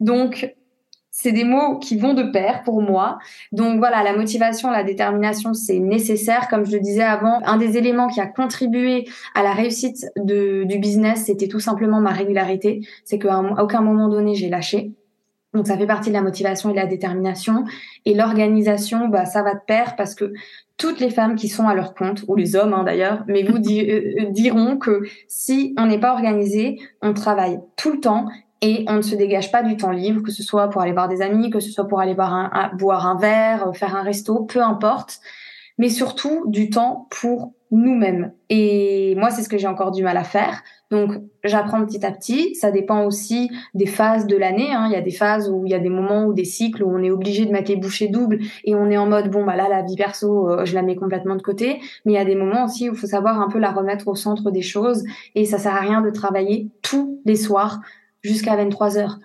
Donc, 0.00 0.54
c'est 1.24 1.32
des 1.32 1.44
mots 1.44 1.78
qui 1.78 1.96
vont 1.96 2.12
de 2.12 2.22
pair 2.22 2.62
pour 2.64 2.82
moi. 2.82 3.18
Donc 3.50 3.78
voilà, 3.78 4.02
la 4.02 4.14
motivation, 4.14 4.70
la 4.70 4.84
détermination, 4.84 5.54
c'est 5.54 5.78
nécessaire. 5.78 6.48
Comme 6.50 6.66
je 6.66 6.72
le 6.72 6.80
disais 6.80 7.02
avant, 7.02 7.40
un 7.46 7.56
des 7.56 7.78
éléments 7.78 8.08
qui 8.08 8.20
a 8.20 8.26
contribué 8.26 9.08
à 9.34 9.42
la 9.42 9.54
réussite 9.54 10.04
du 10.16 10.78
business, 10.78 11.24
c'était 11.24 11.48
tout 11.48 11.60
simplement 11.60 11.98
ma 11.98 12.10
régularité. 12.10 12.86
C'est 13.06 13.18
qu'à 13.18 13.40
aucun 13.40 13.80
moment 13.80 14.10
donné, 14.10 14.34
j'ai 14.34 14.50
lâché. 14.50 14.92
Donc 15.54 15.66
ça 15.66 15.78
fait 15.78 15.86
partie 15.86 16.10
de 16.10 16.14
la 16.14 16.20
motivation 16.20 16.68
et 16.68 16.72
de 16.74 16.78
la 16.78 16.86
détermination. 16.86 17.64
Et 18.04 18.12
l'organisation, 18.12 19.08
bah, 19.08 19.24
ça 19.24 19.42
va 19.42 19.54
de 19.54 19.60
pair 19.66 19.96
parce 19.96 20.14
que 20.14 20.30
toutes 20.76 21.00
les 21.00 21.08
femmes 21.08 21.36
qui 21.36 21.48
sont 21.48 21.68
à 21.68 21.74
leur 21.74 21.94
compte, 21.94 22.24
ou 22.28 22.36
les 22.36 22.54
hommes 22.54 22.74
hein, 22.74 22.82
d'ailleurs, 22.82 23.24
mais 23.28 23.44
vous 23.44 23.56
euh, 23.56 24.30
diront 24.30 24.76
que 24.76 25.04
si 25.26 25.74
on 25.78 25.86
n'est 25.86 26.00
pas 26.00 26.12
organisé, 26.12 26.80
on 27.00 27.14
travaille 27.14 27.60
tout 27.76 27.92
le 27.92 28.00
temps 28.00 28.26
et 28.64 28.86
on 28.88 28.94
ne 28.94 29.02
se 29.02 29.14
dégage 29.14 29.52
pas 29.52 29.62
du 29.62 29.76
temps 29.76 29.90
libre, 29.90 30.22
que 30.22 30.32
ce 30.32 30.42
soit 30.42 30.70
pour 30.70 30.80
aller 30.80 30.92
voir 30.92 31.06
des 31.06 31.20
amis, 31.20 31.50
que 31.50 31.60
ce 31.60 31.70
soit 31.70 31.86
pour 31.86 32.00
aller 32.00 32.14
boire 32.14 32.32
un, 32.32 32.70
boire 32.74 33.06
un 33.06 33.18
verre, 33.18 33.68
euh, 33.68 33.72
faire 33.74 33.94
un 33.94 34.02
resto, 34.02 34.40
peu 34.44 34.62
importe, 34.62 35.20
mais 35.76 35.90
surtout 35.90 36.44
du 36.46 36.70
temps 36.70 37.06
pour 37.10 37.52
nous-mêmes. 37.70 38.32
Et 38.48 39.16
moi, 39.16 39.28
c'est 39.28 39.42
ce 39.42 39.50
que 39.50 39.58
j'ai 39.58 39.66
encore 39.66 39.90
du 39.90 40.02
mal 40.02 40.16
à 40.16 40.24
faire. 40.24 40.62
Donc, 40.90 41.10
j'apprends 41.42 41.84
petit 41.84 42.06
à 42.06 42.10
petit. 42.10 42.54
Ça 42.54 42.70
dépend 42.70 43.04
aussi 43.04 43.50
des 43.74 43.84
phases 43.84 44.26
de 44.26 44.36
l'année. 44.36 44.72
Hein. 44.72 44.86
Il 44.86 44.92
y 44.92 44.96
a 44.96 45.02
des 45.02 45.10
phases 45.10 45.50
où 45.50 45.66
il 45.66 45.70
y 45.70 45.74
a 45.74 45.78
des 45.78 45.90
moments 45.90 46.24
ou 46.24 46.32
des 46.32 46.44
cycles 46.44 46.84
où 46.84 46.88
on 46.88 47.02
est 47.02 47.10
obligé 47.10 47.44
de 47.44 47.52
mettre 47.52 47.70
les 47.70 47.76
bouchées 47.76 48.08
doubles 48.08 48.38
et 48.64 48.74
on 48.74 48.88
est 48.88 48.96
en 48.96 49.06
mode 49.06 49.30
bon 49.30 49.44
bah 49.44 49.56
là 49.56 49.68
la 49.68 49.82
vie 49.82 49.96
perso, 49.96 50.48
euh, 50.48 50.64
je 50.64 50.74
la 50.74 50.80
mets 50.80 50.96
complètement 50.96 51.36
de 51.36 51.42
côté. 51.42 51.80
Mais 52.06 52.12
il 52.12 52.14
y 52.14 52.18
a 52.18 52.24
des 52.24 52.36
moments 52.36 52.64
aussi 52.64 52.88
où 52.88 52.94
il 52.94 52.98
faut 52.98 53.08
savoir 53.08 53.42
un 53.42 53.48
peu 53.48 53.58
la 53.58 53.72
remettre 53.72 54.08
au 54.08 54.14
centre 54.14 54.50
des 54.50 54.62
choses 54.62 55.04
et 55.34 55.44
ça 55.44 55.58
sert 55.58 55.74
à 55.74 55.80
rien 55.80 56.00
de 56.00 56.08
travailler 56.08 56.70
tous 56.80 57.20
les 57.26 57.36
soirs 57.36 57.80
jusqu'à 58.24 58.56
23 58.56 58.98
heures. 58.98 59.18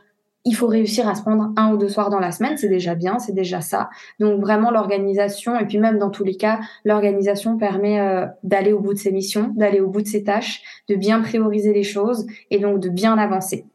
Il 0.46 0.56
faut 0.56 0.68
réussir 0.68 1.08
à 1.08 1.16
se 1.16 1.22
prendre 1.22 1.52
un 1.58 1.74
ou 1.74 1.78
deux 1.78 1.90
soirs 1.90 2.10
dans 2.10 2.20
la 2.20 2.32
semaine, 2.32 2.58
c'est 2.58 2.70
déjà 2.70 2.96
bien, 2.96 3.20
c'est 3.20 3.34
déjà 3.34 3.60
ça. 3.60 3.90
Donc 4.20 4.40
vraiment 4.40 4.72
l'organisation, 4.72 5.60
et 5.60 5.66
puis 5.66 5.80
même 5.80 5.98
dans 5.98 6.10
tous 6.10 6.24
les 6.24 6.36
cas, 6.36 6.60
l'organisation 6.86 7.58
permet 7.58 8.00
euh, 8.00 8.26
d'aller 8.44 8.72
au 8.72 8.80
bout 8.80 8.94
de 8.94 9.00
ses 9.00 9.12
missions, 9.12 9.52
d'aller 9.56 9.82
au 9.82 9.90
bout 9.90 10.02
de 10.02 10.08
ses 10.08 10.24
tâches, 10.24 10.62
de 10.88 10.96
bien 10.96 11.22
prioriser 11.22 11.74
les 11.74 11.84
choses 11.84 12.26
et 12.52 12.60
donc 12.60 12.80
de 12.80 12.90
bien 12.90 13.18
avancer. 13.18 13.66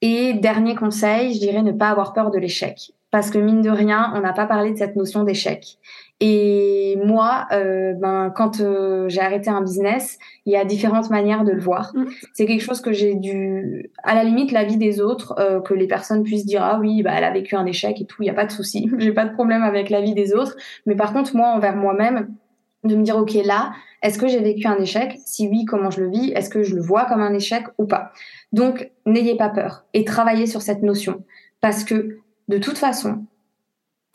Et 0.00 0.34
dernier 0.34 0.74
conseil, 0.74 1.34
je 1.34 1.40
dirais 1.40 1.62
ne 1.62 1.72
pas 1.72 1.90
avoir 1.90 2.12
peur 2.12 2.30
de 2.30 2.38
l'échec. 2.38 2.92
Parce 3.16 3.30
que 3.30 3.38
mine 3.38 3.62
de 3.62 3.70
rien, 3.70 4.12
on 4.14 4.20
n'a 4.20 4.34
pas 4.34 4.44
parlé 4.44 4.72
de 4.72 4.76
cette 4.76 4.94
notion 4.94 5.24
d'échec. 5.24 5.78
Et 6.20 6.98
moi, 7.02 7.46
euh, 7.50 7.94
ben, 7.94 8.30
quand 8.36 8.60
euh, 8.60 9.08
j'ai 9.08 9.22
arrêté 9.22 9.48
un 9.48 9.62
business, 9.62 10.18
il 10.44 10.52
y 10.52 10.56
a 10.56 10.66
différentes 10.66 11.08
manières 11.08 11.42
de 11.42 11.52
le 11.52 11.60
voir. 11.62 11.92
Mm. 11.94 12.08
C'est 12.34 12.44
quelque 12.44 12.60
chose 12.60 12.82
que 12.82 12.92
j'ai 12.92 13.14
dû, 13.14 13.90
à 14.02 14.14
la 14.14 14.22
limite, 14.22 14.52
la 14.52 14.64
vie 14.64 14.76
des 14.76 15.00
autres, 15.00 15.34
euh, 15.38 15.62
que 15.62 15.72
les 15.72 15.86
personnes 15.86 16.24
puissent 16.24 16.44
dire 16.44 16.62
ah 16.62 16.78
oui, 16.78 17.02
bah 17.02 17.12
elle 17.16 17.24
a 17.24 17.30
vécu 17.30 17.56
un 17.56 17.64
échec 17.64 17.98
et 18.02 18.04
tout, 18.04 18.22
il 18.22 18.26
y 18.26 18.30
a 18.30 18.34
pas 18.34 18.44
de 18.44 18.52
souci, 18.52 18.90
j'ai 18.98 19.12
pas 19.12 19.24
de 19.24 19.32
problème 19.32 19.62
avec 19.62 19.88
la 19.88 20.02
vie 20.02 20.12
des 20.12 20.34
autres. 20.34 20.54
Mais 20.84 20.94
par 20.94 21.14
contre, 21.14 21.34
moi, 21.34 21.48
envers 21.48 21.74
moi-même, 21.74 22.34
de 22.84 22.96
me 22.96 23.02
dire 23.02 23.16
ok 23.16 23.32
là, 23.46 23.72
est-ce 24.02 24.18
que 24.18 24.28
j'ai 24.28 24.40
vécu 24.40 24.66
un 24.66 24.76
échec? 24.76 25.16
Si 25.24 25.48
oui, 25.48 25.64
comment 25.64 25.90
je 25.90 26.02
le 26.02 26.10
vis? 26.10 26.32
Est-ce 26.32 26.50
que 26.50 26.62
je 26.62 26.74
le 26.74 26.82
vois 26.82 27.06
comme 27.06 27.22
un 27.22 27.32
échec 27.32 27.64
ou 27.78 27.86
pas? 27.86 28.12
Donc, 28.52 28.90
n'ayez 29.06 29.38
pas 29.38 29.48
peur 29.48 29.86
et 29.94 30.04
travaillez 30.04 30.46
sur 30.46 30.60
cette 30.60 30.82
notion 30.82 31.24
parce 31.62 31.82
que 31.82 32.18
de 32.48 32.58
toute 32.58 32.78
façon, 32.78 33.26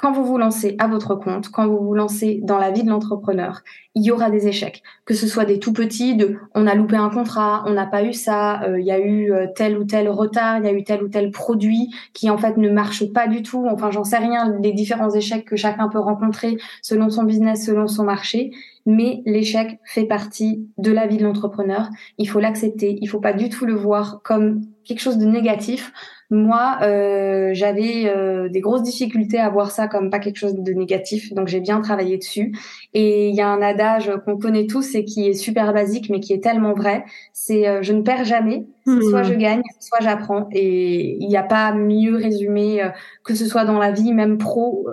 quand 0.01 0.11
vous 0.13 0.25
vous 0.25 0.39
lancez 0.39 0.75
à 0.79 0.87
votre 0.87 1.13
compte, 1.13 1.49
quand 1.49 1.67
vous 1.67 1.77
vous 1.77 1.93
lancez 1.93 2.39
dans 2.41 2.57
la 2.57 2.71
vie 2.71 2.83
de 2.83 2.89
l'entrepreneur, 2.89 3.61
il 3.93 4.03
y 4.03 4.09
aura 4.09 4.31
des 4.31 4.47
échecs, 4.47 4.81
que 5.05 5.13
ce 5.13 5.27
soit 5.27 5.45
des 5.45 5.59
tout 5.59 5.73
petits, 5.73 6.15
de 6.15 6.39
on 6.55 6.65
a 6.65 6.73
loupé 6.73 6.95
un 6.95 7.09
contrat, 7.09 7.63
on 7.67 7.73
n'a 7.73 7.85
pas 7.85 8.03
eu 8.03 8.13
ça, 8.13 8.63
euh, 8.63 8.79
il 8.79 8.85
y 8.85 8.91
a 8.91 8.99
eu 8.99 9.31
euh, 9.31 9.45
tel 9.55 9.77
ou 9.77 9.83
tel 9.83 10.09
retard, 10.09 10.57
il 10.57 10.65
y 10.65 10.67
a 10.67 10.73
eu 10.73 10.83
tel 10.83 11.03
ou 11.03 11.07
tel 11.07 11.29
produit 11.29 11.93
qui 12.13 12.31
en 12.31 12.37
fait 12.39 12.57
ne 12.57 12.69
marche 12.69 13.13
pas 13.13 13.27
du 13.27 13.43
tout, 13.43 13.67
enfin 13.69 13.91
j'en 13.91 14.03
sais 14.03 14.17
rien, 14.17 14.57
les 14.59 14.73
différents 14.73 15.11
échecs 15.11 15.45
que 15.45 15.55
chacun 15.55 15.87
peut 15.87 15.99
rencontrer 15.99 16.57
selon 16.81 17.11
son 17.11 17.23
business, 17.23 17.63
selon 17.67 17.87
son 17.87 18.03
marché, 18.03 18.49
mais 18.87 19.21
l'échec 19.27 19.79
fait 19.85 20.05
partie 20.05 20.67
de 20.79 20.91
la 20.91 21.05
vie 21.05 21.17
de 21.17 21.23
l'entrepreneur, 21.23 21.89
il 22.17 22.27
faut 22.27 22.39
l'accepter, 22.39 22.97
il 22.99 23.07
faut 23.07 23.19
pas 23.19 23.33
du 23.33 23.49
tout 23.49 23.67
le 23.67 23.75
voir 23.75 24.21
comme 24.23 24.61
quelque 24.83 25.01
chose 25.01 25.19
de 25.19 25.25
négatif. 25.25 25.93
Moi, 26.33 26.77
euh, 26.81 27.49
j'avais 27.51 28.05
euh, 28.05 28.47
des 28.47 28.61
grosses 28.61 28.83
difficultés 28.83 29.37
à 29.37 29.49
voir 29.49 29.69
ça 29.69 29.89
comme 29.89 30.09
pas 30.09 30.19
quelque 30.19 30.37
chose 30.37 30.55
de 30.55 30.71
négatif, 30.71 31.33
donc 31.33 31.49
j'ai 31.49 31.59
bien 31.59 31.81
travaillé 31.81 32.17
dessus. 32.17 32.57
Et 32.93 33.27
il 33.27 33.35
y 33.35 33.41
a 33.41 33.49
un 33.49 33.61
adage 33.61 34.09
qu'on 34.23 34.37
connaît 34.37 34.65
tous 34.65 34.95
et 34.95 35.03
qui 35.03 35.27
est 35.27 35.33
super 35.33 35.73
basique, 35.73 36.09
mais 36.09 36.21
qui 36.21 36.31
est 36.31 36.41
tellement 36.41 36.73
vrai. 36.73 37.03
C'est 37.33 37.67
euh, 37.67 37.81
je 37.81 37.91
ne 37.91 38.01
perds 38.01 38.23
jamais. 38.23 38.65
Soit 38.85 39.23
je 39.23 39.33
gagne, 39.33 39.61
soit 39.79 39.99
j'apprends. 40.01 40.47
Et 40.53 41.17
il 41.19 41.27
n'y 41.27 41.37
a 41.37 41.43
pas 41.43 41.73
mieux 41.73 42.15
résumé 42.15 42.81
que 43.23 43.35
ce 43.35 43.45
soit 43.45 43.63
dans 43.63 43.77
la 43.77 43.91
vie, 43.91 44.11
même 44.11 44.39
pro, 44.39 44.87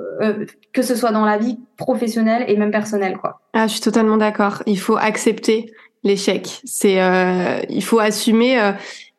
que 0.75 0.83
ce 0.83 0.95
soit 0.95 1.11
dans 1.11 1.25
la 1.25 1.39
vie 1.39 1.59
professionnelle 1.79 2.45
et 2.49 2.57
même 2.59 2.71
personnelle, 2.71 3.17
quoi. 3.17 3.41
Ah, 3.55 3.67
je 3.67 3.73
suis 3.73 3.81
totalement 3.81 4.19
d'accord. 4.19 4.63
Il 4.67 4.79
faut 4.79 4.99
accepter 4.99 5.73
l'échec. 6.05 6.61
C'est, 6.65 6.99
il 7.71 7.83
faut 7.83 7.99
assumer 7.99 8.61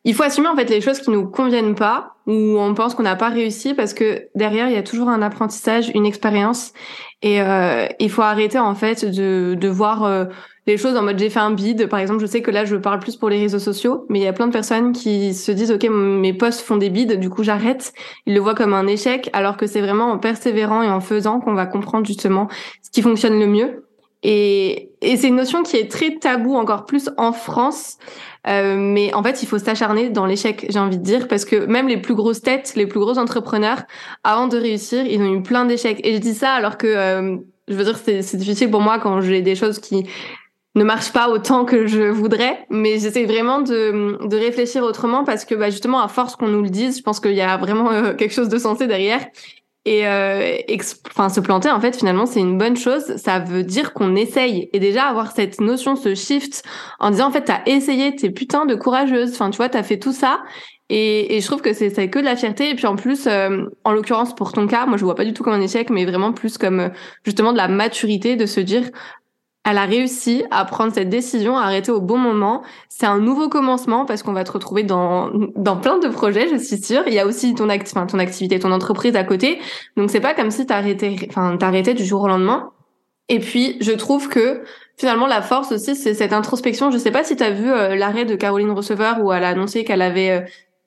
il 0.04 0.14
faut 0.14 0.22
assumer 0.22 0.48
en 0.48 0.56
fait 0.56 0.70
les 0.70 0.80
choses 0.80 1.00
qui 1.00 1.10
nous 1.10 1.26
conviennent 1.26 1.74
pas 1.74 2.14
ou 2.26 2.58
on 2.58 2.74
pense 2.74 2.94
qu'on 2.94 3.02
n'a 3.02 3.16
pas 3.16 3.28
réussi 3.28 3.74
parce 3.74 3.92
que 3.92 4.28
derrière 4.34 4.68
il 4.68 4.74
y 4.74 4.78
a 4.78 4.82
toujours 4.82 5.08
un 5.08 5.20
apprentissage, 5.20 5.90
une 5.94 6.06
expérience 6.06 6.72
et 7.22 7.42
euh, 7.42 7.86
il 7.98 8.10
faut 8.10 8.22
arrêter 8.22 8.58
en 8.58 8.74
fait 8.74 9.04
de, 9.04 9.56
de 9.60 9.68
voir 9.68 10.04
euh, 10.04 10.24
les 10.66 10.76
choses 10.76 10.96
en 10.96 11.02
mode 11.02 11.18
j'ai 11.18 11.30
fait 11.30 11.40
un 11.40 11.50
bid. 11.50 11.88
Par 11.88 11.98
exemple, 11.98 12.20
je 12.20 12.26
sais 12.26 12.42
que 12.42 12.50
là 12.50 12.64
je 12.64 12.76
parle 12.76 13.00
plus 13.00 13.16
pour 13.16 13.28
les 13.28 13.38
réseaux 13.38 13.58
sociaux, 13.58 14.06
mais 14.08 14.20
il 14.20 14.22
y 14.22 14.28
a 14.28 14.32
plein 14.32 14.46
de 14.46 14.52
personnes 14.52 14.92
qui 14.92 15.34
se 15.34 15.52
disent 15.52 15.72
ok 15.72 15.86
mes 15.90 16.32
posts 16.32 16.60
font 16.60 16.76
des 16.76 16.90
bids, 16.90 17.18
du 17.18 17.28
coup 17.28 17.42
j'arrête. 17.42 17.92
Ils 18.26 18.34
le 18.34 18.40
voient 18.40 18.54
comme 18.54 18.74
un 18.74 18.86
échec 18.86 19.28
alors 19.32 19.56
que 19.56 19.66
c'est 19.66 19.80
vraiment 19.80 20.10
en 20.10 20.18
persévérant 20.18 20.82
et 20.82 20.88
en 20.88 21.00
faisant 21.00 21.40
qu'on 21.40 21.54
va 21.54 21.66
comprendre 21.66 22.06
justement 22.06 22.48
ce 22.82 22.90
qui 22.90 23.02
fonctionne 23.02 23.38
le 23.38 23.46
mieux. 23.46 23.84
Et, 24.22 24.90
et 25.00 25.16
c'est 25.16 25.28
une 25.28 25.36
notion 25.36 25.62
qui 25.62 25.76
est 25.76 25.90
très 25.90 26.16
tabou 26.16 26.54
encore 26.54 26.84
plus 26.84 27.10
en 27.16 27.32
France. 27.32 27.96
Euh, 28.46 28.76
mais 28.76 29.12
en 29.14 29.22
fait, 29.22 29.42
il 29.42 29.46
faut 29.46 29.58
s'acharner 29.58 30.10
dans 30.10 30.26
l'échec, 30.26 30.66
j'ai 30.68 30.78
envie 30.78 30.98
de 30.98 31.02
dire, 31.02 31.28
parce 31.28 31.44
que 31.44 31.66
même 31.66 31.88
les 31.88 31.98
plus 31.98 32.14
grosses 32.14 32.40
têtes, 32.40 32.72
les 32.76 32.86
plus 32.86 33.00
gros 33.00 33.18
entrepreneurs, 33.18 33.82
avant 34.24 34.46
de 34.46 34.56
réussir, 34.56 35.04
ils 35.06 35.20
ont 35.20 35.34
eu 35.34 35.42
plein 35.42 35.64
d'échecs. 35.64 36.00
Et 36.04 36.14
je 36.14 36.18
dis 36.18 36.34
ça 36.34 36.52
alors 36.52 36.78
que, 36.78 36.86
euh, 36.86 37.36
je 37.68 37.74
veux 37.74 37.84
dire, 37.84 37.98
c'est 37.98 38.36
difficile 38.36 38.70
pour 38.70 38.80
moi 38.80 38.98
quand 38.98 39.20
j'ai 39.20 39.42
des 39.42 39.54
choses 39.54 39.78
qui 39.78 40.06
ne 40.74 40.84
marchent 40.84 41.12
pas 41.12 41.28
autant 41.28 41.64
que 41.64 41.86
je 41.86 42.02
voudrais, 42.02 42.64
mais 42.70 42.98
j'essaie 42.98 43.24
vraiment 43.24 43.60
de, 43.60 44.18
de 44.24 44.36
réfléchir 44.36 44.84
autrement 44.84 45.24
parce 45.24 45.44
que 45.44 45.54
bah, 45.54 45.68
justement, 45.68 46.00
à 46.00 46.08
force 46.08 46.36
qu'on 46.36 46.48
nous 46.48 46.62
le 46.62 46.70
dise, 46.70 46.98
je 46.98 47.02
pense 47.02 47.20
qu'il 47.20 47.34
y 47.34 47.40
a 47.40 47.56
vraiment 47.56 47.90
euh, 47.90 48.14
quelque 48.14 48.32
chose 48.32 48.48
de 48.48 48.58
sensé 48.58 48.86
derrière. 48.86 49.26
Et 49.86 50.06
euh, 50.06 50.58
enfin, 51.08 51.30
se 51.30 51.40
planter, 51.40 51.70
en 51.70 51.80
fait, 51.80 51.96
finalement, 51.96 52.26
c'est 52.26 52.40
une 52.40 52.58
bonne 52.58 52.76
chose. 52.76 53.16
Ça 53.16 53.38
veut 53.38 53.62
dire 53.62 53.94
qu'on 53.94 54.14
essaye. 54.14 54.68
Et 54.72 54.78
déjà, 54.78 55.04
avoir 55.04 55.32
cette 55.32 55.60
notion, 55.60 55.96
ce 55.96 56.14
shift, 56.14 56.62
en 56.98 57.10
disant, 57.10 57.28
en 57.28 57.30
fait, 57.30 57.44
t'as 57.44 57.62
essayé, 57.66 58.14
t'es 58.14 58.30
putain 58.30 58.66
de 58.66 58.74
courageuse. 58.74 59.32
Enfin, 59.32 59.50
tu 59.50 59.56
vois, 59.56 59.70
t'as 59.70 59.82
fait 59.82 59.98
tout 59.98 60.12
ça. 60.12 60.42
Et, 60.90 61.36
et 61.36 61.40
je 61.40 61.46
trouve 61.46 61.62
que 61.62 61.72
c'est 61.72 62.10
que 62.10 62.18
de 62.18 62.24
la 62.24 62.36
fierté. 62.36 62.70
Et 62.70 62.74
puis 62.74 62.86
en 62.86 62.96
plus, 62.96 63.26
euh, 63.26 63.64
en 63.84 63.92
l'occurrence 63.92 64.34
pour 64.34 64.52
ton 64.52 64.66
cas, 64.66 64.86
moi 64.86 64.98
je 64.98 65.04
vois 65.04 65.14
pas 65.14 65.24
du 65.24 65.32
tout 65.32 65.44
comme 65.44 65.52
un 65.52 65.60
échec, 65.60 65.88
mais 65.88 66.04
vraiment 66.04 66.32
plus 66.32 66.58
comme 66.58 66.80
euh, 66.80 66.88
justement 67.24 67.52
de 67.52 67.56
la 67.56 67.68
maturité 67.68 68.34
de 68.34 68.44
se 68.44 68.58
dire, 68.58 68.90
elle 69.64 69.76
a 69.76 69.84
réussi 69.84 70.44
à 70.50 70.64
prendre 70.64 70.92
cette 70.92 71.10
décision, 71.10 71.56
à 71.56 71.62
arrêter 71.62 71.92
au 71.92 72.00
bon 72.00 72.16
moment. 72.16 72.62
C'est 72.88 73.06
un 73.06 73.18
nouveau 73.18 73.48
commencement 73.48 74.06
parce 74.06 74.22
qu'on 74.22 74.32
va 74.32 74.42
te 74.44 74.52
retrouver 74.52 74.84
dans, 74.84 75.30
dans 75.54 75.76
plein 75.76 75.98
de 75.98 76.08
projets, 76.08 76.48
je 76.48 76.56
suis 76.56 76.78
sûre. 76.78 77.02
Il 77.06 77.12
y 77.12 77.18
a 77.18 77.26
aussi 77.26 77.54
ton, 77.54 77.68
acti 77.68 77.92
ton 77.92 78.18
activité, 78.18 78.58
ton 78.58 78.72
entreprise 78.72 79.16
à 79.16 79.24
côté. 79.24 79.60
Donc 79.96 80.10
c'est 80.10 80.20
pas 80.20 80.34
comme 80.34 80.50
si 80.50 80.64
t'arrêtais, 80.64 81.16
enfin, 81.28 81.56
t'arrêtais 81.58 81.94
du 81.94 82.04
jour 82.04 82.22
au 82.22 82.28
lendemain. 82.28 82.70
Et 83.28 83.38
puis, 83.38 83.76
je 83.80 83.92
trouve 83.92 84.28
que 84.28 84.64
finalement, 84.98 85.26
la 85.26 85.40
force 85.40 85.70
aussi, 85.72 85.94
c'est 85.94 86.14
cette 86.14 86.32
introspection. 86.32 86.90
Je 86.90 86.98
sais 86.98 87.12
pas 87.12 87.22
si 87.22 87.36
tu 87.36 87.44
as 87.44 87.50
vu 87.50 87.70
euh, 87.70 87.94
l'arrêt 87.94 88.24
de 88.24 88.34
Caroline 88.34 88.72
Receveur 88.72 89.22
où 89.22 89.32
elle 89.32 89.44
a 89.44 89.50
annoncé 89.50 89.84
qu'elle 89.84 90.02
avait, 90.02 90.30
euh, 90.30 90.40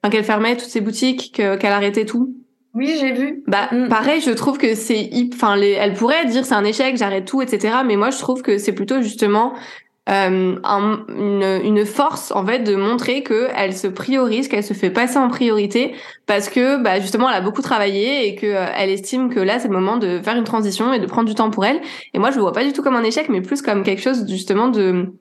enfin, 0.04 0.12
qu'elle 0.12 0.26
fermait 0.26 0.58
toutes 0.58 0.70
ses 0.70 0.82
boutiques, 0.82 1.32
qu'elle 1.34 1.72
arrêtait 1.72 2.06
tout. 2.06 2.36
Oui, 2.74 2.98
j'ai 3.00 3.12
vu. 3.14 3.44
Bah, 3.48 3.70
mm. 3.72 3.88
pareil, 3.88 4.22
je 4.22 4.32
trouve 4.32 4.58
que 4.58 4.74
c'est, 4.74 5.10
enfin, 5.34 5.56
elle 5.58 5.94
pourrait 5.94 6.26
dire 6.26 6.46
c'est 6.46 6.56
un 6.56 6.64
échec, 6.64 6.98
j'arrête 6.98 7.26
tout, 7.26 7.42
etc. 7.42 7.78
Mais 7.86 7.96
moi, 7.96 8.10
je 8.10 8.18
trouve 8.18 8.42
que 8.42 8.58
c'est 8.58 8.74
plutôt 8.74 9.02
justement 9.02 9.54
euh, 10.10 10.58
une, 11.08 11.62
une, 11.64 11.86
force 11.86 12.32
en 12.32 12.46
fait 12.46 12.60
de 12.60 12.76
montrer 12.76 13.24
que 13.24 13.48
elle 13.56 13.74
se 13.74 13.88
priorise, 13.88 14.50
qu'elle 14.50 14.64
se 14.64 14.74
fait 14.74 14.90
passer 14.90 15.18
en 15.18 15.30
priorité 15.30 15.96
parce 16.26 16.50
que 16.50 16.82
bah, 16.84 17.00
justement 17.00 17.30
elle 17.30 17.38
a 17.38 17.42
beaucoup 17.42 17.62
travaillé 17.62 18.28
et 18.28 18.36
que 18.36 18.46
euh, 18.46 18.66
elle 18.76 18.90
estime 18.90 19.30
que 19.30 19.40
là 19.40 19.60
c'est 19.60 19.70
le 19.70 19.74
moment 19.74 19.96
de 19.96 20.20
faire 20.22 20.36
une 20.36 20.44
transition 20.44 20.92
et 20.92 21.00
de 21.00 21.06
prendre 21.06 21.30
du 21.30 21.36
temps 21.36 21.52
pour 21.52 21.64
elle. 21.64 21.80
Et 22.14 22.20
moi, 22.20 22.32
je 22.32 22.36
le 22.36 22.42
vois 22.42 22.52
pas 22.52 22.66
du 22.66 22.74
tout 22.74 22.82
comme 22.82 22.98
un 22.98 23.04
échec, 23.04 23.30
mais 23.30 23.42
plus 23.42 23.62
comme 23.62 23.84
quelque 23.84 24.02
chose 24.02 24.26
justement 24.28 24.68
de 24.68 25.14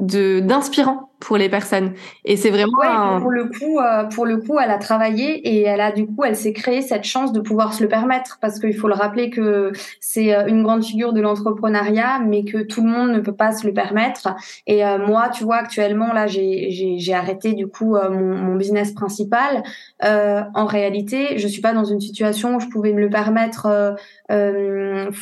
de 0.00 0.40
d'inspirant 0.40 1.10
pour 1.20 1.36
les 1.36 1.50
personnes. 1.50 1.92
Et 2.24 2.36
c'est 2.36 2.48
vraiment 2.48 2.78
ouais, 2.78 3.20
pour 3.20 3.30
le 3.30 3.44
coup 3.44 3.78
euh, 3.78 4.04
pour 4.04 4.24
le 4.24 4.38
coup 4.38 4.58
elle 4.58 4.70
a 4.70 4.78
travaillé 4.78 5.36
et 5.46 5.62
elle 5.62 5.82
a 5.82 5.92
du 5.92 6.06
coup 6.06 6.24
elle 6.24 6.34
s'est 6.34 6.54
créée 6.54 6.80
cette 6.80 7.04
chance 7.04 7.32
de 7.32 7.40
pouvoir 7.40 7.74
se 7.74 7.82
le 7.82 7.88
permettre. 7.88 8.38
Parce 8.40 8.58
qu'il 8.58 8.74
faut 8.74 8.88
le 8.88 8.94
rappeler 8.94 9.28
que 9.28 9.72
c'est 10.00 10.34
euh, 10.34 10.46
une 10.46 10.62
grande 10.62 10.82
figure 10.82 11.12
de 11.12 11.20
l'entrepreneuriat 11.20 12.20
mais 12.26 12.44
que 12.44 12.62
tout 12.62 12.82
le 12.82 12.88
monde 12.88 13.10
ne 13.10 13.20
peut 13.20 13.34
pas 13.34 13.52
se 13.52 13.66
le 13.66 13.74
permettre. 13.74 14.34
Et 14.66 14.84
euh, 14.84 14.98
moi 15.06 15.28
tu 15.28 15.44
vois 15.44 15.56
actuellement 15.56 16.12
là 16.12 16.26
j'ai 16.26 16.70
j'ai 16.70 16.98
j'ai 16.98 17.14
arrêté 17.14 17.52
du 17.52 17.66
coup 17.66 17.96
mon, 17.96 18.36
mon 18.36 18.54
business 18.56 18.92
principal. 18.92 19.62
En 20.02 20.64
réalité 20.64 21.38
je 21.38 21.46
suis 21.46 21.60
pas 21.60 21.74
dans 21.74 21.84
une 21.84 22.00
situation 22.00 22.56
où 22.56 22.60
je 22.60 22.68
pouvais 22.68 22.92
me 22.92 23.00
le 23.00 23.10
permettre 23.10 23.94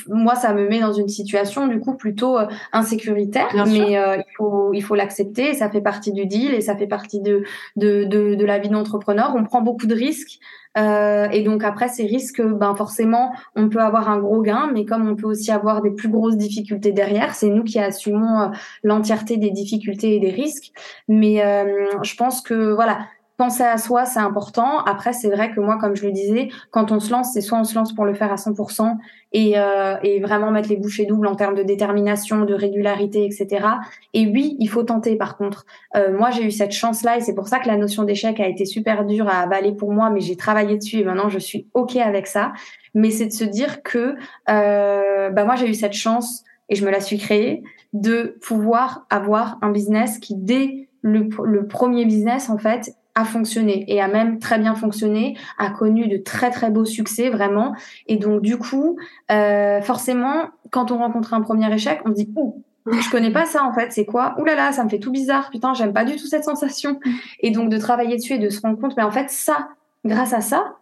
moi 0.09 0.35
ça 0.35 0.53
me 0.53 0.69
met 0.69 0.81
dans 0.81 0.93
une 0.93 1.09
situation 1.09 1.67
du 1.67 1.81
coup 1.81 1.95
plutôt 1.95 2.37
insécuritaire 2.73 3.49
mais 3.67 3.93
il 3.93 4.25
faut 4.37 4.73
il 4.73 4.83
faut 4.83 4.95
l'accepter 4.95 5.55
ça 5.55 5.71
fait 5.71 5.81
partie 5.81 6.13
du 6.13 6.27
deal 6.27 6.55
et 6.55 6.61
ça 6.61 6.77
fait 6.77 6.87
partie 6.87 7.21
de, 7.21 7.45
de, 7.77 8.05
de, 8.05 8.35
de 8.35 8.45
la 8.45 8.59
vie 8.59 8.69
d'entrepreneur. 8.69 9.35
On 9.37 9.45
prend 9.45 9.63
beaucoup 9.63 9.87
de 9.87 9.95
risques. 9.95 10.39
Euh, 10.77 11.29
et 11.31 11.43
donc 11.43 11.65
après 11.65 11.89
ces 11.89 12.07
risques, 12.07 12.43
ben 12.43 12.75
forcément, 12.77 13.33
on 13.57 13.69
peut 13.69 13.81
avoir 13.81 14.11
un 14.11 14.19
gros 14.19 14.43
gain, 14.43 14.71
mais 14.73 14.85
comme 14.85 15.09
on 15.09 15.17
peut 15.17 15.27
aussi 15.27 15.51
avoir 15.51 15.83
des 15.83 15.91
plus 15.91 16.09
grosses 16.09 16.37
difficultés 16.37 16.93
derrière, 16.93 17.35
c'est 17.35 17.49
nous 17.49 17.65
qui 17.65 17.81
assumons 17.81 18.43
euh, 18.43 18.49
l'entièreté 18.85 19.39
des 19.39 19.51
difficultés 19.51 20.15
et 20.15 20.21
des 20.21 20.31
risques. 20.31 20.73
Mais 21.09 21.43
euh, 21.43 21.87
je 22.03 22.15
pense 22.15 22.43
que 22.43 22.75
voilà, 22.75 23.01
penser 23.39 23.63
à 23.63 23.79
soi, 23.79 24.05
c'est 24.05 24.19
important. 24.19 24.81
Après, 24.81 25.13
c'est 25.13 25.31
vrai 25.31 25.53
que 25.53 25.61
moi, 25.61 25.79
comme 25.79 25.95
je 25.95 26.05
le 26.05 26.11
disais, 26.11 26.49
quand 26.73 26.91
on 26.91 26.99
se 26.99 27.13
lance, 27.13 27.33
c'est 27.33 27.41
soit 27.41 27.59
on 27.59 27.65
se 27.65 27.75
lance 27.77 27.95
pour 27.95 28.05
le 28.05 28.13
faire 28.13 28.33
à 28.33 28.35
100% 28.35 28.97
et, 29.33 29.53
euh, 29.57 29.97
et 30.03 30.19
vraiment 30.21 30.51
mettre 30.51 30.69
les 30.69 30.77
bouchées 30.77 31.07
doubles 31.07 31.29
en 31.29 31.37
termes 31.37 31.55
de 31.55 31.63
détermination, 31.63 32.45
de 32.45 32.53
régularité, 32.53 33.25
etc. 33.25 33.67
Et 34.13 34.27
oui, 34.27 34.57
il 34.59 34.69
faut 34.69 34.83
tenter. 34.83 35.15
Par 35.15 35.37
contre, 35.37 35.67
euh, 35.97 36.13
moi, 36.19 36.31
j'ai 36.31 36.45
eu 36.45 36.51
cette 36.51 36.73
chance-là 36.73 37.17
et 37.17 37.21
c'est 37.21 37.35
pour 37.35 37.47
ça 37.47 37.61
que 37.61 37.69
la 37.69 37.77
notion 37.77 38.03
d'échec 38.03 38.41
a 38.41 38.49
été 38.49 38.65
super 38.65 39.05
dure 39.05 39.29
à 39.29 39.39
avaler 39.39 39.73
pour 39.73 39.93
moi, 39.93 40.11
mais 40.11 40.21
j'ai 40.21 40.37
travaillé 40.37 40.77
dessus 40.77 40.99
et 40.99 41.05
maintenant 41.05 41.29
je 41.29 41.39
suis 41.39 41.69
ok 41.75 41.95
avec 41.97 42.27
ça. 42.27 42.53
Mais 42.95 43.11
c'est 43.11 43.27
de 43.27 43.33
se 43.33 43.45
dire 43.45 43.85
que, 43.85 44.17
euh, 44.51 45.31
bah 45.31 45.45
moi, 45.45 45.55
j'ai 45.55 45.69
eu 45.69 45.75
cette 45.75 45.93
chance 45.93 46.43
et 46.69 46.75
je 46.75 46.85
me 46.85 46.91
la 46.91 47.01
suis 47.01 47.19
créée 47.19 47.63
de 47.93 48.37
pouvoir 48.43 49.07
avoir 49.11 49.59
un 49.63 49.71
business 49.71 50.19
qui 50.19 50.35
dès 50.35 50.89
le, 51.03 51.29
le, 51.45 51.67
premier 51.67 52.05
business 52.05 52.51
en 52.51 52.59
fait 52.59 52.93
a 53.19 53.25
fonctionné 53.25 53.85
et 53.89 54.01
a 54.01 54.07
même 54.07 54.39
très 54.39 54.59
bien 54.59 54.75
fonctionné, 54.77 55.37
a 55.59 55.71
connu 55.71 56.07
de 56.07 56.17
très 56.19 56.51
très 56.51 56.71
beaux 56.71 56.85
succès 56.85 57.31
vraiment. 57.31 57.75
Et 58.07 58.17
donc 58.17 58.43
du 58.43 58.57
coup, 58.57 58.97
euh, 59.33 59.81
forcément, 59.81 60.51
quand 60.71 60.93
on 60.93 60.99
rencontre 60.99 61.35
un 61.35 61.41
premier 61.41 61.73
échec, 61.75 62.01
on 62.05 62.11
se 62.11 62.15
dit 62.15 62.33
ouh, 62.37 62.63
je 62.87 63.11
connais 63.11 63.33
pas 63.33 63.45
ça 63.45 63.65
en 63.65 63.73
fait, 63.73 63.93
c'est 63.93 64.05
quoi? 64.05 64.37
Ouh 64.39 64.45
là 64.45 64.55
là, 64.55 64.73
ça 64.73 64.85
me 64.85 64.89
fait 64.89 65.01
tout 65.01 65.11
bizarre, 65.11 65.51
putain, 65.51 65.75
j'aime 65.75 65.93
pas 65.93 66.05
du 66.05 66.15
tout 66.15 66.27
cette 66.27 66.45
sensation. 66.45 67.01
Et 67.41 67.51
donc 67.51 67.71
de 67.71 67.77
travailler 67.77 68.17
dessus 68.17 68.35
et 68.35 68.39
de 68.39 68.49
se 68.51 68.61
rendre 68.61 68.79
compte, 68.79 68.97
mais 68.97 69.03
en 69.03 69.11
fait 69.11 69.31
ça, 69.31 69.69
grâce 70.05 70.33
à 70.33 70.41
ça, 70.41 70.77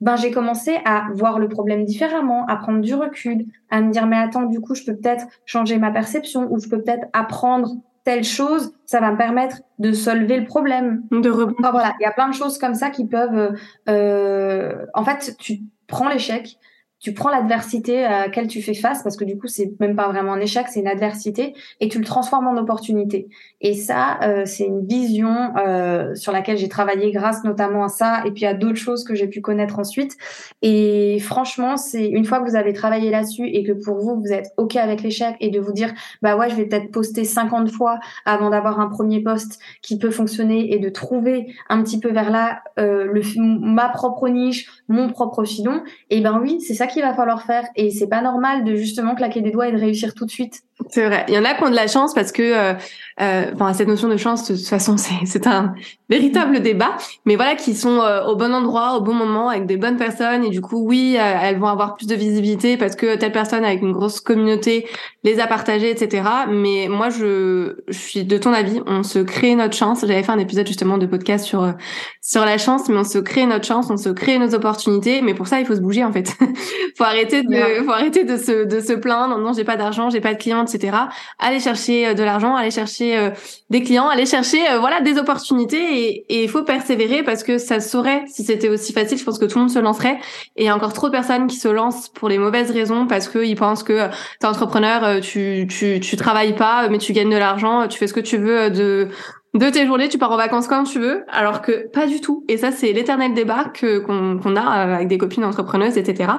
ben 0.00 0.16
j'ai 0.16 0.32
commencé 0.32 0.78
à 0.84 1.06
voir 1.14 1.38
le 1.38 1.48
problème 1.48 1.84
différemment, 1.84 2.46
à 2.48 2.56
prendre 2.56 2.80
du 2.80 2.94
recul, 2.94 3.46
à 3.70 3.80
me 3.80 3.92
dire 3.92 4.06
mais 4.08 4.16
attends, 4.16 4.42
du 4.42 4.60
coup 4.60 4.74
je 4.74 4.84
peux 4.84 4.96
peut-être 4.96 5.26
changer 5.44 5.78
ma 5.78 5.92
perception 5.92 6.48
ou 6.50 6.58
je 6.58 6.68
peux 6.68 6.82
peut-être 6.82 7.06
apprendre 7.12 7.76
telle 8.06 8.22
chose, 8.22 8.72
ça 8.84 9.00
va 9.00 9.10
me 9.10 9.16
permettre 9.16 9.62
de 9.80 9.90
solver 9.92 10.38
le 10.38 10.44
problème. 10.46 11.02
De 11.10 11.28
rebondir. 11.28 11.72
voilà, 11.72 11.92
il 11.98 12.04
y 12.04 12.06
a 12.06 12.12
plein 12.12 12.28
de 12.28 12.34
choses 12.34 12.56
comme 12.56 12.76
ça 12.76 12.88
qui 12.88 13.04
peuvent. 13.04 13.52
Euh, 13.88 14.86
en 14.94 15.04
fait, 15.04 15.34
tu 15.40 15.58
prends 15.88 16.08
l'échec, 16.08 16.56
tu 16.98 17.12
prends 17.12 17.30
l'adversité 17.30 18.04
à 18.04 18.22
laquelle 18.22 18.46
tu 18.46 18.62
fais 18.62 18.74
face, 18.74 19.02
parce 19.02 19.16
que 19.16 19.24
du 19.24 19.38
coup, 19.38 19.48
c'est 19.48 19.72
même 19.80 19.96
pas 19.96 20.08
vraiment 20.08 20.32
un 20.32 20.40
échec, 20.40 20.66
c'est 20.68 20.80
une 20.80 20.88
adversité, 20.88 21.54
et 21.80 21.88
tu 21.88 21.98
le 21.98 22.04
transformes 22.04 22.46
en 22.46 22.56
opportunité. 22.56 23.28
Et 23.60 23.74
ça, 23.74 24.18
euh, 24.22 24.44
c'est 24.46 24.64
une 24.64 24.86
vision 24.86 25.52
euh, 25.58 26.14
sur 26.14 26.32
laquelle 26.32 26.56
j'ai 26.56 26.68
travaillé 26.68 27.10
grâce 27.10 27.44
notamment 27.44 27.84
à 27.84 27.88
ça, 27.88 28.22
et 28.24 28.30
puis 28.30 28.46
à 28.46 28.54
d'autres 28.54 28.78
choses 28.78 29.04
que 29.04 29.14
j'ai 29.14 29.28
pu 29.28 29.40
connaître 29.40 29.78
ensuite. 29.78 30.16
Et 30.62 31.18
franchement, 31.20 31.76
c'est 31.76 32.06
une 32.06 32.24
fois 32.24 32.40
que 32.40 32.48
vous 32.48 32.56
avez 32.56 32.72
travaillé 32.72 33.10
là-dessus 33.10 33.46
et 33.46 33.62
que 33.62 33.72
pour 33.72 33.98
vous, 33.98 34.18
vous 34.18 34.32
êtes 34.32 34.48
OK 34.56 34.76
avec 34.76 35.02
l'échec 35.02 35.36
et 35.40 35.50
de 35.50 35.60
vous 35.60 35.72
dire, 35.72 35.92
bah 36.22 36.36
ouais, 36.36 36.48
je 36.48 36.54
vais 36.54 36.64
peut-être 36.64 36.90
poster 36.90 37.24
50 37.24 37.70
fois 37.70 37.98
avant 38.24 38.50
d'avoir 38.50 38.80
un 38.80 38.88
premier 38.88 39.22
poste 39.22 39.60
qui 39.82 39.98
peut 39.98 40.10
fonctionner 40.10 40.72
et 40.74 40.78
de 40.78 40.88
trouver 40.88 41.52
un 41.68 41.82
petit 41.82 42.00
peu 42.00 42.10
vers 42.10 42.30
là 42.30 42.62
euh, 42.78 43.04
le, 43.04 43.20
ma 43.36 43.88
propre 43.90 44.28
niche, 44.28 44.68
mon 44.88 45.10
propre 45.10 45.44
filon, 45.44 45.82
et 46.10 46.20
ben 46.20 46.40
oui, 46.42 46.60
c'est 46.60 46.74
ça 46.74 46.85
qu'il 46.86 47.02
va 47.02 47.14
falloir 47.14 47.42
faire. 47.42 47.64
Et 47.76 47.90
c'est 47.90 48.08
pas 48.08 48.22
normal 48.22 48.64
de 48.64 48.74
justement 48.74 49.14
claquer 49.14 49.40
des 49.40 49.50
doigts 49.50 49.68
et 49.68 49.72
de 49.72 49.78
réussir 49.78 50.14
tout 50.14 50.26
de 50.26 50.30
suite. 50.30 50.62
C'est 50.90 51.06
vrai. 51.06 51.24
Il 51.28 51.34
y 51.34 51.38
en 51.38 51.44
a 51.44 51.54
qui 51.54 51.62
ont 51.64 51.70
de 51.70 51.74
la 51.74 51.86
chance 51.88 52.14
parce 52.14 52.32
que, 52.32 52.42
euh, 52.42 52.74
euh, 53.20 53.72
cette 53.72 53.88
notion 53.88 54.08
de 54.08 54.16
chance, 54.18 54.50
de 54.50 54.56
toute 54.56 54.66
façon, 54.66 54.96
c'est 55.24 55.46
un 55.46 55.74
véritable 56.08 56.60
débat. 56.60 56.96
Mais 57.24 57.36
voilà, 57.36 57.54
qui 57.54 57.74
sont 57.74 58.00
euh, 58.00 58.24
au 58.24 58.36
bon 58.36 58.54
endroit, 58.54 58.96
au 58.96 59.00
bon 59.00 59.14
moment, 59.14 59.48
avec 59.48 59.66
des 59.66 59.78
bonnes 59.78 59.96
personnes. 59.96 60.44
Et 60.44 60.50
du 60.50 60.60
coup, 60.60 60.84
oui, 60.86 61.16
euh, 61.18 61.38
elles 61.42 61.58
vont 61.58 61.68
avoir 61.68 61.96
plus 61.96 62.06
de 62.06 62.14
visibilité 62.14 62.76
parce 62.76 62.94
que 62.94 63.16
telle 63.16 63.32
personne 63.32 63.64
avec 63.64 63.80
une 63.80 63.92
grosse 63.92 64.20
communauté 64.20 64.86
les 65.24 65.40
a 65.40 65.46
partagées, 65.46 65.90
etc. 65.90 66.28
Mais 66.48 66.88
moi, 66.88 67.08
je, 67.08 67.76
je 67.88 67.98
suis 67.98 68.24
de 68.24 68.38
ton 68.38 68.52
avis. 68.52 68.80
On 68.86 69.02
se 69.02 69.18
crée 69.18 69.54
notre 69.54 69.74
chance. 69.74 70.00
J'avais 70.02 70.22
fait 70.22 70.32
un 70.32 70.38
épisode 70.38 70.66
justement 70.66 70.98
de 70.98 71.06
podcast 71.06 71.44
sur 71.44 71.72
sur 72.20 72.44
la 72.44 72.58
chance, 72.58 72.88
mais 72.88 72.98
on 72.98 73.04
se 73.04 73.18
crée 73.18 73.46
notre 73.46 73.64
chance, 73.64 73.86
on 73.88 73.96
se 73.96 74.08
crée 74.08 74.38
nos 74.38 74.54
opportunités. 74.54 75.22
Mais 75.22 75.34
pour 75.34 75.46
ça, 75.46 75.58
il 75.58 75.66
faut 75.66 75.74
se 75.74 75.80
bouger 75.80 76.04
en 76.04 76.12
fait. 76.12 76.36
faut 76.98 77.04
arrêter 77.04 77.42
de, 77.42 77.84
faut 77.84 77.92
arrêter 77.92 78.24
de 78.24 78.36
se 78.36 78.64
de 78.64 78.80
se 78.80 78.92
plaindre. 78.92 79.38
Non, 79.38 79.52
j'ai 79.52 79.64
pas 79.64 79.76
d'argent, 79.76 80.10
j'ai 80.10 80.20
pas 80.20 80.34
de 80.34 80.38
clients 80.38 80.65
etc. 80.74 80.96
Aller 81.38 81.60
chercher 81.60 82.08
euh, 82.08 82.14
de 82.14 82.22
l'argent, 82.22 82.54
aller 82.54 82.70
chercher 82.70 83.16
euh, 83.16 83.30
des 83.70 83.82
clients, 83.82 84.08
aller 84.08 84.26
chercher 84.26 84.68
euh, 84.70 84.78
voilà 84.78 85.00
des 85.00 85.18
opportunités 85.18 86.24
et 86.28 86.44
il 86.44 86.48
faut 86.48 86.62
persévérer 86.62 87.22
parce 87.22 87.42
que 87.42 87.58
ça 87.58 87.80
saurait 87.80 88.24
si 88.26 88.44
c'était 88.44 88.68
aussi 88.68 88.92
facile. 88.92 89.18
Je 89.18 89.24
pense 89.24 89.38
que 89.38 89.44
tout 89.44 89.58
le 89.58 89.64
monde 89.64 89.70
se 89.70 89.78
lancerait 89.78 90.18
et 90.56 90.64
il 90.64 90.66
y 90.66 90.68
a 90.68 90.76
encore 90.76 90.92
trop 90.92 91.08
de 91.08 91.12
personnes 91.12 91.46
qui 91.46 91.56
se 91.56 91.68
lancent 91.68 92.08
pour 92.08 92.28
les 92.28 92.38
mauvaises 92.38 92.70
raisons 92.70 93.06
parce 93.06 93.28
qu'ils 93.28 93.56
pensent 93.56 93.82
que 93.82 94.08
t'es 94.40 94.46
entrepreneur, 94.46 95.20
tu 95.20 95.66
tu 95.68 96.00
tu 96.00 96.16
travailles 96.16 96.54
pas 96.54 96.88
mais 96.88 96.98
tu 96.98 97.12
gagnes 97.12 97.30
de 97.30 97.36
l'argent, 97.36 97.88
tu 97.88 97.98
fais 97.98 98.06
ce 98.06 98.14
que 98.14 98.20
tu 98.20 98.36
veux 98.36 98.70
de 98.70 99.08
de 99.54 99.70
tes 99.70 99.86
journées, 99.86 100.10
tu 100.10 100.18
pars 100.18 100.30
en 100.32 100.36
vacances 100.36 100.68
quand 100.68 100.84
tu 100.84 100.98
veux, 100.98 101.24
alors 101.28 101.62
que 101.62 101.88
pas 101.88 102.06
du 102.06 102.20
tout. 102.20 102.44
Et 102.46 102.58
ça, 102.58 102.72
c'est 102.72 102.92
l'éternel 102.92 103.32
débat 103.32 103.64
que 103.72 104.00
qu'on 104.00 104.56
a 104.56 104.60
avec 104.60 105.08
des 105.08 105.16
copines 105.16 105.44
entrepreneuses, 105.44 105.96
etc 105.96 106.34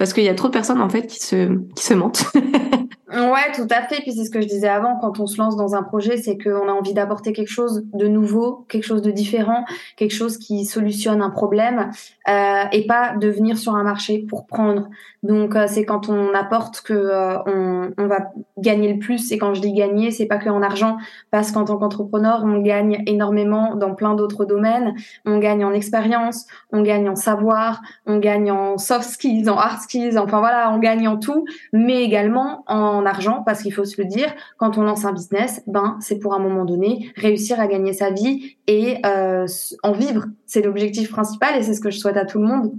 parce 0.00 0.14
qu'il 0.14 0.24
y 0.24 0.30
a 0.30 0.34
trop 0.34 0.48
de 0.48 0.52
personnes 0.54 0.80
en 0.80 0.88
fait 0.88 1.06
qui 1.06 1.20
se 1.20 1.94
mentent. 1.94 2.24
Ouais, 3.12 3.50
tout 3.54 3.66
à 3.70 3.82
fait. 3.82 4.02
Puis 4.02 4.12
c'est 4.12 4.24
ce 4.24 4.30
que 4.30 4.40
je 4.40 4.46
disais 4.46 4.68
avant, 4.68 4.96
quand 5.00 5.18
on 5.18 5.26
se 5.26 5.36
lance 5.36 5.56
dans 5.56 5.74
un 5.74 5.82
projet, 5.82 6.16
c'est 6.16 6.38
qu'on 6.38 6.68
a 6.68 6.72
envie 6.72 6.94
d'apporter 6.94 7.32
quelque 7.32 7.50
chose 7.50 7.84
de 7.92 8.06
nouveau, 8.06 8.64
quelque 8.68 8.84
chose 8.84 9.02
de 9.02 9.10
différent, 9.10 9.64
quelque 9.96 10.14
chose 10.14 10.38
qui 10.38 10.64
solutionne 10.64 11.20
un 11.20 11.30
problème, 11.30 11.90
euh, 12.28 12.64
et 12.70 12.86
pas 12.86 13.16
de 13.16 13.28
venir 13.28 13.58
sur 13.58 13.74
un 13.74 13.82
marché 13.82 14.24
pour 14.28 14.46
prendre. 14.46 14.88
Donc 15.22 15.54
euh, 15.54 15.66
c'est 15.68 15.84
quand 15.84 16.08
on 16.08 16.32
apporte 16.32 16.80
que 16.80 16.94
euh, 16.94 17.36
on, 17.44 17.90
on, 17.98 18.06
va 18.06 18.30
gagner 18.56 18.92
le 18.92 18.98
plus. 18.98 19.32
Et 19.32 19.38
quand 19.38 19.52
je 19.52 19.60
dis 19.60 19.72
gagner, 19.72 20.10
c'est 20.10 20.26
pas 20.26 20.38
que 20.38 20.48
en 20.48 20.62
argent, 20.62 20.96
parce 21.30 21.52
qu'en 21.52 21.64
tant 21.64 21.76
qu'entrepreneur, 21.76 22.42
on 22.44 22.58
gagne 22.60 23.02
énormément 23.06 23.74
dans 23.74 23.94
plein 23.94 24.14
d'autres 24.14 24.46
domaines. 24.46 24.94
On 25.26 25.38
gagne 25.38 25.64
en 25.64 25.72
expérience, 25.72 26.46
on 26.72 26.82
gagne 26.82 27.08
en 27.08 27.16
savoir, 27.16 27.82
on 28.06 28.18
gagne 28.18 28.50
en 28.50 28.78
soft 28.78 29.10
skills, 29.10 29.50
en 29.50 29.58
hard 29.58 29.80
skills. 29.80 30.18
Enfin 30.18 30.38
voilà, 30.40 30.72
on 30.72 30.78
gagne 30.78 31.06
en 31.06 31.18
tout, 31.18 31.44
mais 31.72 32.02
également 32.02 32.64
en 32.66 33.04
argent 33.04 33.42
parce 33.44 33.62
qu'il 33.62 33.74
faut 33.74 33.84
se 33.84 34.00
le 34.00 34.06
dire, 34.06 34.32
quand 34.56 34.78
on 34.78 34.82
lance 34.82 35.04
un 35.04 35.12
business, 35.12 35.62
ben 35.66 35.98
c'est 36.00 36.18
pour 36.18 36.32
un 36.34 36.38
moment 36.38 36.64
donné 36.64 37.12
réussir 37.16 37.60
à 37.60 37.66
gagner 37.66 37.92
sa 37.92 38.10
vie 38.10 38.56
et 38.66 38.96
euh, 39.04 39.46
en 39.82 39.92
vivre. 39.92 40.24
C'est 40.46 40.62
l'objectif 40.62 41.10
principal 41.10 41.56
et 41.58 41.62
c'est 41.62 41.74
ce 41.74 41.80
que 41.80 41.90
je 41.90 41.98
souhaite 41.98 42.16
à 42.16 42.24
tout 42.24 42.38
le 42.38 42.46
monde. 42.46 42.72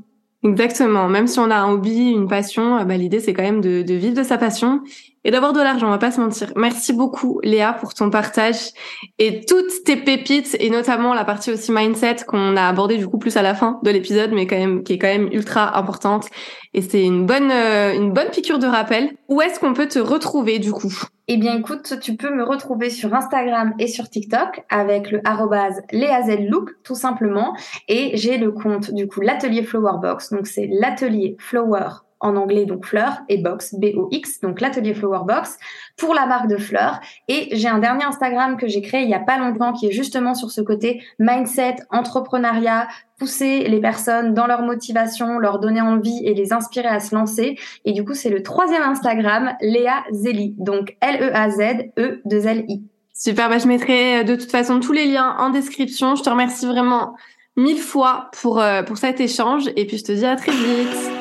Exactement. 0.44 1.08
Même 1.08 1.28
si 1.28 1.38
on 1.40 1.52
a 1.52 1.56
un 1.56 1.72
hobby, 1.72 2.10
une 2.10 2.28
passion, 2.28 2.78
euh, 2.78 2.84
bah, 2.84 2.98
l'idée 2.98 3.20
c'est 3.20 3.34
quand 3.34 3.44
même 3.44 3.62
de, 3.62 3.84
de, 3.84 3.94
vivre 3.94 4.16
de 4.16 4.24
sa 4.24 4.38
passion 4.40 4.82
et 5.24 5.32
d'avoir 5.32 5.54
de 5.54 5.60
l'argent. 5.60 5.88
On 5.88 5.92
va 5.92 5.98
pas 5.98 6.12
se 6.12 6.20
mentir. 6.20 6.52
Merci 6.56 6.94
beaucoup 6.94 7.40
Léa 7.44 7.74
pour 7.74 7.94
ton 7.94 8.10
partage 8.10 8.72
et 9.20 9.46
toutes 9.46 9.84
tes 9.86 9.96
pépites 9.96 10.56
et 10.60 10.70
notamment 10.70 11.14
la 11.14 11.26
partie 11.26 11.52
aussi 11.52 11.72
mindset 11.72 12.18
qu'on 12.28 12.58
a 12.58 12.68
abordé 12.68 12.98
du 12.98 13.08
coup 13.08 13.18
plus 13.18 13.38
à 13.38 13.42
la 13.42 13.56
fin 13.56 13.80
de 13.84 13.92
l'épisode, 13.92 14.32
mais 14.34 14.48
quand 14.48 14.58
même 14.58 14.84
qui 14.84 14.94
est 14.94 14.98
quand 14.98 15.08
même 15.08 15.30
ultra 15.32 15.78
importante. 15.78 16.28
Et 16.74 16.82
c'est 16.82 17.04
une 17.04 17.26
bonne 17.26 17.52
euh, 17.52 17.94
une 17.94 18.14
bonne 18.14 18.30
piqûre 18.30 18.60
de 18.60 18.68
rappel. 18.68 19.12
Où 19.28 19.42
est-ce 19.42 19.60
qu'on 19.60 19.74
peut 19.74 19.88
te 19.88 20.00
retrouver 20.00 20.60
du 20.60 20.72
coup? 20.72 20.94
Eh 21.28 21.38
bien, 21.38 21.58
écoute, 21.58 21.98
tu 22.02 22.18
peux 22.18 22.34
me 22.34 22.44
retrouver 22.44 22.90
sur 22.90 23.14
Instagram 23.14 23.74
et 23.80 23.88
sur 23.88 24.10
TikTok 24.10 24.64
avec 24.70 25.12
le 25.12 25.22
arrobase 25.24 25.82
Look, 25.94 26.72
tout 26.84 26.96
simplement. 26.96 27.56
Et 27.88 28.18
j'ai 28.18 28.38
le 28.38 28.52
compte, 28.52 28.92
du 28.92 29.08
coup, 29.08 29.22
l'atelier 29.22 29.64
Flower 29.64 30.00
Box. 30.02 30.32
Donc, 30.32 30.48
c'est 30.48 30.68
l'atelier 30.70 31.38
Flower 31.40 31.88
en 32.22 32.36
anglais 32.36 32.66
donc 32.66 32.86
fleur 32.86 33.22
et 33.30 33.38
box 33.38 33.76
B-O-X, 33.76 34.40
donc 34.42 34.62
l'atelier 34.62 34.94
Flower 34.94 35.22
Box 35.26 35.58
pour 35.98 36.14
la 36.14 36.26
marque 36.26 36.48
de 36.48 36.58
fleurs. 36.58 37.00
Et 37.28 37.50
j'ai 37.52 37.68
un 37.68 37.80
dernier 37.80 38.04
Instagram 38.04 38.58
que 38.58 38.68
j'ai 38.68 38.82
créé 38.82 39.02
il 39.02 39.10
y 39.10 39.14
a 39.14 39.20
pas 39.20 39.38
longtemps 39.38 39.74
qui 39.74 39.88
est 39.88 39.92
justement 39.92 40.34
sur 40.34 40.52
ce 40.52 40.62
côté 40.62 41.04
mindset, 41.20 41.76
entrepreneuriat, 41.90 42.88
pousser 43.18 43.68
les 43.68 43.80
personnes 43.80 44.34
dans 44.34 44.48
leur 44.48 44.62
motivation, 44.62 45.38
leur 45.38 45.60
donner 45.60 45.82
envie 45.82 46.22
et 46.26 46.34
les 46.34 46.54
inspirer 46.54 46.88
à 46.88 47.00
se 47.00 47.14
lancer. 47.14 47.58
Et 47.86 47.92
du 47.92 48.04
coup, 48.04 48.14
c'est 48.14 48.30
le 48.30 48.42
troisième 48.42 48.84
Instagram, 48.84 49.54
Léa 49.62 50.04
Zeli, 50.12 50.56
donc 50.58 50.98
L-E-A-Z-E-2-L-I. 51.02 52.84
Super, 53.14 53.50
bah 53.50 53.60
je 53.60 53.68
mettrai 53.68 54.22
euh, 54.22 54.24
de 54.24 54.36
toute 54.36 54.50
façon 54.50 54.80
tous 54.80 54.94
les 54.94 55.06
liens 55.06 55.36
en 55.38 55.52
description. 55.52 56.16
Je 56.16 56.24
te 56.24 56.30
remercie 56.30 56.66
vraiment 56.66 57.14
mille 57.56 57.78
fois 57.78 58.32
pour, 58.42 58.60
euh, 58.60 58.82
pour 58.82 58.98
cet 58.98 59.20
échange 59.20 59.70
et 59.76 59.86
puis 59.86 59.98
je 60.00 60.06
te 60.06 60.12
dis 60.12 60.26
à 60.26 60.36
très 60.36 60.52
vite. 60.52 61.21